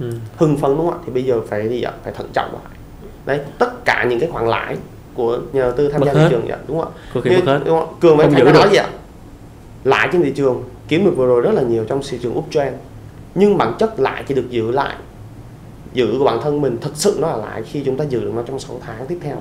Ừ. 0.00 0.10
hưng 0.36 0.56
phấn 0.56 0.76
đúng 0.76 0.90
không 0.90 0.98
ạ 0.98 1.02
thì 1.06 1.12
bây 1.12 1.24
giờ 1.24 1.40
phải 1.48 1.68
gì 1.68 1.82
ạ 1.82 1.92
phải 2.04 2.12
thận 2.12 2.26
trọng 2.34 2.52
lại 2.52 2.72
đấy 3.26 3.40
tất 3.58 3.84
cả 3.84 4.06
những 4.10 4.20
cái 4.20 4.28
khoản 4.32 4.46
lãi 4.46 4.76
của 5.18 5.38
nhà 5.52 5.60
đầu 5.62 5.72
tư 5.72 5.88
tham 5.88 6.02
gia 6.04 6.12
thị 6.14 6.20
trường 6.30 6.46
vậy 6.48 6.56
đúng 6.68 6.80
không 6.80 6.92
ạ? 7.14 7.20
Như- 7.24 7.60
đúng 7.64 7.78
không? 7.80 7.94
cường 8.00 8.16
với 8.16 8.26
được. 8.28 8.52
nói 8.54 8.68
gì 8.70 8.76
ạ? 8.76 8.86
Lãi 9.84 10.08
trên 10.12 10.22
thị 10.22 10.32
trường 10.36 10.62
kiếm 10.88 11.04
được 11.04 11.12
vừa 11.16 11.26
rồi 11.26 11.40
rất 11.40 11.54
là 11.54 11.62
nhiều 11.62 11.84
trong 11.88 12.00
thị 12.10 12.18
trường 12.22 12.38
uptrend. 12.38 12.74
Nhưng 13.34 13.58
bản 13.58 13.72
chất 13.78 14.00
lại 14.00 14.24
chỉ 14.28 14.34
được 14.34 14.50
giữ 14.50 14.70
lại 14.70 14.94
giữ 15.92 16.16
của 16.18 16.24
bản 16.24 16.38
thân 16.42 16.60
mình 16.60 16.76
thực 16.80 16.96
sự 16.96 17.16
nó 17.20 17.28
là 17.28 17.36
lại 17.36 17.62
khi 17.62 17.82
chúng 17.86 17.96
ta 17.96 18.04
giữ 18.04 18.20
được 18.20 18.32
nó 18.34 18.42
trong 18.42 18.58
6 18.58 18.80
tháng 18.86 19.06
tiếp 19.06 19.18
theo 19.22 19.36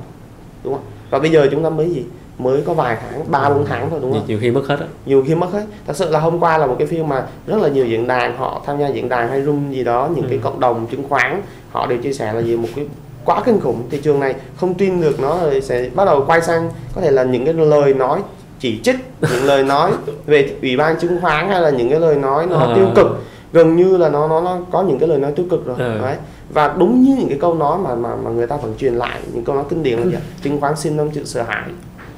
đúng 0.63 0.73
không 0.73 0.83
và 1.09 1.19
bây 1.19 1.31
giờ 1.31 1.47
chúng 1.51 1.63
ta 1.63 1.69
mới 1.69 1.89
gì? 1.89 2.03
Mới 2.39 2.61
có 2.61 2.73
vài 2.73 2.97
tháng 3.01 3.31
ba 3.31 3.49
bốn 3.49 3.65
tháng 3.65 3.89
thôi 3.89 3.99
đúng 4.01 4.13
không 4.13 4.23
nhiều 4.27 4.37
khi 4.41 4.51
mất 4.51 4.61
hết 4.67 4.79
á. 4.79 4.85
Nhiều 5.05 5.23
khi 5.27 5.35
mất 5.35 5.47
hết. 5.51 5.65
Thật 5.87 5.95
sự 5.95 6.09
là 6.09 6.19
hôm 6.19 6.39
qua 6.39 6.57
là 6.57 6.67
một 6.67 6.75
cái 6.79 6.87
phiên 6.87 7.07
mà 7.09 7.25
rất 7.47 7.57
là 7.61 7.69
nhiều 7.69 7.85
diễn 7.85 8.07
đàn 8.07 8.37
họ 8.37 8.61
tham 8.65 8.79
gia 8.79 8.87
diễn 8.87 9.09
đàn 9.09 9.29
hay 9.29 9.41
room 9.41 9.71
gì 9.71 9.83
đó 9.83 10.09
những 10.15 10.25
cái 10.29 10.37
Ừ. 10.37 10.43
cộng 10.43 10.59
đồng 10.59 10.87
chứng 10.87 11.03
khoán 11.09 11.41
họ 11.71 11.85
đều 11.87 11.97
chia 11.97 12.13
sẻ 12.13 12.33
là 12.33 12.41
gì? 12.41 12.55
Một 12.57 12.67
cái 12.75 12.85
quá 13.27 13.41
kinh 13.45 13.59
khủng 13.61 13.83
thị 13.89 13.99
trường 14.03 14.19
này 14.19 14.35
không 14.57 14.73
tin 14.73 15.01
được 15.01 15.19
nó 15.19 15.39
rồi 15.41 15.61
sẽ 15.61 15.89
bắt 15.95 16.05
đầu 16.05 16.23
quay 16.27 16.41
sang 16.41 16.69
có 16.95 17.01
thể 17.01 17.11
là 17.11 17.23
những 17.23 17.45
cái 17.45 17.53
lời 17.53 17.93
nói 17.93 18.21
chỉ 18.59 18.79
trích 18.83 18.95
những 19.21 19.43
lời 19.43 19.63
nói 19.63 19.91
về 20.25 20.55
ủy 20.61 20.77
ban 20.77 20.99
chứng 20.99 21.21
khoán 21.21 21.49
hay 21.49 21.61
là 21.61 21.69
những 21.69 21.89
cái 21.89 21.99
lời 21.99 22.15
nói 22.15 22.45
nó 22.49 22.55
Ờ. 22.57 22.73
tiêu 22.75 22.87
cực. 22.95 23.07
Gần 23.53 23.75
như 23.75 23.97
là 23.97 24.09
nó 24.09 24.27
nó 24.27 24.41
nó 24.41 24.57
có 24.71 24.83
những 24.83 24.99
cái 24.99 25.09
lời 25.09 25.19
nói 25.19 25.31
tiêu 25.35 25.45
cực 25.49 25.65
rồi 25.65 25.75
Ờ. 25.79 25.97
đấy. 26.01 26.15
Và 26.53 26.75
đúng 26.77 27.01
như 27.01 27.15
những 27.19 27.29
cái 27.29 27.37
câu 27.41 27.53
nói 27.55 27.77
mà 27.83 27.95
mà 27.95 28.15
mà 28.23 28.29
người 28.29 28.47
ta 28.47 28.57
vẫn 28.57 28.73
truyền 28.77 28.93
lại 28.93 29.19
những 29.33 29.43
câu 29.43 29.55
nói 29.55 29.63
kinh 29.69 29.83
điển 29.83 29.99
là 29.99 30.05
gì 30.05 30.13
ạ? 30.13 30.21
chứng 30.43 30.61
khoán 30.61 30.75
sinh 30.75 30.97
năm 30.97 31.09
sự 31.13 31.25
sợ 31.25 31.43
hãi 31.43 31.63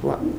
đúng 0.03 0.11
không 0.11 0.21
ạ? 0.29 0.31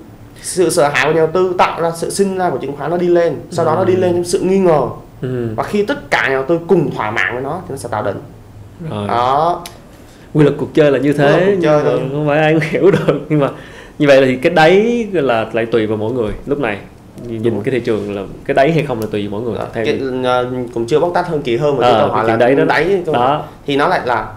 Sự 0.42 0.70
sợ 0.70 0.88
hãi 0.88 1.06
của 1.06 1.12
nhà 1.12 1.20
đầu 1.20 1.30
tư 1.33 1.54
tạo 1.59 1.83
ra 1.83 1.90
sự 1.96 2.11
sinh 2.11 2.38
ra 2.38 2.50
của 2.50 2.59
chứng 2.59 2.76
khoán 2.76 2.90
nó 2.90 2.96
đi 2.96 3.09
lên 3.09 3.37
sau 3.50 3.64
đó 3.66 3.74
nó 3.74 3.85
đi 3.85 3.96
lên 3.96 4.12
trong 4.14 4.24
sự 4.24 4.40
nghi 4.40 4.59
ngờ. 4.59 4.80
Ừ. 5.22 5.48
và 5.56 5.62
khi 5.64 5.83
tất 5.85 6.11
cả 6.11 6.22
nhà 6.28 6.35
đầu 6.35 6.44
tư 6.48 6.59
cùng 6.68 6.90
thỏa 6.94 7.11
mãn 7.11 7.33
với 7.35 7.42
nó 7.42 7.61
thì 7.68 7.70
nó 7.70 7.76
sẽ 7.76 7.88
tạo 7.88 8.02
đỉnh. 8.02 8.16
Rồi. 8.90 9.09
Đó 9.09 9.62
quy 10.35 10.43
luật 10.45 10.55
cuộc 10.59 10.75
chơi 10.75 10.90
là 10.90 10.99
như 10.99 11.12
thế 11.12 11.33
cuộc 11.40 11.47
nhưng 11.51 11.62
chơi 11.62 11.83
thôi. 11.85 12.01
không 12.12 12.27
phải 12.29 12.38
ai 12.38 12.53
cũng 12.53 12.62
hiểu 12.71 12.90
được 13.07 13.21
nhưng 13.29 13.40
mà 13.40 13.49
như 13.99 14.07
vậy 14.07 14.27
thì 14.27 14.37
cái 14.37 14.53
đáy 14.53 15.07
là 15.12 15.47
lại 15.53 15.66
tùy 15.66 15.87
vào 15.87 15.97
mỗi 15.97 16.12
người 16.12 16.33
lúc 16.47 16.59
này 16.59 16.79
nhìn 17.29 17.43
Đúng. 17.43 17.62
cái 17.62 17.73
thị 17.73 17.81
trường 17.81 18.14
là 18.16 18.23
cái 18.45 18.55
đáy 18.55 18.73
hay 18.73 18.85
không 18.87 19.01
là 19.01 19.07
tùy 19.11 19.29
mỗi 19.31 19.43
người 19.43 19.55
Đó, 19.59 19.66
theo 19.75 19.85
cái, 19.85 20.01
ờ, 20.25 20.47
cũng 20.75 20.87
chưa 20.87 21.01
bóc 21.01 21.11
tách 21.14 21.27
hơn 21.29 21.43
kỹ 21.43 21.57
hơn 21.57 21.77
mà 21.77 21.87
Ờ, 21.87 21.93
chúng 22.01 22.09
ta 22.09 22.14
hỏi 22.14 22.29
là 22.29 22.37
đấy 22.37 22.55
đó. 22.55 22.64
đáy 22.64 23.03
đó 23.12 23.45
thì 23.66 23.77
nó 23.77 23.88
lại 23.88 24.01
là 24.05 24.33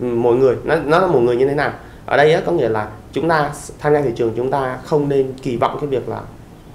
mỗi 0.00 0.36
người 0.36 0.56
nó 0.64 0.76
nó 0.86 0.98
là 0.98 1.06
một 1.06 1.20
người 1.20 1.36
như 1.36 1.46
thế 1.48 1.54
nào 1.54 1.72
ở 2.06 2.16
đây 2.16 2.32
á, 2.32 2.40
có 2.46 2.52
nghĩa 2.52 2.68
là 2.68 2.88
chúng 3.12 3.28
ta 3.28 3.50
tham 3.78 3.92
gia 3.92 4.00
thị 4.00 4.10
trường 4.16 4.32
chúng 4.36 4.50
ta 4.50 4.78
không 4.84 5.08
nên 5.08 5.32
kỳ 5.42 5.56
vọng 5.56 5.76
cái 5.80 5.88
việc 5.88 6.08
là 6.08 6.20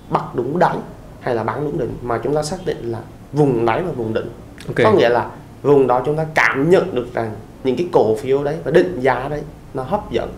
bắt 0.10 0.24
đúng 0.36 0.60
đáy 0.60 0.76
hay 1.22 1.36
là 1.36 1.44
bán 1.44 1.64
đúng 1.66 1.80
đỉnh 1.80 1.92
mà 2.02 2.20
chúng 2.24 2.36
ta 2.36 2.44
xác 2.44 2.58
định 2.66 2.92
là 2.92 3.00
vùng 3.34 3.66
đáy 3.66 3.82
và 3.86 3.92
vùng 3.92 4.14
đỉnh 4.14 4.26
có 4.76 4.84
ok 4.84 4.96
nghĩa 4.96 5.10
là 5.10 5.26
vùng 5.64 5.88
đó 5.88 6.02
chúng 6.06 6.18
ta 6.18 6.26
cảm 6.36 6.70
nhận 6.70 6.96
được 6.96 7.08
rằng 7.14 7.32
những 7.64 7.76
cái 7.76 7.88
cổ 7.92 8.16
phiếu 8.16 8.44
đấy 8.44 8.56
và 8.64 8.72
định 8.72 9.00
giá 9.02 9.28
đấy 9.30 9.42
nó 9.74 9.84
hấp 9.84 10.12
dẫn 10.12 10.30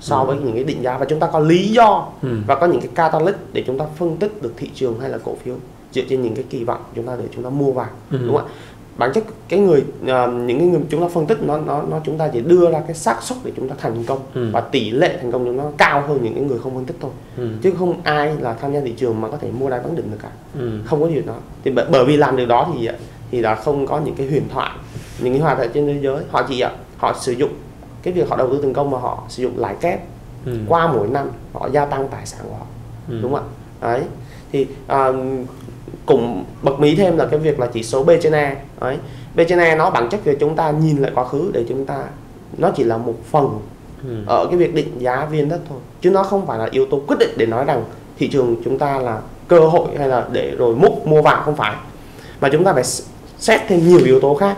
so 0.00 0.24
với 0.24 0.36
những 0.36 0.54
cái 0.54 0.64
định 0.64 0.82
giá 0.82 0.98
và 0.98 1.04
chúng 1.04 1.20
ta 1.20 1.26
có 1.32 1.38
lý 1.38 1.68
do 1.68 2.08
ừ. 2.22 2.28
và 2.46 2.54
có 2.54 2.66
những 2.66 2.80
cái 2.80 2.90
catalyst 2.94 3.36
để 3.52 3.64
chúng 3.66 3.78
ta 3.78 3.84
phân 3.98 4.16
tích 4.16 4.42
được 4.42 4.52
thị 4.56 4.70
trường 4.74 5.00
hay 5.00 5.10
là 5.10 5.18
cổ 5.24 5.34
phiếu 5.44 5.54
dựa 5.92 6.02
trên 6.08 6.22
những 6.22 6.34
cái 6.34 6.44
kỳ 6.50 6.64
vọng 6.64 6.80
chúng 6.96 7.06
ta 7.06 7.12
để 7.18 7.24
chúng 7.34 7.44
ta 7.44 7.50
mua 7.50 7.72
vào 7.72 7.86
Ừ. 8.10 8.18
đúng 8.26 8.36
không 8.36 8.46
ạ 8.46 8.52
bản 8.98 9.12
chất 9.14 9.24
cái 9.48 9.60
người 9.60 9.80
uh, 10.02 10.08
những 10.46 10.58
cái 10.58 10.68
người 10.68 10.80
chúng 10.90 11.00
ta 11.00 11.08
phân 11.08 11.26
tích 11.26 11.42
nó 11.42 11.58
nó 11.58 11.82
nó 11.90 12.00
chúng 12.04 12.18
ta 12.18 12.28
chỉ 12.28 12.40
đưa 12.40 12.70
ra 12.70 12.80
cái 12.86 12.94
xác 12.96 13.22
suất 13.22 13.38
để 13.44 13.52
chúng 13.56 13.68
ta 13.68 13.74
thành 13.78 14.04
công 14.04 14.18
Ừ. 14.34 14.48
và 14.52 14.60
tỷ 14.60 14.90
lệ 14.90 15.18
thành 15.22 15.32
công 15.32 15.44
của 15.44 15.52
nó 15.52 15.64
cao 15.76 16.04
hơn 16.08 16.18
những 16.22 16.34
cái 16.34 16.42
người 16.42 16.58
không 16.58 16.74
phân 16.74 16.84
tích 16.84 16.96
thôi 17.00 17.10
ừ. 17.36 17.48
chứ 17.62 17.72
không 17.78 18.00
ai 18.02 18.32
là 18.40 18.54
tham 18.54 18.72
gia 18.72 18.80
thị 18.80 18.92
trường 18.96 19.20
mà 19.20 19.28
có 19.28 19.36
thể 19.36 19.50
mua 19.58 19.70
đáy 19.70 19.80
bán 19.80 19.96
đỉnh 19.96 20.10
được 20.10 20.18
cả 20.22 20.30
Ừ. 20.58 20.70
không 20.84 21.00
có 21.02 21.08
điều 21.08 21.22
đó 21.26 21.34
thì 21.64 21.70
bởi, 21.70 21.84
bởi 21.90 22.04
vì 22.04 22.16
làm 22.16 22.36
được 22.36 22.44
đó 22.44 22.68
thì 22.74 22.88
thì 23.30 23.40
là 23.40 23.54
không 23.54 23.86
có 23.86 24.00
những 24.00 24.14
cái 24.14 24.26
huyền 24.26 24.42
thoại 24.52 24.70
những 25.18 25.32
cái 25.32 25.42
hoạt 25.42 25.58
động 25.58 25.68
trên 25.74 25.86
thế 25.86 25.98
giới 26.02 26.24
họ 26.30 26.42
chỉ 26.48 26.64
họ 26.98 27.14
sử 27.20 27.32
dụng 27.32 27.50
cái 28.02 28.12
việc 28.14 28.28
họ 28.28 28.36
đầu 28.36 28.48
tư 28.50 28.58
thành 28.62 28.72
công 28.72 28.90
mà 28.90 28.98
họ 28.98 29.22
sử 29.28 29.42
dụng 29.42 29.58
lãi 29.58 29.74
kép 29.80 30.00
Ừ. 30.46 30.52
qua 30.68 30.92
mỗi 30.92 31.08
năm 31.08 31.30
họ 31.52 31.68
gia 31.72 31.84
tăng 31.84 32.08
tài 32.08 32.26
sản 32.26 32.40
của 32.48 32.54
họ 32.58 32.66
Ừ. 33.08 33.18
đúng 33.22 33.34
không 33.34 33.44
ạ 33.80 33.88
đấy 33.88 34.02
thì 34.52 34.66
à, 34.86 35.08
cũng 36.06 36.44
bật 36.62 36.80
mí 36.80 36.96
thêm 36.96 37.16
là 37.16 37.26
cái 37.30 37.38
việc 37.40 37.60
là 37.60 37.66
chỉ 37.66 37.82
số 37.82 38.04
B 38.04 38.10
trên 38.22 38.32
E 38.32 38.56
đấy 38.80 38.96
B 39.34 39.40
trên 39.48 39.58
E 39.58 39.76
nó 39.76 39.90
bản 39.90 40.08
chất 40.10 40.20
thì 40.24 40.32
chúng 40.40 40.56
ta 40.56 40.70
nhìn 40.70 40.96
lại 40.96 41.12
quá 41.14 41.24
khứ 41.24 41.50
để 41.52 41.64
chúng 41.68 41.86
ta 41.86 41.98
nó 42.58 42.70
chỉ 42.76 42.84
là 42.84 42.96
một 42.96 43.14
phần 43.30 43.58
Ừ. 44.08 44.16
ở 44.26 44.46
cái 44.50 44.56
việc 44.58 44.74
định 44.74 44.98
giá 44.98 45.24
viên 45.30 45.48
đất 45.48 45.60
thôi 45.68 45.78
chứ 46.00 46.10
nó 46.10 46.22
không 46.22 46.46
phải 46.46 46.58
là 46.58 46.68
yếu 46.70 46.86
tố 46.86 47.00
quyết 47.06 47.16
định 47.20 47.30
để 47.36 47.46
nói 47.46 47.64
rằng 47.64 47.84
thị 48.18 48.28
trường 48.28 48.56
chúng 48.64 48.78
ta 48.78 48.98
là 48.98 49.20
cơ 49.48 49.60
hội 49.60 49.88
hay 49.98 50.08
là 50.08 50.26
để 50.32 50.54
rồi 50.58 50.76
múc 50.76 51.06
mua 51.06 51.22
vàng 51.22 51.42
không 51.44 51.56
phải 51.56 51.76
mà 52.40 52.48
chúng 52.52 52.64
ta 52.64 52.72
phải 52.72 52.84
xét 53.38 53.60
thêm 53.68 53.88
nhiều 53.88 54.00
yếu 54.04 54.20
tố 54.20 54.34
khác 54.34 54.56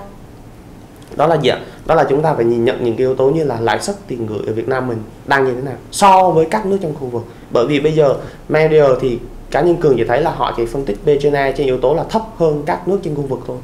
đó 1.19 1.27
là 1.27 1.35
gì 1.35 1.49
ạ? 1.49 1.59
Đó 1.87 1.95
là 1.95 2.05
chúng 2.09 2.23
ta 2.23 2.35
phải 2.35 2.45
nhìn 2.45 2.65
nhận 2.65 2.85
những 2.85 2.97
cái 2.97 3.07
yếu 3.07 3.15
tố 3.15 3.31
như 3.31 3.45
là 3.45 3.61
lãi 3.61 3.81
suất 3.81 3.97
tiền 4.07 4.27
gửi 4.27 4.39
ở 4.47 4.53
Việt 4.53 4.69
Nam 4.69 4.89
mình 4.89 4.99
đang 5.27 5.45
như 5.45 5.55
thế 5.55 5.61
nào 5.63 5.77
so 5.91 6.31
với 6.31 6.45
các 6.45 6.67
nước 6.67 6.79
trong 6.83 6.95
khu 6.95 7.07
vực. 7.07 7.23
Bởi 7.51 7.67
vì 7.67 7.81
bây 7.81 7.93
giờ 7.93 8.17
media 8.49 8.85
thì 9.01 9.19
cá 9.51 9.61
nhân 9.61 9.77
cường 9.77 9.97
chỉ 9.97 10.05
thấy 10.05 10.23
là 10.23 10.31
họ 10.31 10.55
chỉ 10.57 10.67
phân 10.67 10.85
tích 10.85 11.07
B 11.07 11.09
trên 11.23 11.55
yếu 11.67 11.79
tố 11.79 11.95
là 11.95 12.05
thấp 12.05 12.23
hơn 12.37 12.63
các 12.67 12.89
nước 12.89 12.99
trên 13.05 13.15
khu 13.15 13.23
vực 13.23 13.41
thôi. 13.47 13.57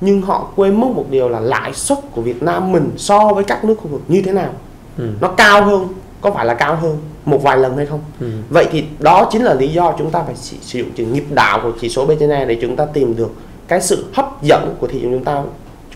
Nhưng 0.00 0.22
họ 0.22 0.48
quên 0.56 0.80
mất 0.80 0.86
một 0.94 1.04
điều 1.10 1.28
là 1.28 1.40
lãi 1.40 1.72
suất 1.72 1.98
của 2.12 2.22
Việt 2.22 2.42
Nam 2.42 2.72
mình 2.72 2.90
so 2.96 3.32
với 3.34 3.44
các 3.44 3.64
nước 3.64 3.74
khu 3.78 3.88
vực 3.88 4.00
như 4.08 4.22
thế 4.22 4.32
nào. 4.32 4.52
Ừ. 4.98 5.04
nó 5.20 5.28
cao 5.28 5.64
hơn 5.64 5.88
có 6.20 6.30
phải 6.30 6.46
là 6.46 6.54
cao 6.54 6.76
hơn 6.76 6.98
một 7.24 7.42
vài 7.42 7.58
lần 7.58 7.76
hay 7.76 7.86
không? 7.86 8.00
Ừ. 8.20 8.26
vậy 8.50 8.66
thì 8.72 8.84
đó 8.98 9.28
chính 9.32 9.42
là 9.42 9.54
lý 9.54 9.68
do 9.68 9.94
chúng 9.98 10.10
ta 10.10 10.22
phải 10.22 10.34
sử 10.36 10.78
dụng 10.78 10.90
chữ 10.94 11.04
nhịp 11.04 11.24
đảo 11.30 11.60
của 11.62 11.72
chỉ 11.80 11.88
số 11.88 12.06
B 12.06 12.10
trên 12.20 12.30
E 12.30 12.44
để 12.44 12.58
chúng 12.60 12.76
ta 12.76 12.84
tìm 12.84 13.16
được 13.16 13.30
cái 13.68 13.80
sự 13.80 14.04
hấp 14.14 14.42
dẫn 14.42 14.74
của 14.80 14.86
thị 14.86 14.98
trường 15.02 15.12
chúng 15.12 15.24
ta 15.24 15.42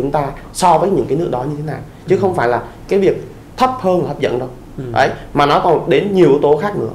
chúng 0.03 0.11
ta 0.11 0.27
so 0.53 0.79
với 0.79 0.91
những 0.91 1.07
cái 1.09 1.19
nước 1.19 1.29
đó 1.31 1.43
như 1.45 1.57
thế 1.57 1.63
nào. 1.67 1.81
Chứ 2.09 2.17
không 2.21 2.35
phải 2.35 2.49
là 2.49 2.63
cái 2.89 2.99
việc 2.99 3.25
thấp 3.57 3.71
hơn 3.81 4.03
là 4.03 4.09
hấp 4.09 4.21
dẫn 4.21 4.39
đâu. 4.39 4.49
Ừ. 4.79 4.85
đấy 4.93 5.11
mà 5.35 5.47
nó 5.47 5.61
còn 5.65 5.91
đến 5.91 6.15
nhiều 6.15 6.29
yếu 6.29 6.39
tố 6.43 6.57
khác 6.57 6.77
nữa. 6.77 6.89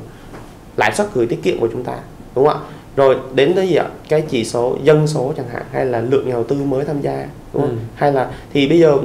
Lãi 0.77 0.91
suất 0.95 1.07
gửi 1.13 1.25
tiết 1.25 1.43
kiệm 1.43 1.59
của 1.59 1.67
chúng 1.71 1.83
ta 1.83 1.93
đúng 2.35 2.47
không 2.47 2.57
ạ? 2.57 2.63
Rồi 2.95 3.15
đến 3.33 3.53
tới 3.55 3.67
gì 3.67 3.75
ạ? 3.75 3.85
Cái 4.09 4.21
chỉ 4.21 4.45
số 4.45 4.77
dân 4.83 5.07
số 5.07 5.33
chẳng 5.37 5.45
hạn 5.53 5.63
hay 5.71 5.85
là 5.85 6.01
lượng 6.01 6.27
nhà 6.27 6.33
đầu 6.33 6.43
tư 6.43 6.55
mới 6.55 6.85
tham 6.85 7.01
gia 7.01 7.25
đúng 7.53 7.61
không? 7.61 7.71
Ừ. 7.71 7.75
hay 7.95 8.11
là 8.11 8.29
thì 8.53 8.67
bây 8.67 8.79
giờ 8.79 8.97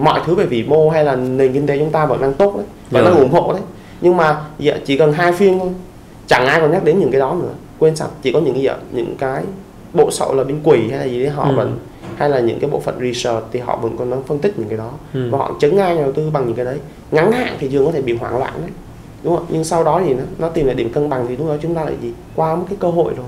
mọi 0.00 0.20
thứ 0.26 0.34
về 0.34 0.46
vĩ 0.46 0.62
mô 0.68 0.90
hay 0.90 1.04
là 1.04 1.16
nền 1.16 1.52
kinh 1.52 1.66
tế 1.66 1.78
chúng 1.78 1.90
ta 1.90 2.06
vẫn 2.06 2.20
đang 2.20 2.34
tốt 2.34 2.52
đấy 2.56 2.64
vẫn 2.90 3.04
đang 3.04 3.14
ủng 3.16 3.30
hộ 3.30 3.52
đấy. 3.52 3.62
Nhưng 4.00 4.16
mà 4.16 4.40
dạ, 4.58 4.74
chỉ 4.84 4.98
cần 4.98 5.12
hai 5.12 5.32
phiên 5.32 5.58
thôi. 5.58 5.68
Chẳng 6.26 6.46
ai 6.46 6.60
còn 6.60 6.70
nhắc 6.72 6.84
đến 6.84 6.98
những 7.00 7.10
cái 7.10 7.20
đó 7.20 7.34
nữa. 7.42 7.52
Quên 7.78 7.96
sạch 7.96 8.08
chỉ 8.22 8.32
có 8.32 8.40
những 8.40 8.54
cái 8.54 8.62
gì 8.62 8.68
ạ? 8.68 8.76
những 8.92 9.16
cái 9.18 9.42
bộ 9.94 10.10
sậu 10.10 10.34
là 10.34 10.44
bên 10.44 10.60
quỷ 10.64 10.88
hay 10.90 10.98
là 10.98 11.04
gì 11.04 11.18
đấy 11.22 11.28
họ 11.28 11.44
Ừ. 11.48 11.54
vẫn 11.56 11.78
hay 12.18 12.28
là 12.30 12.40
những 12.40 12.60
cái 12.60 12.70
bộ 12.70 12.80
phận 12.80 12.98
research 13.00 13.44
thì 13.52 13.60
họ 13.60 13.76
vẫn 13.76 13.96
còn 13.98 14.10
đang 14.10 14.22
phân 14.22 14.38
tích 14.38 14.58
những 14.58 14.68
cái 14.68 14.78
đó. 14.78 14.90
Ừ. 15.14 15.28
và 15.30 15.38
họ 15.38 15.54
chấn 15.60 15.76
ngang 15.76 15.96
nhà 15.96 16.02
đầu 16.02 16.12
tư 16.12 16.30
bằng 16.32 16.46
những 16.46 16.54
cái 16.56 16.64
đấy. 16.64 16.78
Ngắn 17.10 17.32
hạn 17.32 17.56
thị 17.60 17.68
trường 17.72 17.86
có 17.86 17.92
thể 17.92 18.02
bị 18.02 18.16
hoảng 18.16 18.38
loạn 18.38 18.52
đấy. 18.62 18.70
Đúng 19.22 19.36
không? 19.36 19.46
Nhưng 19.48 19.64
sau 19.64 19.84
đó 19.84 20.02
thì 20.06 20.14
nó, 20.14 20.22
nó 20.38 20.48
tìm 20.48 20.66
lại 20.66 20.74
điểm 20.74 20.92
cân 20.92 21.08
bằng 21.08 21.26
thì 21.28 21.36
lúc 21.36 21.48
đó 21.48 21.54
chúng 21.62 21.74
ta 21.74 21.84
lại 21.84 21.94
gì? 22.02 22.12
Qua 22.34 22.54
một 22.56 22.64
cái 22.68 22.76
cơ 22.80 22.88
hội 22.90 23.12
rồi. 23.16 23.26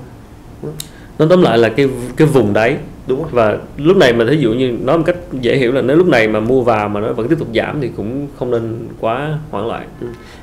Nói 1.19 1.27
tóm 1.29 1.41
lại 1.41 1.57
là 1.57 1.69
cái 1.69 1.89
cái 2.17 2.27
vùng 2.27 2.53
đáy 2.53 2.77
đúng 3.07 3.21
không? 3.23 3.31
Và 3.33 3.57
lúc 3.77 3.97
này 3.97 4.13
mà 4.13 4.25
thí 4.29 4.37
dụ 4.37 4.53
như 4.53 4.77
nói 4.81 4.97
một 4.97 5.03
cách 5.07 5.15
dễ 5.31 5.55
hiểu 5.57 5.71
là 5.71 5.81
nếu 5.81 5.97
lúc 5.97 6.07
này 6.07 6.27
mà 6.27 6.39
mua 6.39 6.61
vào 6.61 6.89
mà 6.89 6.99
nó 6.99 7.13
vẫn 7.13 7.27
tiếp 7.27 7.35
tục 7.39 7.47
giảm 7.55 7.81
thì 7.81 7.89
cũng 7.97 8.27
không 8.39 8.51
nên 8.51 8.87
quá 8.99 9.37
hoảng 9.51 9.67
loạn. 9.67 9.87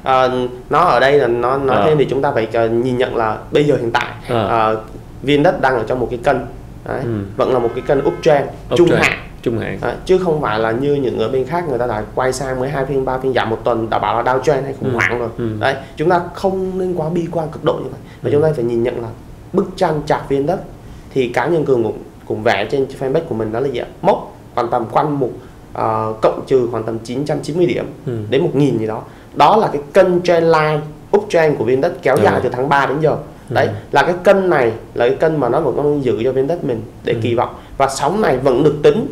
à, 0.03 0.29
nó 0.71 0.79
ở 0.81 1.01
đây 1.01 1.13
là 1.19 1.27
nó 1.27 1.59
nói 1.59 1.77
À. 1.77 1.85
thêm 1.87 1.99
thì 1.99 2.07
chúng 2.11 2.23
ta 2.23 2.33
phải 2.33 2.49
ờ, 2.53 2.69
nhìn 2.69 2.99
nhận 2.99 3.17
là 3.17 3.39
bây 3.53 3.65
giờ 3.65 3.77
hiện 3.81 3.91
tại 3.91 4.13
À. 4.29 4.43
ờ, 4.43 4.81
viên 5.23 5.43
đất 5.43 5.61
đang 5.61 5.75
ở 5.75 5.85
trong 5.87 6.01
một 6.01 6.07
cái 6.11 6.19
cân 6.23 6.41
đấy, 6.89 7.01
Ừ. 7.05 7.11
vẫn 7.37 7.53
là 7.53 7.59
một 7.59 7.71
cái 7.75 7.85
cân 7.87 7.99
uptrend 8.07 8.47
trung 8.77 8.89
hạn 8.91 9.13
Trung 9.43 9.59
hạn. 9.59 9.79
Đấy, 9.83 9.95
chứ 10.05 10.19
không 10.19 10.41
phải 10.41 10.59
là 10.59 10.71
như 10.73 10.95
những 10.95 11.19
ở 11.19 11.29
bên 11.29 11.45
khác 11.45 11.65
người 11.69 11.79
ta 11.79 11.87
đã 11.87 12.03
quay 12.15 12.33
sang 12.33 12.61
mới 12.61 12.69
hai 12.71 12.87
phiên 12.87 13.05
ba 13.05 13.19
phiên 13.19 13.33
giảm 13.35 13.51
một 13.51 13.59
tuần 13.65 13.91
đã 13.91 13.99
bảo 13.99 14.23
là 14.23 14.33
downtrend 14.35 14.63
hay 14.63 14.73
khủng 14.81 14.91
Ừ. 14.91 14.95
hoảng 14.95 15.19
rồi 15.19 15.29
Ừ. 15.39 15.49
đấy 15.61 15.75
chúng 15.97 16.09
ta 16.09 16.21
không 16.35 16.79
nên 16.79 16.95
quá 16.95 17.09
bi 17.09 17.27
quan 17.33 17.49
cực 17.53 17.65
độ 17.65 17.73
như 17.73 17.89
vậy 17.91 18.01
và 18.23 18.31
Ừ. 18.31 18.33
chúng 18.33 18.43
ta 18.43 18.49
phải 18.55 18.65
nhìn 18.65 18.83
nhận 18.83 19.03
là 19.03 19.09
bức 19.53 19.67
tranh 19.77 20.01
chart 20.07 20.23
viên 20.29 20.47
đất 20.47 20.61
thì 21.15 21.29
cá 21.29 21.47
nhân 21.47 21.65
cường 21.65 21.83
cũng 21.85 21.99
cũng 22.27 22.43
vẽ 22.43 22.67
trên 22.71 22.87
fanpage 23.01 23.25
của 23.29 23.35
mình 23.35 23.53
đó 23.53 23.61
là 23.61 23.69
gì 23.69 23.79
ạ 23.79 23.87
mốc 24.03 24.37
khoảng 24.55 24.69
tầm 24.71 24.87
quanh 24.93 25.19
một 25.21 25.31
ờ, 25.73 26.15
cộng 26.23 26.45
trừ 26.47 26.69
khoảng 26.71 26.85
tầm 26.85 26.99
990 26.99 27.67
điểm 27.67 27.85
Ừ. 28.07 28.13
đến 28.31 28.43
1000 28.43 28.79
gì 28.79 28.87
đó 28.87 29.03
đó 29.35 29.57
là 29.57 29.69
cái 29.73 29.83
kênh 29.95 30.21
trendline 30.23 30.81
uptrend 31.17 31.59
của 31.59 31.65
viên 31.65 31.81
đất 31.81 31.93
kéo 32.03 32.17
dài 32.17 32.35
Ừ. 32.35 32.41
từ 32.43 32.49
tháng 32.53 32.69
3 32.69 32.87
đến 32.87 32.97
giờ 33.01 33.17
đấy 33.51 33.67
Ừ. 33.67 33.73
là 33.93 34.03
cái 34.03 34.15
kênh 34.25 34.51
này 34.51 34.73
là 34.95 35.09
cái 35.09 35.17
kênh 35.21 35.41
mà 35.41 35.49
nó 35.49 35.61
vẫn 35.61 35.77
đang 35.77 36.05
giữ 36.05 36.21
cho 36.25 36.33
viên 36.33 36.47
đất 36.47 36.65
mình 36.65 36.83
để 37.05 37.13
Ừ. 37.13 37.19
kỳ 37.23 37.35
vọng 37.35 37.55
và 37.79 37.89
sóng 37.97 38.21
này 38.21 38.39
vẫn 38.39 38.63
được 38.63 38.75
tính 38.83 39.07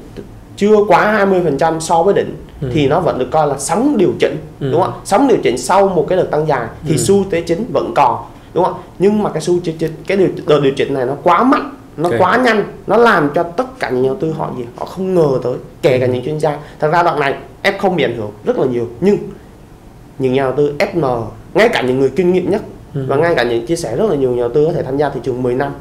chưa 0.57 0.77
quá 0.89 1.13
20% 1.13 1.81
so 1.81 2.03
với 2.03 2.15
đỉnh 2.15 2.35
Ừ. 2.63 2.69
thì 2.75 2.89
nó 2.89 3.01
vẫn 3.01 3.19
được 3.19 3.29
coi 3.31 3.47
là 3.47 3.55
sóng 3.59 3.97
điều 3.99 4.13
chỉnh 4.21 4.37
Ừ. 4.61 4.71
đúng 4.73 4.81
không 4.83 4.93
sóng 5.05 5.29
điều 5.29 5.39
chỉnh 5.43 5.59
sau 5.59 5.89
một 5.89 6.07
cái 6.09 6.19
đợt 6.19 6.29
tăng 6.31 6.47
dài 6.49 6.67
thì 6.85 6.95
Ừ. 6.95 6.97
xu 6.97 7.25
thế 7.31 7.41
chính 7.41 7.65
vẫn 7.73 7.93
còn 7.97 8.25
đúng 8.55 8.65
không 8.65 8.75
nhưng 8.99 9.23
mà 9.23 9.31
cái 9.31 9.43
xu 9.43 9.55
thế 9.65 9.73
chính 9.79 9.93
cái 10.07 10.17
điều 10.17 10.29
đợt 10.47 10.61
điều 10.63 10.73
chỉnh 10.77 10.95
này 10.95 11.07
nó 11.07 11.15
quá 11.23 11.43
mạnh 11.45 11.73
nó 11.97 12.09
Ok. 12.11 12.19
quá 12.21 12.37
nhanh 12.37 12.65
nó 12.87 12.97
làm 12.97 13.31
cho 13.35 13.43
tất 13.43 13.79
cả 13.79 13.91
những 13.91 14.03
nhà 14.03 14.09
đầu 14.09 14.17
tư 14.21 14.33
họ 14.39 14.51
gì 14.59 14.65
họ 14.77 14.87
không 14.87 15.15
ngờ 15.15 15.29
tới 15.43 15.55
kể 15.83 15.99
cả 15.99 16.07
những 16.07 16.25
chuyên 16.25 16.39
gia 16.41 16.59
thật 16.79 16.89
ra 16.93 17.03
đoạn 17.03 17.21
này 17.21 17.35
F 17.63 17.73
không 17.79 17.97
bị 17.97 18.05
ảnh 18.05 18.17
hưởng 18.17 18.31
rất 18.45 18.59
là 18.59 18.67
nhiều 18.67 18.89
nhưng 19.01 19.17
những 20.19 20.33
nhà 20.33 20.43
đầu 20.43 20.53
tư 20.57 20.75
FN 20.79 21.23
ngay 21.55 21.69
cả 21.69 21.83
những 21.83 22.01
người 22.01 22.11
kinh 22.17 22.33
nghiệm 22.33 22.51
nhất 22.51 22.63
Ừ. 22.97 23.05
và 23.09 23.17
ngay 23.17 23.35
cả 23.35 23.43
những 23.43 23.67
chia 23.67 23.77
sẻ 23.77 23.97
rất 23.97 24.11
là 24.11 24.17
nhiều 24.17 24.31
nhà 24.31 24.41
đầu 24.41 24.49
tư 24.55 24.67
có 24.67 24.73
thể 24.73 24.83
tham 24.83 24.97
gia 24.97 25.09
thị 25.09 25.21
trường 25.23 25.43
10 25.43 25.55
năm 25.55 25.73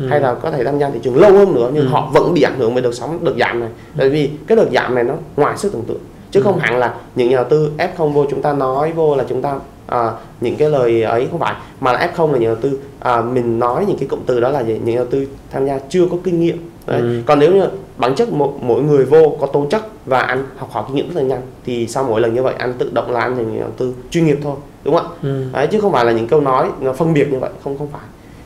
Ừ. 0.00 0.06
hay 0.06 0.20
là 0.20 0.34
có 0.34 0.50
thể 0.50 0.64
tham 0.64 0.78
gia 0.78 0.90
thị 0.90 0.98
trường 1.02 1.16
lâu 1.16 1.32
hơn 1.32 1.54
nữa 1.54 1.70
nhưng 1.74 1.82
Ừ. 1.86 1.88
họ 1.88 2.10
vẫn 2.14 2.34
bị 2.34 2.42
ảnh 2.42 2.58
hưởng 2.58 2.74
bởi 2.74 2.82
đợt 2.82 2.92
sóng 2.92 3.24
đợt 3.24 3.32
giảm 3.40 3.60
này 3.60 3.68
bởi 3.94 4.10
vì 4.10 4.30
cái 4.46 4.56
đợt 4.56 4.66
giảm 4.74 4.94
này 4.94 5.04
nó 5.04 5.14
ngoài 5.36 5.58
sức 5.58 5.72
tưởng 5.72 5.84
tượng 5.88 5.98
chứ 6.30 6.40
không 6.40 6.58
hẳn 6.58 6.78
là 6.78 6.94
những 7.14 7.28
nhà 7.30 7.36
đầu 7.36 7.44
tư 7.50 7.70
F0 7.78 8.08
vô 8.12 8.26
chúng 8.30 8.42
ta 8.42 8.52
nói 8.52 8.92
vô 8.92 9.16
là 9.16 9.24
chúng 9.28 9.42
ta 9.42 9.58
à, 9.86 10.10
những 10.40 10.56
cái 10.56 10.70
lời 10.70 11.02
ấy 11.02 11.28
không 11.30 11.40
phải 11.40 11.54
mà 11.80 11.92
là 11.92 12.10
F0 12.16 12.32
là 12.32 12.38
nhà 12.38 12.46
đầu 12.46 12.56
tư 12.56 12.78
à, 13.00 13.20
mình 13.20 13.58
nói 13.58 13.84
những 13.88 13.98
cái 13.98 14.08
cụm 14.08 14.18
từ 14.26 14.40
đó 14.40 14.48
là 14.48 14.60
gì? 14.62 14.72
những 14.72 14.84
nhà 14.84 14.96
đầu 14.96 15.06
tư 15.10 15.26
tham 15.52 15.66
gia 15.66 15.78
chưa 15.88 16.06
có 16.10 16.16
kinh 16.24 16.40
nghiệm 16.40 16.56
Đấy. 16.86 17.00
Ừ. 17.00 17.20
còn 17.26 17.38
nếu 17.38 17.52
như 17.54 17.64
bản 17.98 18.14
chất 18.14 18.28
mỗi, 18.32 18.48
mỗi 18.60 18.82
người 18.82 19.04
vô 19.04 19.36
có 19.40 19.46
tố 19.46 19.66
chất 19.70 19.82
và 20.06 20.20
anh 20.20 20.44
học 20.58 20.68
hỏi 20.72 20.84
kinh 20.86 20.96
nghiệm 20.96 21.08
rất 21.14 21.20
là 21.20 21.26
nhanh 21.28 21.40
thì 21.64 21.86
sau 21.86 22.04
mỗi 22.04 22.20
lần 22.20 22.34
như 22.34 22.42
vậy 22.42 22.54
anh 22.58 22.72
tự 22.78 22.90
động 22.92 23.10
là 23.12 23.20
anh 23.20 23.36
thành 23.36 23.52
nhà 23.54 23.60
đầu 23.60 23.70
tư 23.76 23.94
chuyên 24.10 24.26
nghiệp 24.26 24.38
thôi 24.42 24.54
đúng 24.84 24.94
không 24.96 25.06
ạ 25.06 25.12
Ừ. 25.22 25.44
Đấy, 25.52 25.66
chứ 25.66 25.80
không 25.80 25.92
phải 25.92 26.04
là 26.04 26.12
những 26.12 26.26
câu 26.28 26.40
nói 26.40 26.68
nó 26.80 26.92
phân 26.92 27.14
biệt 27.14 27.28
như 27.32 27.38
vậy 27.38 27.50
không 27.64 27.78
không 27.78 27.88
phải 27.92 28.00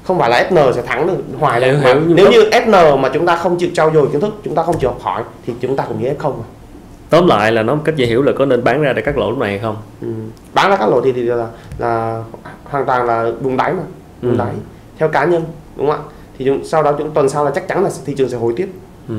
không 0.05 0.19
phải 0.19 0.31
là 0.31 0.49
FN 0.51 0.73
sẽ 0.73 0.83
thắng 0.83 1.07
được 1.07 1.17
hoài 1.39 1.61
đâu 1.61 1.71
Hiểu, 1.71 1.81
mà 1.83 1.95
nếu 2.07 2.31
như 2.31 2.45
FN 2.51 2.97
mà 2.99 3.11
chúng 3.15 3.27
ta 3.27 3.37
không 3.37 3.57
chịu 3.59 3.71
trau 3.75 3.91
dồi 3.95 4.07
kiến 4.13 4.21
thức 4.21 4.35
chúng 4.45 4.55
ta 4.55 4.63
không 4.63 4.79
chịu 4.79 4.91
học 4.91 4.99
hỏi 5.03 5.23
thì 5.47 5.53
chúng 5.61 5.77
ta 5.77 5.85
cũng 5.89 6.03
như 6.03 6.09
F0 6.19 6.29
mà. 6.31 6.45
Tóm 7.11 7.27
lại 7.27 7.53
là 7.53 7.63
nói 7.63 7.77
một 7.77 7.83
cách 7.85 7.97
dễ 7.97 8.07
hiểu 8.07 8.23
là 8.23 8.33
có 8.39 8.47
nên 8.47 8.65
bán 8.65 8.83
ra 8.83 8.93
để 8.93 9.03
cắt 9.03 9.19
lỗ 9.19 9.31
lúc 9.31 9.39
này 9.39 9.51
hay 9.51 9.59
không? 9.59 9.77
ừ. 10.03 10.09
bán 10.55 10.71
ra 10.71 10.77
các 10.77 10.89
lỗ 10.89 11.01
thì, 11.01 11.13
thì 11.13 11.23
là 11.23 11.47
là 11.79 12.23
hoàn 12.65 12.87
toàn 12.87 13.07
là 13.07 13.31
vùng 13.41 13.57
đáy 13.57 13.73
mà 13.73 13.83
vùng 14.23 14.33
Ừ. 14.33 14.39
đáy 14.39 14.53
theo 14.99 15.09
cá 15.09 15.25
nhân 15.25 15.43
đúng 15.77 15.87
không 15.91 15.97
ạ 15.97 16.03
thì 16.39 16.45
chúng, 16.45 16.65
sau 16.65 16.83
đó 16.83 16.93
chúng 16.99 17.11
tuần 17.11 17.29
sau 17.29 17.45
là 17.45 17.51
chắc 17.55 17.69
chắn 17.69 17.85
là 17.85 17.91
thị 18.05 18.15
trường 18.19 18.29
sẽ 18.29 18.37
hồi 18.37 18.53
tiếp 18.57 18.69
Ừ. 19.09 19.15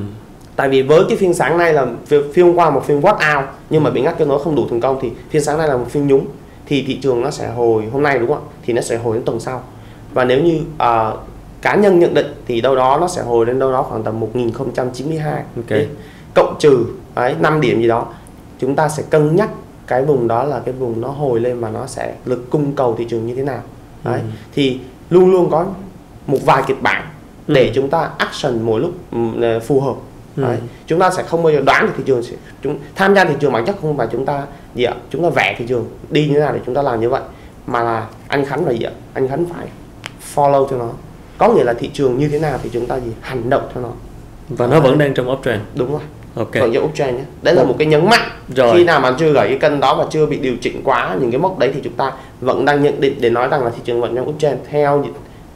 tại 0.56 0.70
vì 0.70 0.82
với 0.82 1.04
cái 1.10 1.18
phiên 1.18 1.34
sáng 1.34 1.58
nay 1.58 1.74
là 1.74 1.86
phi- 2.08 2.32
phiên 2.34 2.46
hôm 2.46 2.56
qua 2.56 2.70
một 2.70 2.84
phiên 2.86 3.02
watt 3.02 3.38
out 3.39 3.46
nhưng 3.70 3.84
mà 3.84 3.89
bị 3.89 4.02
ngắt 4.02 4.18
kết 4.18 4.28
nối 4.28 4.39
không 4.44 4.56
đủ 4.56 4.68
thành 4.70 4.80
công 4.82 5.00
thì 5.02 5.12
phiên 5.30 5.44
sáng 5.44 5.58
nay 5.58 5.68
là 5.68 5.78
một 5.78 5.86
phiên 5.89 6.08
nhúng. 6.08 6.26
Thì 6.66 6.84
thị 6.88 7.00
trường 7.02 7.22
nó 7.22 7.32
sẽ 7.32 7.48
hồi 7.50 7.84
hôm 7.94 8.04
nay 8.04 8.20
đúng 8.20 8.28
không 8.28 8.38
ạ? 8.38 8.52
Thì 8.66 8.74
nó 8.74 8.82
sẽ 8.82 8.98
hồi 8.98 9.16
đến 9.16 9.26
tuần 9.26 9.39
sau. 9.39 9.63
Và 10.13 10.24
nếu 10.26 10.42
như 10.44 10.60
à, 10.78 11.12
cá 11.62 11.76
nhân 11.76 12.00
nhận 12.00 12.13
định 12.13 12.28
thì 12.48 12.62
đâu 12.62 12.76
đó 12.76 12.98
nó 13.02 13.08
sẽ 13.08 13.22
hồi 13.22 13.46
đến 13.46 13.60
đâu 13.60 13.72
đó 13.72 13.84
khoảng 13.89 14.04
tầm 14.04 14.20
1092 14.20 15.34
Ok. 15.34 15.44
Thì 15.70 15.88
cộng 16.36 16.56
trừ 16.60 16.86
đấy 17.16 17.36
5 17.39 17.62
điểm 17.62 17.82
gì 17.82 17.88
đó 17.88 18.06
chúng 18.60 18.76
ta 18.76 18.89
sẽ 18.89 19.04
cân 19.10 19.36
nhắc 19.36 19.50
cái 19.88 20.06
vùng 20.06 20.28
đó 20.28 20.44
là 20.44 20.60
cái 20.66 20.74
vùng 20.74 21.02
nó 21.02 21.08
hồi 21.08 21.39
lên 21.39 21.60
và 21.60 21.70
nó 21.70 21.86
sẽ 21.88 22.13
lực 22.26 22.50
cung 22.50 22.72
cầu 22.76 22.96
thị 22.98 23.06
trường 23.10 23.28
như 23.28 23.36
thế 23.36 23.44
nào. 23.44 23.62
Đấy. 24.04 24.20
Ừ. 24.20 24.26
thì 24.54 24.80
luôn 25.10 25.32
luôn 25.32 25.50
có 25.50 25.66
một 26.28 26.38
vài 26.46 26.63
kịch 26.68 26.82
bản 26.82 27.04
để 27.48 27.66
Ừ. 27.68 27.72
chúng 27.76 27.89
ta 27.89 28.10
action 28.18 28.62
mỗi 28.62 28.82
lúc 28.82 28.92
ừm, 29.12 29.42
phù 29.68 29.82
hợp 29.82 29.96
Ừ. 30.38 30.43
Đấy. 30.43 30.58
chúng 30.88 31.00
ta 31.00 31.10
sẽ 31.12 31.24
không 31.24 31.43
bao 31.43 31.54
giờ 31.54 31.62
đoán 31.65 31.86
được 31.86 31.91
thị 31.98 32.04
trường 32.06 32.24
sẽ 32.24 32.36
chúng 32.63 32.80
tham 32.96 33.15
gia 33.15 33.26
thị 33.26 33.34
trường 33.39 33.52
bản 33.54 33.65
chất 33.65 33.76
không 33.82 33.98
phải 33.98 34.08
chúng 34.12 34.26
ta 34.26 34.43
gì 34.76 34.84
ạ 34.84 34.93
chúng 35.10 35.24
ta 35.24 35.30
vẽ 35.30 35.56
thị 35.60 35.65
trường 35.67 35.86
đi 36.10 36.28
như 36.28 36.34
thế 36.34 36.39
nào 36.39 36.54
để 36.54 36.60
chúng 36.65 36.76
ta 36.76 36.82
làm 36.82 37.02
như 37.02 37.10
vậy 37.10 37.22
mà 37.67 37.84
là 37.84 38.08
anh 38.28 38.46
khánh 38.46 38.65
là 38.65 38.72
gì 38.72 38.84
ạ 38.84 38.91
anh 39.13 39.28
khánh 39.28 39.46
phải 39.46 39.67
follow 40.36 40.67
theo 40.67 40.80
nó 40.80 40.89
có 41.38 41.50
nghĩa 41.54 41.63
là 41.63 41.74
thị 41.74 41.89
trường 41.93 42.17
như 42.17 42.28
thế 42.28 42.39
nào 42.39 42.60
thì 42.63 42.69
chúng 42.74 42.86
ta 42.86 43.00
gì 43.00 43.12
hành 43.22 43.50
động 43.50 43.67
theo 43.74 43.84
nó 43.84 43.89
Và 44.50 44.67
nó 44.67 44.80
vẫn 44.80 44.98
đang 44.98 45.13
trong 45.13 45.32
uptrend. 45.32 45.62
đúng 45.76 45.91
rồi 45.91 46.02
Ok. 46.36 46.52
còn 46.54 46.74
trong 46.74 46.86
uptrend 46.86 47.17
nhé 47.17 47.24
đấy 47.41 47.56
là 47.56 47.63
một 47.63 47.76
cái 47.80 47.88
nhấn 47.88 48.06
mạnh 48.10 48.30
Rồi. 48.56 48.78
khi 48.78 48.84
nào 48.84 49.00
mà 49.00 49.15
chưa 49.19 49.34
gửi 49.34 49.48
cái 49.48 49.58
cân 49.58 49.80
đó 49.80 49.96
và 49.96 50.06
chưa 50.12 50.26
bị 50.26 50.38
điều 50.38 50.56
chỉnh 50.62 50.82
quá 50.84 51.15
những 51.22 51.32
cái 51.32 51.39
mốc 51.39 51.60
đấy 51.60 51.72
thì 51.74 51.82
chúng 51.84 51.93
ta 51.93 52.12
vẫn 52.41 52.65
đang 52.65 52.84
nhận 52.84 53.02
định 53.02 53.13
để 53.22 53.30
nói 53.30 53.48
rằng 53.48 53.63
là 53.63 53.69
thị 53.69 53.82
trường 53.84 54.02
vẫn 54.02 54.15
trong 54.15 54.30
uptrend 54.30 54.60
theo 54.69 55.06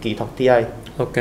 kỹ 0.02 0.14
thuật 0.16 0.30
TA 0.40 0.62
Ok. 0.98 1.14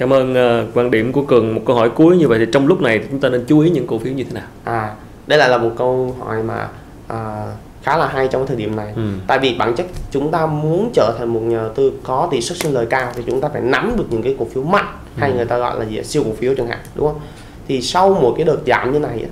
Cảm 0.00 0.12
ơn 0.12 0.32
uh, 0.32 0.76
quan 0.76 0.90
điểm 0.90 1.12
của 1.12 1.22
cường. 1.22 1.54
Một 1.54 1.60
câu 1.66 1.76
hỏi 1.76 1.90
cuối 1.90 2.16
như 2.16 2.28
vậy 2.28 2.38
thì 2.38 2.46
trong 2.52 2.66
lúc 2.66 2.80
này 2.80 3.00
chúng 3.10 3.20
ta 3.20 3.28
nên 3.28 3.44
chú 3.44 3.60
ý 3.60 3.70
những 3.70 3.86
cổ 3.86 3.98
phiếu 3.98 4.12
như 4.12 4.24
thế 4.24 4.32
nào? 4.32 4.46
À 4.64 4.94
đây 5.26 5.38
lại 5.38 5.48
là 5.48 5.58
một 5.58 5.70
câu 5.76 6.16
hỏi 6.20 6.42
mà 6.42 6.68
à, 7.08 7.46
khá 7.82 7.96
là 7.96 8.06
hay 8.06 8.28
trong 8.28 8.46
thời 8.46 8.56
điểm 8.56 8.76
này. 8.76 8.92
Ừ. 8.96 9.02
tại 9.26 9.38
vì 9.38 9.54
bản 9.58 9.76
chất 9.76 9.86
chúng 10.10 10.30
ta 10.30 10.46
muốn 10.46 10.90
trở 10.94 11.14
thành 11.18 11.28
một 11.28 11.40
nhà 11.40 11.58
đầu 11.58 11.72
tư 11.74 11.92
có 12.02 12.28
tỷ 12.30 12.40
suất 12.40 12.58
sinh 12.58 12.72
lời 12.72 12.86
cao 12.90 13.12
thì 13.14 13.22
chúng 13.26 13.40
ta 13.40 13.48
phải 13.48 13.62
nắm 13.62 13.94
được 13.98 14.04
những 14.10 14.22
cái 14.22 14.36
cổ 14.38 14.46
phiếu 14.54 14.62
mạnh 14.62 14.86
ừ. 15.16 15.20
hay 15.20 15.32
người 15.32 15.44
ta 15.44 15.58
gọi 15.58 15.78
là 15.78 15.84
gì 15.84 16.02
siêu 16.02 16.22
cổ 16.24 16.32
phiếu 16.38 16.54
chẳng 16.54 16.66
hạn 16.66 16.78
đúng 16.94 17.06
không? 17.06 17.20
Thì 17.68 17.82
sau 17.82 18.14
một 18.14 18.34
cái 18.36 18.44
đợt 18.44 18.58
giảm 18.66 18.92
như 18.92 18.98
này 18.98 19.24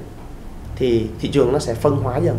thì 0.77 1.07
thị 1.21 1.29
trường 1.29 1.53
nó 1.53 1.59
sẽ 1.59 1.75
phân 1.75 1.97
hóa 1.97 2.19
dần 2.19 2.37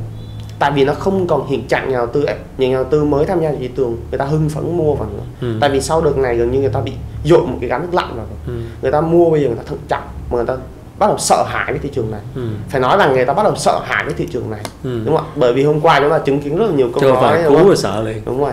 tại 0.60 0.72
vì 0.72 0.86
nó 0.86 0.94
không 0.94 1.28
còn 1.28 1.48
hiện 1.48 1.68
trạng 1.68 1.90
nhà 1.90 1.98
đầu 1.98 2.08
tư 2.08 2.26
nhà 2.58 2.74
đầu 2.74 2.84
tư 2.84 3.04
mới 3.04 3.26
tham 3.26 3.42
gia 3.42 3.52
thị 3.52 3.70
trường 3.78 3.98
người 4.12 4.18
ta 4.18 4.26
hưng 4.26 4.50
phấn 4.50 4.78
mua 4.78 4.94
vào 4.94 5.10
nữa 5.10 5.24
ừ. 5.42 5.58
tại 5.62 5.70
vì 5.70 5.82
sau 5.82 6.02
đợt 6.02 6.18
này 6.18 6.36
gần 6.36 6.52
như 6.52 6.60
người 6.60 6.70
ta 6.70 6.80
bị 6.80 6.92
dội 7.24 7.42
một 7.42 7.58
cái 7.62 7.70
gắn 7.70 7.82
nước 7.82 7.94
lạnh 7.94 8.14
vào 8.16 8.26
ừ. 8.48 8.54
người 8.82 8.92
ta 8.92 9.02
mua 9.02 9.30
bây 9.30 9.42
giờ 9.42 9.48
người 9.48 9.58
ta 9.58 9.64
thận 9.66 9.80
trọng 9.88 10.04
mà 10.30 10.36
người 10.36 10.46
ta 10.46 10.58
bắt 11.00 11.08
đầu 11.08 11.18
sợ 11.18 11.44
hãi 11.48 11.66
cái 11.68 11.80
thị 11.84 11.90
trường 11.94 12.12
này 12.12 12.22
ừ. 12.36 12.42
phải 12.70 12.82
nói 12.82 12.98
rằng 12.98 13.14
người 13.14 13.26
ta 13.26 13.34
bắt 13.34 13.44
đầu 13.44 13.56
sợ 13.56 13.82
hãi 13.84 14.04
cái 14.04 14.14
thị 14.18 14.28
trường 14.32 14.52
này 14.52 14.62
ừ. 14.84 15.02
đúng 15.06 15.16
không 15.16 15.26
ạ 15.26 15.32
bởi 15.36 15.54
vì 15.54 15.64
hôm 15.64 15.82
qua 15.82 16.00
chúng 16.00 16.10
ta 16.10 16.20
chứng 16.20 16.42
kiến 16.42 16.58
rất 16.58 16.66
là 16.66 16.72
nhiều 16.76 16.90
câu 16.94 17.14
nói 17.14 17.44
cú 17.48 17.68
rồi 17.68 17.78
sợ 17.78 18.02
liền 18.02 18.22
đúng 18.26 18.40
rồi 18.40 18.52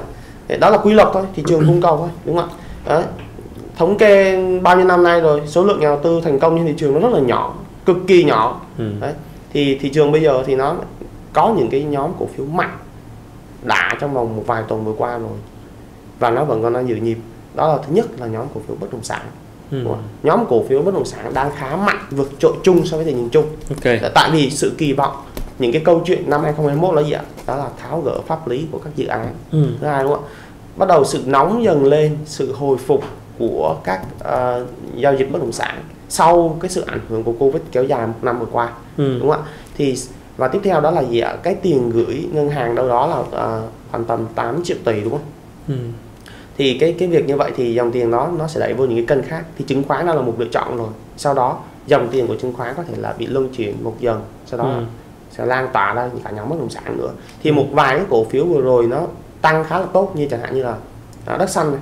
đó 0.58 0.70
là 0.70 0.78
quy 0.78 0.92
luật 0.92 1.08
thôi 1.12 1.22
thị 1.36 1.42
trường 1.46 1.66
cung 1.66 1.82
cầu 1.82 1.96
thôi 1.96 2.08
đúng 2.24 2.36
không 2.36 2.48
ạ 2.48 2.94
Đấy. 2.94 3.04
thống 3.76 3.98
kê 3.98 4.38
bao 4.62 4.76
nhiêu 4.76 4.86
năm 4.86 5.02
nay 5.02 5.20
rồi 5.20 5.42
số 5.46 5.64
lượng 5.64 5.80
nhà 5.80 5.86
đầu 5.86 6.00
tư 6.02 6.20
thành 6.24 6.38
công 6.38 6.56
trên 6.56 6.66
thị 6.66 6.74
trường 6.76 6.94
nó 6.94 7.00
rất 7.00 7.12
là 7.12 7.20
nhỏ 7.20 7.54
cực 7.86 7.96
kỳ 8.06 8.24
nhỏ 8.24 8.60
ừ. 8.78 8.84
Đấy. 9.00 9.12
thì 9.52 9.78
thị 9.78 9.88
trường 9.88 10.12
bây 10.12 10.22
giờ 10.22 10.42
thì 10.46 10.56
nó 10.56 10.76
có 11.36 11.54
những 11.56 11.68
cái 11.70 11.84
nhóm 11.84 12.12
cổ 12.18 12.26
phiếu 12.36 12.46
mạnh 12.46 12.78
đã 13.62 13.96
trong 14.00 14.14
vòng 14.14 14.36
một 14.36 14.42
vài 14.46 14.62
tuần 14.68 14.84
vừa 14.84 14.92
qua 14.98 15.18
rồi. 15.18 15.38
Và 16.18 16.30
nó 16.30 16.44
vẫn 16.44 16.62
còn 16.62 16.72
đang 16.72 16.88
giữ 16.88 16.96
nhịp. 16.96 17.18
Đó 17.54 17.68
là 17.68 17.78
thứ 17.86 17.94
nhất 17.94 18.06
là 18.20 18.26
nhóm 18.26 18.46
cổ 18.54 18.60
phiếu 18.66 18.76
bất 18.80 18.92
động 18.92 19.02
sản. 19.02 19.20
Ừ. 19.70 19.84
nhóm 20.22 20.44
cổ 20.48 20.62
phiếu 20.68 20.82
bất 20.82 20.94
động 20.94 21.04
sản 21.04 21.34
đang 21.34 21.50
khá 21.56 21.76
mạnh 21.76 21.98
vượt 22.10 22.30
trội 22.38 22.52
chung 22.62 22.86
so 22.86 22.96
với 22.96 23.06
thị 23.06 23.12
trường 23.12 23.28
chung. 23.30 23.46
Okay. 23.68 24.00
tại 24.14 24.30
vì 24.32 24.50
sự 24.50 24.72
kỳ 24.78 24.92
vọng 24.92 25.16
những 25.58 25.72
cái 25.72 25.82
câu 25.84 26.02
chuyện 26.04 26.30
năm 26.30 26.42
2021 26.42 26.94
là 26.94 27.02
gì 27.02 27.12
ạ? 27.12 27.22
Đó 27.46 27.56
là 27.56 27.68
tháo 27.82 28.00
gỡ 28.00 28.20
pháp 28.26 28.48
lý 28.48 28.66
của 28.70 28.78
các 28.78 28.96
dự 28.96 29.06
án. 29.06 29.34
Ừ. 29.52 29.66
thứ 29.80 29.86
hai 29.86 30.02
đúng 30.02 30.12
không 30.12 30.24
ạ? 30.24 30.28
Bắt 30.76 30.88
đầu 30.88 31.04
sự 31.04 31.22
nóng 31.26 31.64
dần 31.64 31.84
lên 31.84 32.16
sự 32.24 32.52
hồi 32.52 32.76
phục 32.76 33.04
của 33.38 33.76
các 33.84 34.00
uh, 34.18 34.66
giao 34.94 35.14
dịch 35.14 35.32
bất 35.32 35.38
động 35.38 35.52
sản 35.52 35.82
sau 36.08 36.56
cái 36.60 36.70
sự 36.70 36.84
ảnh 36.86 37.00
hưởng 37.08 37.22
của 37.22 37.32
covid 37.32 37.62
kéo 37.72 37.84
dài 37.84 38.06
một 38.06 38.14
năm 38.22 38.38
vừa 38.38 38.46
qua. 38.52 38.72
Ừ. 38.96 39.18
đúng 39.18 39.30
không 39.30 39.42
ạ? 39.42 39.48
Thì 39.76 39.96
và 40.36 40.48
tiếp 40.48 40.60
theo 40.64 40.80
đó 40.80 40.90
là 40.90 41.02
gì 41.02 41.20
ạ 41.20 41.36
cái 41.42 41.54
tiền 41.54 41.90
gửi 41.90 42.28
ngân 42.32 42.48
hàng 42.48 42.74
đâu 42.74 42.88
đó 42.88 43.06
là 43.06 43.18
uh, 43.18 43.70
khoảng 43.90 44.04
tầm 44.04 44.26
8 44.34 44.60
triệu 44.64 44.76
tỷ 44.84 45.00
đúng 45.00 45.12
không 45.12 45.24
ừ. 45.68 45.74
thì 46.58 46.78
cái 46.78 46.94
cái 46.98 47.08
việc 47.08 47.26
như 47.26 47.36
vậy 47.36 47.52
thì 47.56 47.74
dòng 47.74 47.92
tiền 47.92 48.10
đó 48.10 48.30
nó 48.38 48.46
sẽ 48.46 48.60
đẩy 48.60 48.74
vô 48.74 48.86
những 48.86 49.06
cái 49.06 49.16
kênh 49.16 49.28
khác 49.28 49.44
thì 49.58 49.64
chứng 49.64 49.82
khoán 49.84 50.06
đó 50.06 50.14
là 50.14 50.22
một 50.22 50.34
lựa 50.38 50.48
chọn 50.52 50.76
rồi 50.76 50.88
sau 51.16 51.34
đó 51.34 51.58
dòng 51.86 52.08
tiền 52.12 52.26
của 52.26 52.36
chứng 52.36 52.52
khoán 52.52 52.74
có 52.76 52.82
thể 52.82 52.94
là 52.96 53.14
bị 53.18 53.26
luân 53.26 53.48
chuyển 53.48 53.84
một 53.84 53.94
dần 54.00 54.20
sau 54.46 54.58
đó 54.58 54.64
ừ. 54.64 54.82
sẽ 55.30 55.46
lan 55.46 55.68
tỏa 55.72 55.94
ra 55.94 56.10
cả 56.24 56.30
nhóm 56.30 56.48
bất 56.48 56.56
động 56.58 56.70
sản 56.70 56.98
nữa 56.98 57.10
thì 57.42 57.52
một 57.52 57.66
vài 57.72 57.96
cái 57.96 58.06
cổ 58.10 58.24
phiếu 58.24 58.44
vừa 58.44 58.60
rồi 58.60 58.86
nó 58.86 59.06
tăng 59.40 59.64
khá 59.64 59.78
là 59.78 59.86
tốt 59.92 60.12
như 60.14 60.28
chẳng 60.30 60.40
hạn 60.40 60.54
như 60.54 60.62
là 60.62 60.74
uh, 61.32 61.38
đất 61.38 61.50
xanh 61.50 61.70
này 61.70 61.80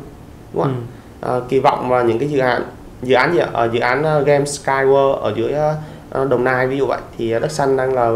đúng 0.52 0.62
không 0.62 0.86
ừ. 1.20 1.38
uh, 1.38 1.48
kỳ 1.48 1.58
vọng 1.58 1.88
vào 1.88 2.04
những 2.04 2.18
cái 2.18 2.30
dự 2.30 2.38
án 2.38 2.62
dự 3.02 3.14
án 3.14 3.32
gì 3.32 3.38
ạ? 3.38 3.48
ở 3.52 3.68
dự 3.72 3.80
án 3.80 4.20
uh, 4.20 4.26
game 4.26 4.44
Skyward 4.44 5.12
ở 5.12 5.32
dưới 5.36 5.52
Ờ, 5.52 5.76
Đồng 6.14 6.44
Nai 6.44 6.66
ví 6.66 6.78
dụ 6.78 6.86
vậy 6.86 7.00
thì 7.18 7.30
đất 7.30 7.52
xanh 7.52 7.76
đang 7.76 7.94
là 7.94 8.10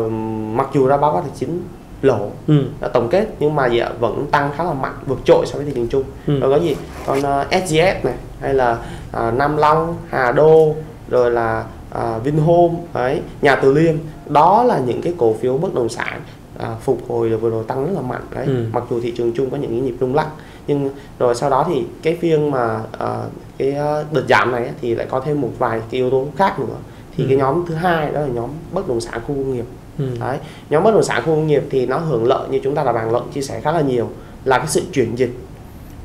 mặc 0.57 0.69
dù 0.75 0.87
ra 0.87 0.97
báo 0.97 1.13
cáo 1.13 1.21
tài 1.21 1.31
chính 1.39 1.63
lỗ 2.03 2.31
ừ. 2.47 2.65
tổng 2.93 3.09
kết 3.09 3.27
nhưng 3.39 3.55
mà 3.55 3.67
gì 3.67 3.79
ạ 3.79 3.91
vẫn 4.01 4.27
tăng 4.31 4.51
khá 4.57 4.65
là 4.65 4.73
mạnh 4.73 4.95
vượt 5.07 5.19
trội 5.25 5.47
so 5.47 5.57
với 5.57 5.67
thị 5.67 5.73
trường 5.75 5.89
chung 5.89 6.05
ừ. 6.27 6.41
rồi 6.41 6.51
có 6.51 6.65
gì 6.65 6.77
còn 7.07 7.19
uh, 7.19 7.25
ờ, 7.25 7.47
SGS 7.51 8.05
này 8.05 8.15
hay 8.41 8.55
là 8.55 8.79
uh, 9.17 9.35
Nam 9.35 9.57
Long 9.57 9.97
Hà 10.09 10.33
Đô 10.33 10.75
rồi 11.09 11.31
là 11.31 11.65
uh, 11.99 12.25
Vinhome 12.25 12.75
ấy 12.93 13.21
nhà 13.43 13.57
Từ 13.57 13.73
Liêm 13.73 13.95
đó 14.27 14.65
là 14.65 14.79
những 14.79 15.03
cái 15.03 15.15
cổ 15.19 15.35
phiếu 15.41 15.59
bất 15.59 15.75
động 15.75 15.89
sản 15.89 16.21
uh, 16.57 16.81
phục 16.81 16.99
hồi 17.09 17.29
vừa 17.29 17.51
rồi 17.51 17.65
tăng 17.69 17.87
rất 17.87 17.93
là 17.95 18.01
mạnh 18.01 18.23
đấy 18.35 18.45
ừ. 18.47 18.65
mặc 18.73 18.85
dù 18.91 19.01
thị 19.01 19.13
trường 19.17 19.33
chung 19.37 19.51
có 19.51 19.57
những 19.57 19.71
cái 19.71 19.81
nhịp 19.81 19.95
rung 20.01 20.15
lắc 20.15 20.27
nhưng 20.67 20.91
rồi 21.19 21.35
sau 21.35 21.51
đó 21.51 21.67
thì 21.69 21.85
cái 22.03 22.19
phiên 22.21 22.51
mà 22.51 22.81
uh, 22.81 23.33
cái 23.59 23.77
đợt 24.13 24.25
giảm 24.29 24.53
này 24.53 24.71
thì 24.81 24.95
lại 24.95 25.07
có 25.11 25.21
thêm 25.21 25.41
một 25.41 25.51
vài 25.59 25.81
cái 25.91 26.01
yếu 26.01 26.11
tố 26.11 26.27
khác 26.37 26.59
nữa 26.59 26.77
thì 27.19 27.25
ừ. 27.25 27.29
cái 27.29 27.37
nhóm 27.37 27.65
thứ 27.69 27.75
hai 27.75 28.13
đó 28.13 28.21
là 28.21 28.27
nhóm 28.27 28.51
bất 28.73 28.89
động 28.89 29.01
sản 29.01 29.21
khu 29.27 29.35
công 29.35 29.55
nghiệp 29.55 29.65
ừ. 29.99 30.05
đấy 30.21 30.39
nhóm 30.71 30.85
bất 30.85 30.95
động 30.95 31.03
sản 31.03 31.23
khu 31.23 31.35
công 31.35 31.47
nghiệp 31.47 31.63
thì 31.71 31.87
nó 31.87 31.99
hưởng 31.99 32.25
lợi 32.25 32.49
như 32.49 32.61
chúng 32.65 32.75
ta 32.75 32.85
là 32.85 32.93
bàn 32.93 33.11
luận 33.11 33.31
chia 33.33 33.43
sẻ 33.43 33.61
khá 33.61 33.73
là 33.73 33.81
nhiều 33.81 34.09
là 34.45 34.59
cái 34.59 34.67
sự 34.67 34.83
chuyển 34.93 35.19
dịch 35.19 35.31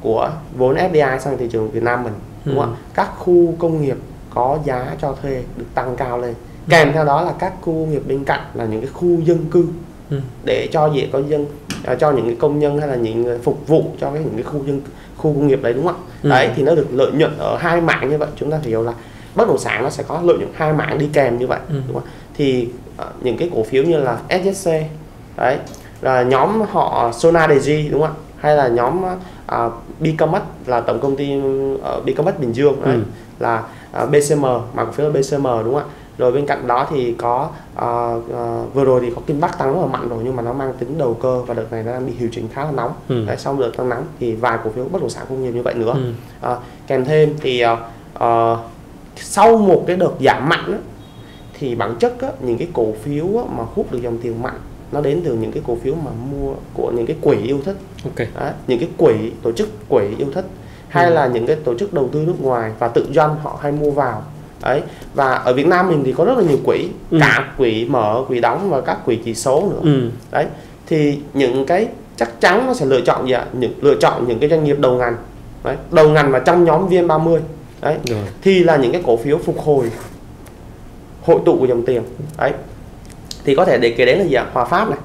của 0.02 0.30
vốn 0.58 0.76
FDI 0.76 1.20
sang 1.20 1.38
thị 1.38 1.48
trường 1.52 1.72
Việt 1.72 1.84
Nam 1.84 2.04
mình 2.04 2.14
đúng 2.46 2.60
không 2.60 2.74
ạ 2.74 2.78
ừ. 2.78 2.92
các 2.94 3.10
khu 3.18 3.56
công 3.60 3.82
nghiệp 3.82 3.98
có 4.34 4.60
giá 4.66 4.96
cho 5.02 5.16
thuê 5.22 5.44
được 5.58 5.66
tăng 5.74 5.96
cao 5.96 6.18
lên 6.18 6.34
ừ. 6.68 6.70
kèm 6.70 6.94
theo 6.94 7.06
đó 7.06 7.22
là 7.22 7.34
các 7.40 7.54
khu 7.62 7.74
công 7.74 7.92
nghiệp 7.92 8.02
bên 8.08 8.24
cạnh 8.24 8.42
là 8.54 8.66
những 8.66 8.82
cái 8.82 8.90
khu 8.94 9.20
dân 9.24 9.46
cư 9.52 9.66
ừ. 10.10 10.20
để 10.46 10.68
cho 10.72 10.92
dễ 10.96 11.10
có 11.12 11.20
dân 11.20 11.46
à, 11.84 11.96
cho 11.96 12.12
những 12.12 12.26
cái 12.26 12.36
công 12.40 12.60
nhân 12.60 12.78
hay 12.78 12.88
là 12.88 12.96
những 12.96 13.22
người 13.22 13.38
phục 13.38 13.68
vụ 13.68 13.86
cho 14.02 14.12
cái 14.12 14.24
những 14.24 14.34
cái 14.34 14.44
khu 14.44 14.66
dân 14.66 14.82
khu 15.18 15.34
công 15.34 15.48
nghiệp 15.48 15.60
đấy 15.62 15.74
đúng 15.74 15.88
không 15.88 15.96
ạ 15.96 16.04
ừ. 16.24 16.30
đấy 16.30 16.50
thì 16.56 16.64
nó 16.64 16.76
được 16.76 16.88
lợi 16.92 17.12
nhuận 17.12 17.38
ở 17.38 17.58
hai 17.58 17.82
mạng 17.82 18.10
như 18.10 18.18
vậy 18.18 18.30
chúng 18.36 18.52
ta 18.52 18.60
hiểu 18.64 18.84
là 18.84 18.94
bất 19.36 19.48
động 19.48 19.58
sản 19.58 19.84
nó 19.84 19.90
sẽ 19.90 20.04
có 20.08 20.22
lợi 20.24 20.38
nhuận 20.38 20.52
hai 20.54 20.74
mảng 20.74 20.98
đi 20.98 21.10
kèm 21.14 21.38
như 21.38 21.48
vậy 21.48 21.60
ừ. 21.70 21.76
đúng 21.88 21.94
không? 21.94 22.08
thì 22.34 22.68
uh, 23.02 23.26
những 23.26 23.38
cái 23.38 23.50
cổ 23.56 23.64
phiếu 23.64 23.84
như 23.84 23.98
là 23.98 24.18
SSC 24.30 24.72
đấy 25.38 25.58
là 26.02 26.24
nhóm 26.24 26.62
họ 26.72 27.12
Sonadeji 27.12 27.92
đúng 27.92 28.02
không 28.02 28.12
ạ 28.12 28.20
hay 28.38 28.56
là 28.56 28.68
nhóm 28.68 29.04
uh, 29.04 29.74
Bicomet 30.00 30.42
là 30.66 30.82
tổng 30.82 31.00
công 31.00 31.16
ty 31.16 31.38
uh, 31.76 32.06
Bicomet 32.06 32.40
Bình 32.40 32.54
Dương 32.54 32.82
đấy, 32.86 32.96
ừ. 32.96 33.02
là 33.40 33.64
uh, 34.04 34.10
BCM 34.10 34.42
mà 34.74 34.86
cổ 34.86 34.92
phiếu 34.92 35.10
là 35.10 35.20
BCM 35.20 35.44
đúng 35.44 35.74
không 35.74 35.76
ạ 35.76 35.84
rồi 36.18 36.32
bên 36.32 36.46
cạnh 36.46 36.68
đó 36.68 36.88
thì 36.90 37.16
có 37.18 37.50
uh, 37.76 38.24
uh, 38.30 38.74
vừa 38.74 38.84
rồi 38.84 39.02
thì 39.02 39.12
có 39.16 39.22
Kim 39.28 39.40
Bắc 39.40 39.58
tăng 39.58 39.74
rất 39.74 39.80
là 39.82 39.88
mạnh 39.88 40.10
rồi 40.10 40.20
nhưng 40.24 40.36
mà 40.36 40.44
nó 40.44 40.54
mang 40.54 40.74
tính 40.80 40.98
đầu 40.98 41.14
cơ 41.22 41.42
và 41.42 41.54
đợt 41.54 41.72
này 41.72 41.84
nó 41.84 41.92
đang 41.92 42.06
bị 42.08 42.14
điều 42.20 42.30
chỉnh 42.32 42.48
khá 42.54 42.64
là 42.64 42.72
nóng 42.72 42.94
ừ. 43.10 43.26
Đấy, 43.26 43.38
sau 43.38 43.58
đợt 43.60 43.72
tăng 43.78 43.90
nóng 43.90 44.04
thì 44.20 44.36
vài 44.36 44.58
cổ 44.64 44.70
phiếu 44.76 44.86
bất 44.92 45.02
động 45.02 45.10
sản 45.10 45.26
cũng 45.30 45.44
nhiều 45.44 45.52
như 45.52 45.62
vậy 45.62 45.74
nữa 45.74 45.94
ừ. 45.94 46.52
uh, 46.52 46.58
kèm 46.88 47.06
thêm 47.06 47.36
thì 47.42 47.64
uh, 47.66 47.80
uh, 48.24 48.60
sau 49.16 49.58
một 49.58 49.84
cái 49.88 49.96
đợt 49.96 50.12
giảm 50.20 50.50
mạnh 50.50 50.72
á, 50.72 50.78
thì 51.60 51.76
bản 51.76 51.96
chất 52.00 52.22
á, 52.22 52.30
những 52.42 52.58
cái 52.58 52.68
cổ 52.74 52.94
phiếu 53.04 53.26
á, 53.38 53.44
mà 53.58 53.64
hút 53.76 53.92
được 53.92 54.00
dòng 54.02 54.18
tiền 54.18 54.42
mạnh 54.42 54.60
nó 54.92 55.02
đến 55.02 55.22
từ 55.26 55.34
những 55.34 55.52
cái 55.52 55.64
cổ 55.68 55.78
phiếu 55.84 55.96
mà 55.96 56.12
mua 56.32 56.54
của 56.74 56.92
những 56.92 57.06
cái 57.06 57.16
quỹ 57.22 57.38
yêu 57.38 57.60
thích 57.66 57.76
okay. 58.04 58.28
Đấy, 58.40 58.52
những 58.68 58.80
cái 58.80 58.90
quỹ 58.98 59.14
tổ 59.44 59.52
chức 59.52 59.90
quỹ 59.90 60.04
yêu 60.18 60.28
thích 60.34 60.46
hay 60.88 61.06
ừ. 61.06 61.14
là 61.14 61.28
những 61.28 61.48
cái 61.48 61.56
tổ 61.56 61.78
chức 61.78 61.94
đầu 61.94 62.10
tư 62.12 62.24
nước 62.28 62.42
ngoài 62.42 62.72
và 62.80 62.88
tự 62.88 63.08
doanh 63.14 63.36
họ 63.44 63.60
hay 63.62 63.72
mua 63.72 63.92
vào 63.92 64.24
đấy 64.62 64.82
và 65.14 65.34
ở 65.34 65.54
Việt 65.54 65.68
Nam 65.68 65.90
mình 65.90 66.04
thì 66.06 66.14
có 66.14 66.26
rất 66.26 66.38
là 66.38 66.44
nhiều 66.44 66.58
quỹ 66.66 66.90
ừ. 67.12 67.18
cả 67.22 67.54
quỹ 67.58 67.86
mở 67.86 68.24
quỹ 68.28 68.40
đóng 68.40 68.70
và 68.70 68.82
các 68.82 69.06
quỹ 69.06 69.20
chỉ 69.26 69.36
số 69.36 69.70
nữa 69.70 69.92
ừ. 69.92 70.10
đấy 70.32 70.46
thì 70.88 71.20
những 71.34 71.66
cái 71.66 71.88
chắc 72.18 72.42
chắn 72.42 72.68
nó 72.68 72.74
sẽ 72.74 72.86
lựa 72.86 73.02
chọn 73.02 73.28
gì 73.28 73.34
ạ 73.34 73.46
những 73.54 73.74
lựa 73.82 73.96
chọn 74.00 74.28
những 74.28 74.40
cái 74.40 74.50
doanh 74.50 74.64
nghiệp 74.64 74.78
đầu 74.80 74.98
ngành 74.98 75.16
đấy, 75.64 75.76
đầu 75.92 76.10
ngành 76.10 76.32
và 76.32 76.40
trong 76.40 76.64
nhóm 76.64 76.90
VN30 76.90 77.40
đấy. 77.84 77.98
Rồi. 78.06 78.20
thì 78.42 78.64
là 78.64 78.76
những 78.76 78.92
cái 78.92 79.02
cổ 79.06 79.18
phiếu 79.18 79.38
phục 79.38 79.60
hồi 79.60 79.92
hội 81.22 81.40
tụ 81.46 81.58
của 81.60 81.66
dòng 81.66 81.86
tiền. 81.86 82.04
Đấy. 82.38 82.52
Thì 83.46 83.56
có 83.56 83.66
thể 83.66 83.78
để 83.78 83.90
kể 83.98 84.06
đến 84.06 84.20
là 84.20 84.26
gì 84.26 84.34
ạ? 84.34 84.46
Hòa 84.54 84.66
phát 84.66 84.90
này. 84.90 85.00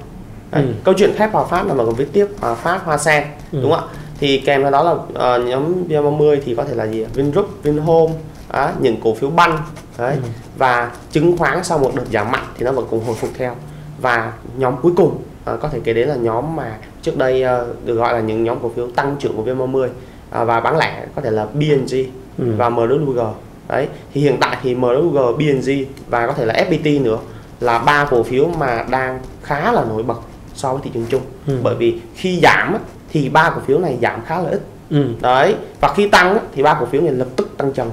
Đấy. 0.51 0.63
Ừ. 0.63 0.73
câu 0.83 0.93
chuyện 0.97 1.15
thép 1.17 1.31
hòa 1.31 1.45
phát 1.45 1.67
là 1.67 1.73
mà 1.73 1.85
còn 1.85 1.95
viết 1.95 2.07
tiếp 2.13 2.27
hòa 2.41 2.55
phát 2.55 2.81
hoa 2.85 2.97
sen 2.97 3.23
ừ. 3.51 3.59
đúng 3.61 3.71
không 3.71 3.89
ạ? 3.89 3.95
Thì 4.19 4.37
kèm 4.37 4.61
theo 4.61 4.71
đó 4.71 4.83
là 4.83 4.91
uh, 4.91 5.47
nhóm 5.47 5.87
vn30 5.89 6.37
thì 6.45 6.55
có 6.55 6.63
thể 6.63 6.75
là 6.75 6.87
gì 6.87 7.05
vingroup 7.13 7.49
vinhome 7.63 8.13
đó, 8.53 8.71
những 8.79 9.01
cổ 9.03 9.15
phiếu 9.15 9.29
banh. 9.29 9.57
Đấy. 9.97 10.15
Ừ. 10.23 10.29
và 10.57 10.91
chứng 11.11 11.37
khoán 11.37 11.63
sau 11.63 11.79
một 11.79 11.91
đợt 11.95 12.05
giảm 12.11 12.31
mạnh 12.31 12.45
thì 12.57 12.65
nó 12.65 12.71
vẫn 12.71 12.85
cùng 12.89 13.05
hồi 13.05 13.15
phục 13.15 13.29
theo. 13.37 13.55
Và 14.01 14.33
nhóm 14.57 14.75
cuối 14.81 14.91
cùng 14.95 15.09
uh, 15.53 15.61
có 15.61 15.69
thể 15.69 15.79
kể 15.83 15.93
đến 15.93 16.09
là 16.09 16.15
nhóm 16.15 16.55
mà 16.55 16.77
trước 17.01 17.17
đây 17.17 17.43
uh, 17.43 17.85
được 17.85 17.95
gọi 17.95 18.13
là 18.13 18.19
những 18.19 18.43
nhóm 18.43 18.57
cổ 18.61 18.71
phiếu 18.75 18.87
tăng 18.91 19.15
trưởng 19.19 19.35
của 19.35 19.43
vn30 19.43 19.85
uh, 19.85 19.89
và 20.29 20.59
bán 20.59 20.77
lẻ 20.77 21.05
có 21.15 21.21
thể 21.21 21.31
là 21.31 21.45
BNG 21.45 21.95
ừ. 22.39 22.53
và 22.57 22.69
MWG 22.69 23.31
đấy 23.69 23.87
thì 24.13 24.21
hiện 24.21 24.37
tại 24.41 24.57
thì 24.63 24.75
MWG, 24.75 25.37
BNG 25.37 25.85
và 26.09 26.27
có 26.27 26.33
thể 26.33 26.45
là 26.45 26.53
FPT 26.69 27.03
nữa 27.03 27.17
là 27.59 27.79
ba 27.79 28.07
cổ 28.09 28.23
phiếu 28.23 28.47
mà 28.59 28.85
đang 28.89 29.19
khá 29.43 29.71
là 29.71 29.85
nổi 29.89 30.03
bật 30.03 30.19
so 30.53 30.73
với 30.73 30.81
thị 30.83 30.91
trường 30.93 31.05
chung. 31.09 31.21
Ừ. 31.47 31.57
bởi 31.63 31.75
vì 31.75 31.99
khi 32.15 32.39
giảm 32.39 32.77
thì 33.11 33.29
ba 33.29 33.49
cổ 33.55 33.61
phiếu 33.67 33.79
này 33.79 33.97
giảm 34.01 34.21
khá 34.25 34.41
là 34.41 34.49
ít. 34.49 34.61
Ừ. 34.89 35.05
đấy 35.21 35.55
và 35.81 35.93
khi 35.95 36.07
tăng 36.07 36.37
thì 36.55 36.63
ba 36.63 36.77
cổ 36.79 36.85
phiếu 36.85 37.01
này 37.01 37.11
lập 37.11 37.27
tức 37.35 37.57
tăng 37.57 37.73
trần. 37.73 37.91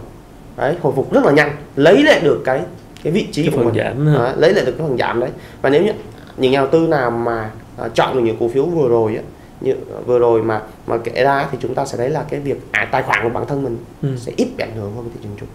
Đấy 0.56 0.74
hồi 0.82 0.92
phục 0.96 1.12
rất 1.12 1.24
là 1.24 1.32
nhanh 1.32 1.56
lấy 1.76 2.02
lại 2.02 2.20
được 2.20 2.42
cái 2.44 2.60
cái 3.02 3.12
vị 3.12 3.26
trí 3.32 3.42
cái 3.42 3.52
của 3.56 3.64
mình. 3.64 3.74
giảm 3.74 4.14
đấy, 4.14 4.32
lấy 4.36 4.54
lại 4.54 4.64
được 4.64 4.72
cái 4.78 4.86
phần 4.88 4.98
giảm 4.98 5.20
đấy. 5.20 5.30
Và 5.62 5.70
nếu 5.70 5.82
như 5.82 5.92
những 6.36 6.52
nhà 6.52 6.60
đầu 6.60 6.68
tư 6.72 6.86
nào 6.86 7.10
mà 7.10 7.50
uh, 7.84 7.94
chọn 7.94 8.14
được 8.14 8.20
những 8.20 8.36
cổ 8.40 8.48
phiếu 8.48 8.64
vừa 8.64 8.88
rồi 8.88 9.16
á 9.16 9.22
như 9.66 9.74
vừa 10.06 10.18
rồi 10.18 10.42
mà 10.42 10.62
mà 10.86 10.98
kể 10.98 11.24
ra 11.24 11.48
thì 11.52 11.58
chúng 11.60 11.74
ta 11.74 11.86
sẽ 11.86 11.98
thấy 11.98 12.10
là 12.10 12.24
cái 12.30 12.40
việc 12.40 12.60
à, 12.72 12.88
tài 12.92 13.02
khoản 13.02 13.22
của 13.22 13.28
bản 13.28 13.46
thân 13.46 13.62
mình 13.62 13.76
ừ. 14.02 14.08
sẽ 14.16 14.32
ít 14.36 14.48
bị 14.56 14.64
ảnh 14.64 14.76
hưởng 14.76 14.92
hơn 14.96 15.10
thị 15.14 15.20
trường 15.22 15.36
chung 15.40 15.48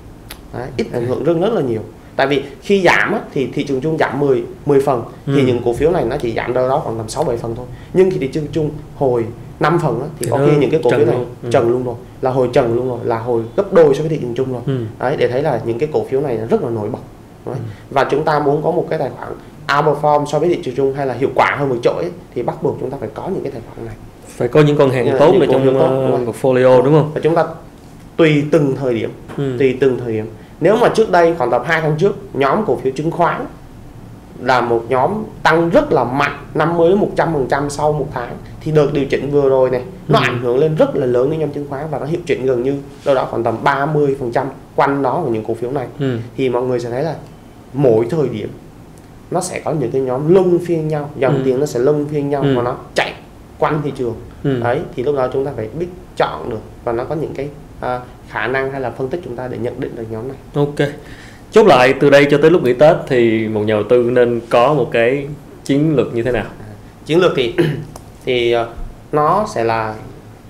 Đấy, 0.54 0.68
ít 0.78 0.88
ảnh 0.94 1.08
hưởng 1.08 1.24
rất 1.24 1.34
rất 1.42 1.54
là 1.54 1.62
nhiều 1.62 1.82
tại 2.16 2.28
vì 2.28 2.44
khi 2.62 2.82
giảm 2.82 3.14
á, 3.14 3.20
thì 3.34 3.48
thị 3.54 3.64
trường 3.64 3.82
chung 3.82 3.98
giảm 3.98 4.20
10 4.20 4.44
10 4.66 4.80
phần 4.80 5.04
ừ. 5.26 5.34
thì 5.36 5.44
những 5.44 5.62
cổ 5.66 5.74
phiếu 5.74 5.92
này 5.92 6.06
nó 6.06 6.18
chỉ 6.18 6.34
giảm 6.34 6.54
đâu 6.54 6.70
đó 6.70 6.80
khoảng 6.80 6.98
tầm 6.98 7.10
6 7.10 7.24
7 7.24 7.38
phần 7.38 7.56
thôi 7.56 7.66
nhưng 7.94 8.12
khi 8.12 8.18
thị 8.18 8.28
trường 8.28 8.48
chung 8.52 8.70
hồi 8.96 9.26
5 9.60 9.80
phần 9.80 10.02
á, 10.02 10.08
thì, 10.20 10.28
có 10.32 10.38
khi 10.38 10.58
những 10.58 10.72
cái 10.72 10.80
cổ 10.84 10.90
phiếu 10.90 11.06
này. 11.06 11.18
Ừ. 11.44 11.50
trần 11.52 11.70
luôn 11.70 11.84
rồi 11.84 11.96
là 12.22 12.32
hồi 12.32 12.50
trần 12.54 12.76
luôn 12.76 12.90
rồi 12.90 13.00
là 13.04 13.20
hồi 13.20 13.44
gấp 13.56 13.74
đôi 13.74 13.96
so 13.96 14.02
với 14.02 14.10
thị 14.10 14.18
trường 14.22 14.34
chung 14.36 14.54
rồi 14.54 14.62
ừ. 14.66 14.86
đấy 15.00 15.16
để 15.18 15.28
thấy 15.28 15.44
là 15.44 15.62
những 15.66 15.80
cái 15.80 15.90
cổ 15.94 16.06
phiếu 16.10 16.22
này 16.22 16.38
rất 16.38 16.64
là 16.64 16.70
nổi 16.70 16.90
bật 16.90 17.00
đấy. 17.46 17.56
Ừ. 17.56 17.62
và 17.90 18.08
chúng 18.12 18.24
ta 18.24 18.40
muốn 18.40 18.64
có 18.64 18.72
một 18.72 18.88
cái 18.90 19.00
tài 19.00 19.10
khoản 19.10 19.34
outperform 19.76 20.26
so 20.26 20.40
với 20.40 20.50
thị 20.50 20.60
trường 20.64 20.76
chung 20.76 20.94
hay 20.94 21.08
là 21.08 21.14
hiệu 21.14 21.30
quả 21.36 21.56
hơn 21.60 21.70
vượt 21.70 21.80
trội 21.84 21.96
ấy, 22.04 22.12
thì 22.36 22.44
bắt 22.44 22.64
buộc 22.64 22.78
chúng 22.80 22.90
ta 22.90 22.98
phải 23.00 23.10
có 23.14 23.28
những 23.34 23.44
cái 23.44 23.52
tài 23.52 23.62
khoản 23.70 23.86
này 23.86 23.96
phải 24.28 24.48
có 24.48 24.62
những 24.62 24.78
con 24.78 24.90
hàng 24.90 25.08
là 25.08 25.20
tốt 25.20 25.34
ở 25.40 25.46
trong 25.52 25.66
tốt, 25.66 25.80
ờ, 25.80 26.08
đúng 26.12 26.26
portfolio 26.26 26.82
đúng 26.84 26.94
không 26.94 27.12
và 27.14 27.22
chúng 27.24 27.36
ta 27.36 27.46
tùy 28.18 28.44
từng 28.52 28.76
thời 28.76 28.94
điểm 28.94 29.12
ừ. 29.38 29.56
tùy 29.60 29.78
từng 29.82 29.98
thời 30.04 30.14
điểm 30.14 30.26
nếu 30.62 30.76
mà 30.78 30.90
trước 30.90 31.12
đây 31.12 31.36
khoảng 31.38 31.52
tầm 31.52 31.62
2 31.66 31.82
tháng 31.82 31.96
trước 31.98 32.16
nhóm 32.34 32.66
cổ 32.66 32.76
phiếu 32.84 32.94
chứng 32.96 33.12
khoán 33.12 33.46
là 34.40 34.62
một 34.62 34.84
nhóm 34.90 35.12
tăng 35.44 35.70
rất 35.70 35.92
là 35.92 36.04
mạnh 36.04 36.38
50 36.54 36.90
đến 36.90 36.98
100 37.00 37.34
phần 37.34 37.48
trăm 37.50 37.70
sau 37.70 37.92
một 37.94 38.08
tháng 38.14 38.36
thì 38.62 38.72
đợt 38.72 38.88
điều 38.94 39.06
chỉnh 39.06 39.32
vừa 39.32 39.50
rồi 39.50 39.70
này 39.70 39.82
nó 40.08 40.20
Ừ. 40.20 40.24
ảnh 40.24 40.42
hưởng 40.42 40.58
lên 40.58 40.76
rất 40.76 40.96
là 40.96 41.06
lớn 41.06 41.30
đến 41.32 41.40
nhóm 41.40 41.50
chứng 41.52 41.66
khoán 41.70 41.86
và 41.92 42.00
nó 42.00 42.06
hiệu 42.06 42.20
chỉnh 42.26 42.46
gần 42.46 42.64
như 42.64 42.76
đâu 43.06 43.16
đó 43.16 43.28
khoảng 43.30 43.44
tầm 43.44 43.56
30 43.64 44.16
phần 44.20 44.32
trăm 44.32 44.48
quanh 44.76 45.02
đó 45.02 45.22
của 45.26 45.30
những 45.32 45.44
cổ 45.44 45.54
phiếu 45.54 45.72
này 45.72 45.88
Ừ. 46.00 46.18
thì 46.38 46.50
mọi 46.50 46.62
người 46.64 46.80
sẽ 46.80 46.90
thấy 46.90 47.04
là 47.04 47.16
mỗi 47.74 48.08
thời 48.10 48.30
điểm 48.30 48.50
nó 49.32 49.42
sẽ 49.42 49.60
có 49.66 49.72
những 49.72 49.92
cái 49.92 50.02
nhóm 50.02 50.34
luân 50.34 50.60
phiên 50.66 50.88
nhau 50.88 51.10
dòng 51.18 51.36
Ừ. 51.36 51.42
tiền 51.46 51.60
nó 51.60 51.66
sẽ 51.66 51.80
luân 51.80 52.08
phiên 52.12 52.30
nhau 52.30 52.42
Ừ. 52.42 52.56
và 52.58 52.64
nó 52.64 52.76
chạy 52.96 53.14
quanh 53.60 53.82
thị 53.84 53.92
trường 53.98 54.16
Ừ. 54.44 54.60
đấy 54.64 54.80
thì 54.96 55.04
lúc 55.04 55.16
đó 55.16 55.28
chúng 55.34 55.46
ta 55.46 55.52
phải 55.56 55.68
biết 55.80 55.88
chọn 56.18 56.50
được 56.50 56.60
và 56.84 56.92
nó 56.92 57.04
có 57.04 57.16
những 57.16 57.34
cái 57.34 57.50
à, 57.80 58.00
khả 58.30 58.48
năng 58.48 58.72
hay 58.72 58.82
là 58.82 58.90
phân 58.90 59.08
tích 59.10 59.20
chúng 59.24 59.36
ta 59.36 59.48
để 59.48 59.58
nhận 59.58 59.80
định 59.80 59.96
được 59.96 60.04
nhóm 60.12 60.28
này 60.28 60.38
ok 60.54 60.90
chốt 61.52 61.68
lại 61.68 61.94
từ 62.00 62.10
đây 62.10 62.28
cho 62.32 62.38
tới 62.42 62.52
lúc 62.52 62.64
nghỉ 62.64 62.74
tết 62.74 62.96
thì 63.08 63.48
một 63.48 63.62
nhà 63.62 63.74
đầu 63.74 63.84
tư 63.90 64.10
nên 64.14 64.42
có 64.50 64.74
một 64.74 64.90
cái 64.92 65.28
chiến 65.64 65.96
lược 65.96 66.16
như 66.16 66.24
thế 66.24 66.32
nào 66.32 66.46
chiến 67.06 67.20
lược 67.20 67.32
thì 67.36 67.54
thì 68.26 68.52
ờ, 68.52 68.68
nó 69.12 69.46
sẽ 69.54 69.64
là 69.64 69.96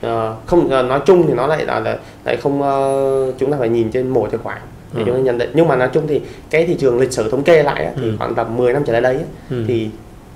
ờ, 0.01 0.35
không 0.45 0.69
ờ, 0.69 0.83
nói 0.83 0.99
chung 1.05 1.27
thì 1.27 1.33
nó 1.33 1.47
lại 1.47 1.65
là, 1.65 1.79
là 1.79 1.97
lại 2.25 2.37
không 2.37 2.61
ờ, 2.61 3.33
chúng 3.37 3.51
ta 3.51 3.57
phải 3.59 3.69
nhìn 3.69 3.91
trên 3.91 4.09
mỗi 4.09 4.29
tài 4.29 4.39
khoản 4.43 4.57
để 4.93 5.01
Ừ. 5.01 5.05
chúng 5.05 5.15
ta 5.15 5.21
nhận 5.21 5.37
định. 5.37 5.49
Nhưng 5.53 5.67
mà 5.67 5.75
nói 5.75 5.89
chung 5.93 6.07
thì 6.07 6.21
cái 6.49 6.65
thị 6.65 6.75
trường 6.79 6.99
lịch 6.99 7.11
sử 7.11 7.31
thống 7.31 7.43
kê 7.43 7.63
lại 7.63 7.85
á, 7.85 7.91
thì 7.95 8.01
Ừ. 8.03 8.13
khoảng 8.19 8.35
tầm 8.35 8.57
10 8.57 8.73
năm 8.73 8.83
trở 8.85 8.93
lại 8.93 9.01
đây 9.01 9.15
á, 9.15 9.23
ừ. 9.49 9.63
thì 9.67 9.89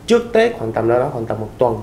trước 0.08 0.34
Tết 0.34 0.52
khoảng 0.58 0.72
tầm 0.72 0.90
đó, 0.90 1.00
đó 1.00 1.10
khoảng 1.14 1.26
tầm 1.26 1.40
một 1.40 1.50
tuần. 1.58 1.78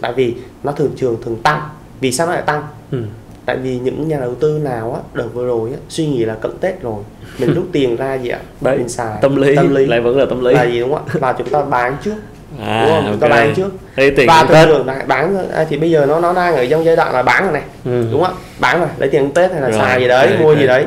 Tại 0.00 0.12
vì 0.12 0.34
nó 0.62 0.72
thường 0.72 0.90
trường 0.96 1.16
thường 1.24 1.36
tăng. 1.42 1.60
Vì 2.00 2.12
sao 2.12 2.26
nó 2.26 2.32
lại 2.32 2.42
tăng? 2.46 2.62
Ừ. 2.92 2.98
tại 3.46 3.56
vì 3.56 3.78
những 3.78 4.08
nhà 4.08 4.18
đầu 4.20 4.34
tư 4.34 4.58
nào 4.64 4.92
á 4.94 5.00
đợt 5.14 5.26
vừa 5.34 5.46
rồi 5.46 5.70
á, 5.70 5.76
suy 5.88 6.06
nghĩ 6.06 6.24
là 6.24 6.34
cận 6.34 6.50
Tết 6.60 6.82
rồi. 6.82 7.02
Mình 7.38 7.54
rút 7.54 7.64
tiền 7.72 7.96
ra 7.96 8.14
gì 8.14 8.28
ạ? 8.28 8.38
Đấy, 8.60 8.78
mình 8.78 8.88
xài. 8.88 9.18
tâm 9.22 9.36
lý, 9.36 9.56
tâm 9.56 9.74
lý. 9.74 9.86
lại 9.86 10.00
vẫn 10.00 10.18
là 10.18 10.26
tâm 10.26 10.44
lý. 10.44 10.54
Là 10.54 10.64
gì 10.64 10.80
đúng 10.80 10.94
không 10.94 11.04
ạ? 11.06 11.14
Là 11.20 11.32
chúng 11.38 11.48
ta 11.48 11.62
bán 11.62 11.96
trước. 12.04 12.14
À 12.60 12.82
đúng 12.84 12.92
không? 12.94 13.06
Chúng 13.10 13.20
ta 13.20 13.28
bán 13.28 13.54
trước. 13.54 13.68
Lấy 13.96 14.10
tiền 14.10 14.26
và 14.28 14.44
thường 14.66 14.86
bán 15.06 15.48
à, 15.52 15.66
thì 15.68 15.76
bây 15.76 15.90
giờ 15.90 16.06
nó 16.06 16.20
nó 16.20 16.32
đang 16.32 16.54
ở 16.56 16.66
trong 16.70 16.84
giai 16.84 16.96
đoạn 16.96 17.12
là 17.12 17.22
bán 17.22 17.42
rồi 17.44 17.52
này. 17.52 17.62
Ừ. 17.84 18.04
đúng 18.12 18.22
không 18.22 18.34
ạ? 18.34 18.40
Bán 18.60 18.78
rồi. 18.80 18.88
Lấy 18.98 19.08
tiền 19.08 19.30
tết 19.34 19.52
hay 19.52 19.60
là 19.60 19.70
Rồi, 19.70 19.78
xài 19.78 20.00
gì 20.00 20.08
đấy 20.08 20.30
ok, 20.30 20.40
mua 20.40 20.54
gì 20.56 20.66
đấy 20.66 20.84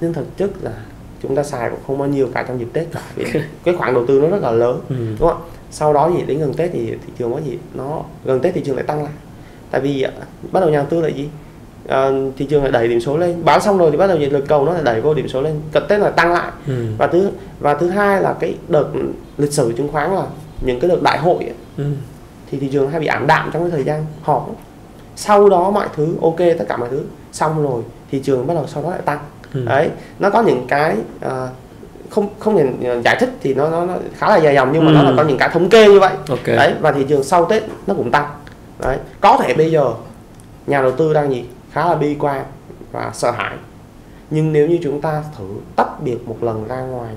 nhưng 0.00 0.12
thực 0.12 0.36
chất 0.36 0.50
là 0.62 0.72
chúng 1.22 1.36
ta 1.36 1.42
xài 1.42 1.70
cũng 1.70 1.78
không 1.86 1.98
bao 1.98 2.08
nhiêu 2.08 2.28
cả 2.34 2.44
trong 2.48 2.58
dịp 2.58 2.68
tết 2.72 2.86
cả 2.92 3.00
vì 3.14 3.24
cái 3.64 3.74
khoản 3.76 3.94
đầu 3.94 4.06
tư 4.06 4.20
nó 4.20 4.28
rất 4.28 4.42
là 4.42 4.50
lớn 4.50 4.80
Ừ. 4.88 4.94
đúng 5.20 5.28
không 5.28 5.42
ạ? 5.42 5.44
Sau 5.70 5.92
đó 5.92 6.10
thì 6.16 6.22
đến 6.26 6.38
gần 6.38 6.54
tết 6.54 6.70
thì 6.72 6.86
thị 6.90 7.12
trường 7.18 7.32
có 7.32 7.40
gì 7.40 7.58
nó 7.74 8.02
gần 8.24 8.40
tết 8.40 8.54
thị 8.54 8.62
trường 8.64 8.76
lại 8.76 8.84
tăng 8.84 9.02
lại. 9.02 9.12
Tại 9.70 9.80
vì 9.80 10.02
à, 10.02 10.10
bắt 10.52 10.60
đầu 10.60 10.70
nhà 10.70 10.78
đầu 10.78 10.86
tư 10.90 11.00
là 11.00 11.08
gì? 11.08 11.28
À, 11.88 12.10
thị 12.36 12.46
trường 12.50 12.62
lại 12.62 12.72
đẩy 12.72 12.88
điểm 12.88 13.00
số 13.00 13.16
lên. 13.16 13.44
Bán 13.44 13.60
xong 13.60 13.78
rồi 13.78 13.90
thì 13.90 13.96
bắt 13.96 14.06
đầu 14.06 14.18
lực 14.18 14.44
cầu 14.48 14.64
nó 14.64 14.72
lại 14.72 14.82
đẩy 14.84 15.00
vô 15.00 15.14
điểm 15.14 15.28
số 15.28 15.40
lên. 15.42 15.60
Cận 15.72 15.82
tết 15.88 16.00
là 16.00 16.10
tăng 16.10 16.32
lại. 16.32 16.50
Ừ. 16.66 16.72
và 16.98 17.06
thứ 17.06 17.30
và 17.60 17.74
thứ 17.74 17.88
hai 17.90 18.22
là 18.22 18.34
cái 18.40 18.54
đợt 18.68 18.84
lịch 19.38 19.52
sử 19.52 19.72
chứng 19.76 19.88
khoán 19.92 20.14
là 20.14 20.26
những 20.60 20.80
cái 20.80 20.88
đợt 20.90 21.02
đại 21.02 21.18
hội 21.18 21.36
ấy, 21.44 21.54
Ừ. 21.76 21.84
thì 22.50 22.58
thị 22.58 22.68
trường 22.72 22.90
hay 22.90 23.00
bị 23.00 23.06
ảm 23.06 23.26
đạm 23.26 23.50
trong 23.52 23.62
cái 23.62 23.70
thời 23.70 23.84
gian 23.84 24.06
họp. 24.22 24.50
Sau 25.16 25.48
đó 25.48 25.70
mọi 25.70 25.86
thứ 25.96 26.14
ok 26.22 26.36
tất 26.58 26.64
cả 26.68 26.76
mọi 26.76 26.88
thứ. 26.88 27.02
Xong 27.32 27.62
rồi 27.62 27.82
thị 28.10 28.20
trường 28.24 28.46
bắt 28.46 28.54
đầu 28.54 28.64
sau 28.66 28.82
đó 28.82 28.90
lại 28.90 29.00
tăng 29.04 29.18
Ừ. 29.56 29.64
đấy 29.68 29.90
nó 30.18 30.30
có 30.30 30.42
những 30.42 30.64
cái 30.68 30.96
à, 31.20 31.48
không 32.10 32.28
không 32.38 32.56
à, 32.86 32.94
giải 33.04 33.16
thích 33.20 33.30
thì 33.40 33.54
nó 33.54 33.70
nó, 33.70 33.84
nó 33.86 33.94
khá 34.18 34.28
là 34.28 34.36
dài 34.36 34.54
dòng 34.54 34.70
nhưng 34.72 34.84
mà 34.84 34.90
Ừ. 34.90 34.94
nó 34.94 35.02
là 35.10 35.12
có 35.16 35.22
những 35.28 35.38
cái 35.38 35.48
thống 35.52 35.68
kê 35.68 35.88
như 35.88 36.00
vậy. 36.00 36.12
Ok. 36.28 36.46
Đấy 36.46 36.74
và 36.80 36.92
thị 36.92 37.04
trường 37.08 37.22
sau 37.24 37.44
tết 37.44 37.62
nó 37.86 37.94
cũng 37.94 38.10
tăng. 38.10 38.26
Đấy 38.80 38.98
có 39.20 39.38
thể 39.42 39.54
bây 39.54 39.70
giờ 39.70 39.92
nhà 40.66 40.82
đầu 40.82 40.92
tư 40.92 41.12
đang 41.14 41.30
gì? 41.32 41.44
Khá 41.72 41.88
là 41.88 41.94
bi 41.94 42.16
quan 42.20 42.44
và 42.92 43.10
sợ 43.14 43.30
hãi. 43.30 43.56
Nhưng 44.30 44.52
nếu 44.52 44.66
như 44.68 44.78
chúng 44.82 45.00
ta 45.00 45.22
thử 45.38 45.44
tách 45.76 46.02
biệt 46.02 46.28
một 46.28 46.36
lần 46.42 46.68
ra 46.68 46.80
ngoài 46.80 47.12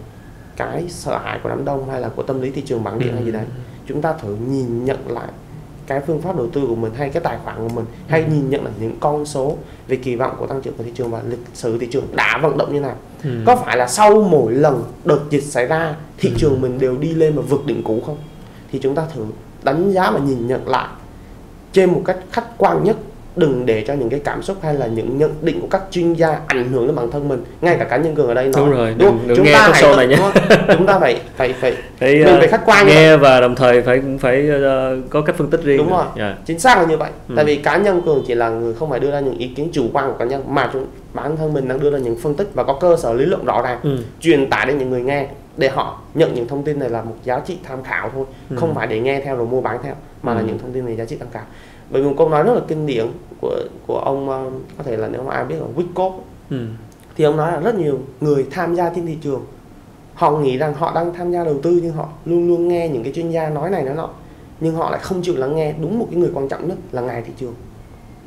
cái 0.58 0.86
sợ 0.90 1.18
hãi 1.18 1.40
của 1.44 1.50
đám 1.50 1.66
đông 1.66 1.90
hay 1.90 2.02
là 2.02 2.10
của 2.16 2.24
tâm 2.24 2.42
lý 2.42 2.52
thị 2.52 2.62
trường 2.62 2.84
bản 2.84 3.00
địa 3.00 3.12
hay 3.16 3.26
gì 3.26 3.32
đấy 3.32 3.44
chúng 3.88 4.02
ta 4.02 4.14
thử 4.14 4.36
nhìn 4.50 4.86
nhận 4.86 4.98
lại 5.08 5.28
cái 5.90 6.02
phương 6.08 6.22
pháp 6.22 6.38
đầu 6.38 6.48
tư 6.48 6.66
của 6.68 6.76
mình 6.76 6.94
hay 6.96 7.10
cái 7.10 7.24
tài 7.24 7.38
khoản 7.44 7.58
của 7.58 7.76
mình 7.76 7.86
hay 8.08 8.24
nhìn 8.24 8.50
nhận 8.50 8.64
lại 8.64 8.74
những 8.80 8.98
con 9.00 9.26
số 9.26 9.58
về 9.88 9.96
kỳ 9.96 10.16
vọng 10.16 10.36
của 10.40 10.48
tăng 10.48 10.62
trưởng 10.62 10.78
của 10.78 10.84
thị 10.84 10.92
trường 10.96 11.12
và 11.12 11.22
lịch 11.28 11.40
sử 11.54 11.78
thị 11.78 11.88
trường 11.92 12.04
đã 12.16 12.40
vận 12.42 12.58
động 12.58 12.74
như 12.74 12.80
nào. 12.80 12.96
Ừ. 13.24 13.30
có 13.46 13.56
phải 13.56 13.78
là 13.78 13.88
sau 13.88 14.22
mỗi 14.22 14.54
lần 14.54 14.84
đợt 15.06 15.20
dịch 15.30 15.44
xảy 15.44 15.66
ra 15.66 15.96
thị 16.18 16.32
trường 16.38 16.62
mình 16.62 16.80
đều 16.80 16.98
đi 16.98 17.10
lên 17.10 17.36
và 17.36 17.42
vượt 17.50 17.66
đỉnh 17.66 17.84
cũ 17.84 18.02
không? 18.06 18.18
Thì 18.72 18.80
chúng 18.80 18.96
ta 18.96 19.06
thử 19.16 19.26
đánh 19.64 19.92
giá 19.92 20.12
và 20.12 20.20
nhìn 20.20 20.48
nhận 20.48 20.68
lại 20.68 20.88
trên 21.72 21.90
một 21.92 22.02
cách 22.06 22.18
khách 22.32 22.58
quan 22.58 22.84
nhất 22.84 22.98
đừng 23.36 23.66
để 23.66 23.84
cho 23.88 23.94
những 23.94 24.10
cái 24.10 24.20
cảm 24.20 24.42
xúc 24.44 24.58
hay 24.62 24.74
là 24.74 24.88
những 24.88 25.18
nhận 25.18 25.34
định 25.42 25.62
của 25.62 25.68
các 25.72 25.82
chuyên 25.92 26.14
gia 26.14 26.40
ảnh 26.48 26.70
hưởng 26.72 26.88
đến 26.88 26.96
bản 26.96 27.12
thân 27.12 27.28
mình 27.28 27.44
ngay 27.62 27.76
cả 27.80 27.86
cá 27.86 27.98
nhân 27.98 28.16
cường 28.16 28.28
ở 28.28 28.34
đây 28.34 28.46
nói 28.46 28.54
Đúng 28.58 28.72
rồi, 28.72 28.96
đúng 28.98 29.18
đừng- 29.18 29.28
đừng 29.28 29.38
chúng 29.38 29.46
nghe 29.46 29.54
ta 29.54 29.72
show 29.76 29.92
tự- 29.92 29.98
này 29.98 30.08
nhé. 30.08 30.18
chúng 30.78 30.86
ta 30.88 31.00
phải 31.00 31.22
phải 31.36 31.54
phải 31.54 31.74
phải, 32.00 32.16
mình 32.16 32.26
ờ, 32.28 32.40
phải 32.40 32.48
khách 32.48 32.66
quan 32.66 32.88
nghe 32.88 33.18
và 33.18 33.40
đồng 33.42 33.56
thời 33.56 33.82
phải 33.82 34.00
cũng 34.00 34.18
phải 34.18 34.50
ờ, 34.50 34.98
có 35.10 35.22
cách 35.22 35.36
phân 35.38 35.50
tích 35.50 35.64
riêng 35.64 35.78
Đúng 35.78 35.90
rồi. 35.90 36.06
Dạ. 36.18 36.36
chính 36.46 36.60
xác 36.60 36.78
là 36.78 36.86
như 36.86 36.98
vậy 36.98 37.10
Ừ. 37.30 37.34
tại 37.36 37.46
vì 37.46 37.56
cá 37.56 37.78
nhân 37.78 38.02
cường 38.06 38.24
chỉ 38.28 38.36
là 38.36 38.50
người 38.50 38.74
không 38.74 38.90
phải 38.90 39.00
đưa 39.00 39.12
ra 39.12 39.20
những 39.20 39.38
ý 39.38 39.48
kiến 39.48 39.70
chủ 39.72 39.86
quan 39.94 40.12
của 40.12 40.18
cá 40.20 40.26
nhân 40.26 40.44
mà 40.48 40.70
chúng 40.74 40.86
bản 41.14 41.38
thân 41.38 41.54
mình 41.54 41.68
đang 41.68 41.80
đưa 41.80 41.92
ra 41.92 41.98
những 41.98 42.16
phân 42.24 42.36
tích 42.36 42.50
và 42.54 42.64
có 42.64 42.74
cơ 42.74 42.98
sở 43.00 43.14
lý 43.14 43.26
luận 43.26 43.46
rõ 43.46 43.62
ràng 43.62 43.80
Ừ. 43.84 43.98
truyền 44.20 44.50
tải 44.50 44.66
đến 44.66 44.78
những 44.78 44.90
người 44.90 45.02
nghe 45.02 45.28
để 45.58 45.70
họ 45.70 46.02
nhận 46.14 46.34
những 46.36 46.48
thông 46.48 46.64
tin 46.64 46.80
này 46.80 46.90
là 46.90 47.02
một 47.02 47.16
giá 47.24 47.40
trị 47.40 47.58
tham 47.68 47.84
khảo 47.84 48.12
thôi 48.16 48.26
Ừ. 48.50 48.56
không 48.60 48.76
phải 48.76 48.88
để 48.88 49.00
nghe 49.00 49.22
theo 49.22 49.36
rồi 49.36 49.46
mua 49.48 49.62
bán 49.62 49.78
theo 49.84 49.94
mà 50.24 50.34
là 50.34 50.40
Ừ. 50.40 50.46
những 50.48 50.60
thông 50.60 50.72
tin 50.74 50.86
này 50.86 50.96
giá 50.96 51.06
trị 51.06 51.16
tham 51.20 51.28
khảo 51.34 51.44
bởi 51.90 52.02
vì 52.02 52.08
một 52.08 52.16
câu 52.18 52.30
nói 52.30 52.44
rất 52.44 52.54
là 52.54 52.62
kinh 52.68 52.86
điển 52.86 53.06
của 53.42 53.56
của 53.88 54.00
ông 54.00 54.30
ờ, 54.30 54.46
có 54.78 54.84
thể 54.84 54.98
là 54.98 55.08
nếu 55.08 55.24
mà 55.24 55.34
ai 55.34 55.46
biết 55.46 55.56
là 55.60 55.66
Wyckoff 55.84 56.14
Ừ. 56.50 56.58
thì 57.18 57.24
ông 57.24 57.38
nói 57.38 57.52
là 57.52 57.60
rất 57.60 57.76
nhiều 57.76 58.00
người 58.22 58.46
tham 58.52 58.76
gia 58.76 58.90
trên 58.90 59.06
thị 59.06 59.18
trường. 59.22 59.42
Họ 60.14 60.32
nghĩ 60.32 60.58
rằng 60.58 60.74
họ 60.74 60.92
đang 60.96 61.14
tham 61.14 61.32
gia 61.32 61.44
đầu 61.44 61.56
tư 61.64 61.80
nhưng 61.84 61.94
họ 61.94 62.08
luôn 62.26 62.48
luôn 62.48 62.68
nghe 62.68 62.88
những 62.88 63.04
cái 63.04 63.14
chuyên 63.14 63.30
gia 63.30 63.50
nói 63.50 63.70
này 63.70 63.84
nói 63.84 63.96
nọ 63.96 64.10
nhưng 64.60 64.76
họ 64.76 64.90
lại 64.90 65.00
không 65.00 65.22
chịu 65.22 65.36
lắng 65.38 65.56
nghe 65.56 65.74
đúng 65.82 66.00
một 66.00 66.08
cái 66.12 66.20
người 66.20 66.30
quan 66.34 66.48
trọng 66.48 66.68
nhất 66.68 66.78
là 66.92 67.02
ngài 67.02 67.22
thị 67.22 67.32
trường. 67.40 67.54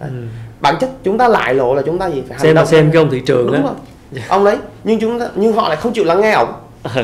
Đấy. 0.00 0.10
Ừ. 0.12 0.16
bản 0.60 0.74
chất 0.80 0.90
chúng 1.02 1.18
ta 1.18 1.28
lại 1.28 1.54
lộ 1.54 1.74
là 1.74 1.82
chúng 1.86 1.98
ta 1.98 2.06
gì 2.10 2.22
phải 2.28 2.38
xem 2.38 2.54
động 2.54 2.66
xem 2.66 2.90
cái 2.92 3.02
ông 3.02 3.10
thị 3.10 3.20
trường 3.26 3.46
đúng 3.46 3.56
á. 3.56 3.62
rồi. 3.62 4.22
Ông 4.28 4.44
đấy 4.44 4.56
nhưng 4.84 5.00
chúng 5.00 5.18
ta 5.18 5.28
nhưng 5.34 5.52
họ 5.52 5.68
lại 5.68 5.76
không 5.76 5.92
chịu 5.92 6.04
lắng 6.04 6.20
nghe 6.20 6.32
ổng 6.32 6.52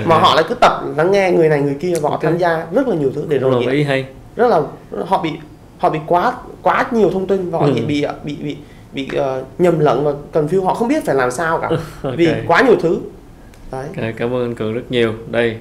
mà 0.05 0.19
họ 0.19 0.35
lại 0.35 0.45
cứ 0.49 0.55
tập 0.55 0.83
lắng 0.97 1.11
nghe 1.11 1.31
người 1.31 1.49
này 1.49 1.61
người 1.63 1.77
kia 1.81 1.93
và 2.03 2.11
họ 2.11 2.19
tham 2.23 2.39
gia 2.39 2.67
rất 2.73 2.89
là 2.89 2.95
nhiều 2.97 3.11
thứ 3.15 3.25
để 3.29 3.39
rồi 3.39 3.67
ý 3.67 3.83
hay. 3.83 4.07
rất 4.37 4.49
là 4.49 4.63
họ 5.07 5.23
bị 5.23 5.31
họ 5.79 5.91
bị 5.91 5.99
quá 6.07 6.33
quá 6.63 6.87
nhiều 6.93 7.11
thông 7.11 7.27
tin 7.27 7.51
và 7.51 7.59
họ 7.59 7.67
Ừ. 7.67 7.73
bị 7.73 7.81
bị 7.83 8.05
bị 8.25 8.37
bị 8.43 8.57
bị 8.93 9.09
ờ, 9.17 9.45
nhầm 9.59 9.79
lẫn 9.79 10.05
và 10.05 10.13
confuse 10.33 10.65
họ 10.65 10.75
không 10.75 10.89
biết 10.89 11.05
phải 11.07 11.15
làm 11.15 11.31
sao 11.31 11.59
cả. 11.59 11.69
Ok. 12.03 12.15
vì 12.17 12.29
quá 12.47 12.63
nhiều 12.63 12.77
thứ. 12.81 12.99
Đấy. 13.73 13.87
Ok, 13.97 14.05
cảm 14.17 14.35
ơn 14.35 14.43
anh 14.45 14.55
Cường 14.55 14.75
rất 14.75 14.83
nhiều. 14.91 15.13
Đây 15.31 15.57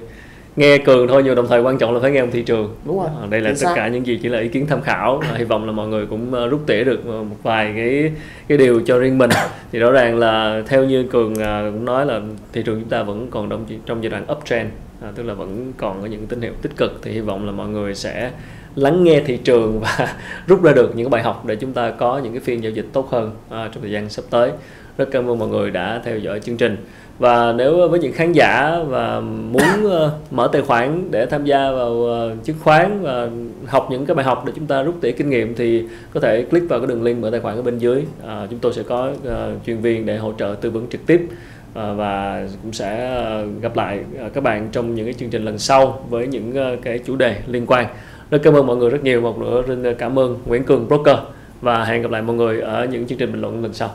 nghe 0.56 0.78
Cường 0.78 1.08
thôi 1.08 1.22
nhưng 1.24 1.34
đồng 1.34 1.46
thời 1.48 1.60
quan 1.62 1.78
trọng 1.78 1.94
là 1.94 2.00
phải 2.00 2.10
nghe 2.10 2.20
ông 2.20 2.30
thị 2.30 2.42
trường. 2.42 2.74
Đúng 2.84 2.98
rồi 2.98 3.08
Ờ, 3.20 3.26
đây 3.30 3.40
là 3.40 3.50
Chính 3.50 3.56
tất 3.58 3.68
xác. 3.68 3.72
cả 3.76 3.88
những 3.88 4.06
gì 4.06 4.18
chỉ 4.22 4.28
là 4.28 4.40
ý 4.40 4.48
kiến 4.48 4.66
tham 4.66 4.80
khảo 4.82 5.20
Ờ, 5.30 5.36
hy 5.36 5.44
vọng 5.44 5.66
là 5.66 5.72
mọi 5.72 5.88
người 5.88 6.06
cũng 6.06 6.34
ờ, 6.34 6.46
rút 6.48 6.60
tỉa 6.66 6.84
được 6.84 7.06
một 7.06 7.36
vài 7.42 7.72
cái 7.76 8.12
cái 8.48 8.58
điều 8.58 8.80
cho 8.86 8.98
riêng 8.98 9.18
mình. 9.18 9.30
Thì 9.72 9.78
rõ 9.78 9.90
ràng 9.90 10.18
là 10.18 10.62
theo 10.66 10.84
như 10.84 11.02
cường 11.10 11.34
cũng 11.72 11.84
nói 11.84 12.06
là 12.06 12.20
thị 12.52 12.62
trường 12.66 12.80
chúng 12.80 12.88
ta 12.88 13.02
vẫn 13.02 13.26
còn 13.30 13.48
trong 13.50 13.64
trong 13.86 14.02
giai 14.02 14.10
đoạn 14.10 14.24
uptrend 14.32 14.70
à, 15.02 15.08
tức 15.14 15.22
là 15.22 15.34
vẫn 15.34 15.72
còn 15.76 16.00
có 16.00 16.06
những 16.06 16.26
tín 16.26 16.40
hiệu 16.40 16.52
tích 16.62 16.76
cực. 16.76 16.98
Thì 17.02 17.10
hy 17.12 17.20
vọng 17.20 17.46
là 17.46 17.52
mọi 17.52 17.68
người 17.68 17.94
sẽ 17.94 18.30
lắng 18.78 19.04
nghe 19.04 19.20
thị 19.26 19.36
trường 19.36 19.80
và 19.80 20.16
rút 20.46 20.62
ra 20.62 20.72
được 20.72 20.96
những 20.96 21.06
cái 21.06 21.10
bài 21.10 21.22
học 21.22 21.46
để 21.46 21.56
chúng 21.56 21.72
ta 21.72 21.90
có 21.90 22.18
những 22.18 22.32
cái 22.32 22.40
phiên 22.40 22.62
giao 22.62 22.72
dịch 22.72 22.86
tốt 22.92 23.10
hơn 23.10 23.30
à, 23.50 23.68
trong 23.72 23.82
thời 23.82 23.90
gian 23.90 24.10
sắp 24.10 24.24
tới. 24.30 24.50
Rất 24.98 25.08
cảm 25.12 25.30
ơn 25.30 25.38
mọi 25.38 25.48
người 25.48 25.70
đã 25.70 26.00
theo 26.04 26.18
dõi 26.18 26.40
chương 26.40 26.56
trình. 26.56 26.76
Và 27.18 27.52
nếu 27.52 27.88
với 27.88 28.00
những 28.00 28.12
khán 28.12 28.32
giả 28.32 28.78
và 28.88 29.20
muốn 29.20 29.62
ờ, 29.90 30.12
mở 30.30 30.48
tài 30.52 30.62
khoản 30.62 31.10
để 31.10 31.26
tham 31.26 31.44
gia 31.44 31.70
vào 31.72 32.04
ờ, 32.04 32.36
chứng 32.44 32.56
khoán 32.62 33.02
và 33.02 33.28
học 33.66 33.88
những 33.90 34.06
cái 34.06 34.14
bài 34.14 34.24
học 34.24 34.42
để 34.46 34.52
chúng 34.56 34.66
ta 34.66 34.82
rút 34.82 34.94
tỉa 35.00 35.12
kinh 35.12 35.30
nghiệm 35.30 35.54
thì 35.54 35.84
có 36.14 36.20
thể 36.20 36.42
click 36.42 36.68
vào 36.68 36.80
cái 36.80 36.86
đường 36.86 37.02
link 37.02 37.18
mở 37.22 37.30
tài 37.30 37.40
khoản 37.40 37.56
ở 37.56 37.62
bên 37.62 37.78
dưới. 37.78 38.04
À, 38.26 38.46
chúng 38.50 38.58
tôi 38.58 38.72
sẽ 38.72 38.82
có 38.82 39.10
ờ, 39.24 39.52
chuyên 39.66 39.80
viên 39.80 40.06
để 40.06 40.16
hỗ 40.16 40.32
trợ 40.38 40.56
tư 40.60 40.70
vấn 40.70 40.86
trực 40.90 41.06
tiếp. 41.06 41.28
À, 41.74 41.92
và 41.92 42.42
cũng 42.62 42.72
sẽ 42.72 43.22
gặp 43.60 43.76
lại 43.76 44.00
các 44.34 44.42
bạn 44.42 44.68
trong 44.72 44.94
những 44.94 45.04
cái 45.04 45.14
chương 45.14 45.30
trình 45.30 45.44
lần 45.44 45.58
sau 45.58 46.06
với 46.10 46.26
những 46.26 46.76
cái 46.82 46.98
chủ 47.06 47.16
đề 47.16 47.36
liên 47.46 47.66
quan 47.66 47.86
rất 48.30 48.38
cảm 48.42 48.54
ơn 48.54 48.66
mọi 48.66 48.76
người 48.76 48.90
rất 48.90 49.04
nhiều, 49.04 49.20
một 49.20 49.38
nữa 49.38 49.62
xin 49.66 49.94
cảm 49.98 50.18
ơn 50.18 50.38
Nguyễn 50.46 50.64
Cường 50.64 50.88
Broker. 50.88 51.16
Và 51.60 51.84
hẹn 51.84 52.02
gặp 52.02 52.10
lại 52.10 52.22
mọi 52.22 52.36
người 52.36 52.60
ở 52.60 52.84
những 52.84 53.06
chương 53.06 53.18
trình 53.18 53.32
bình 53.32 53.40
luận 53.40 53.62
lần 53.62 53.72
sau. 53.72 53.90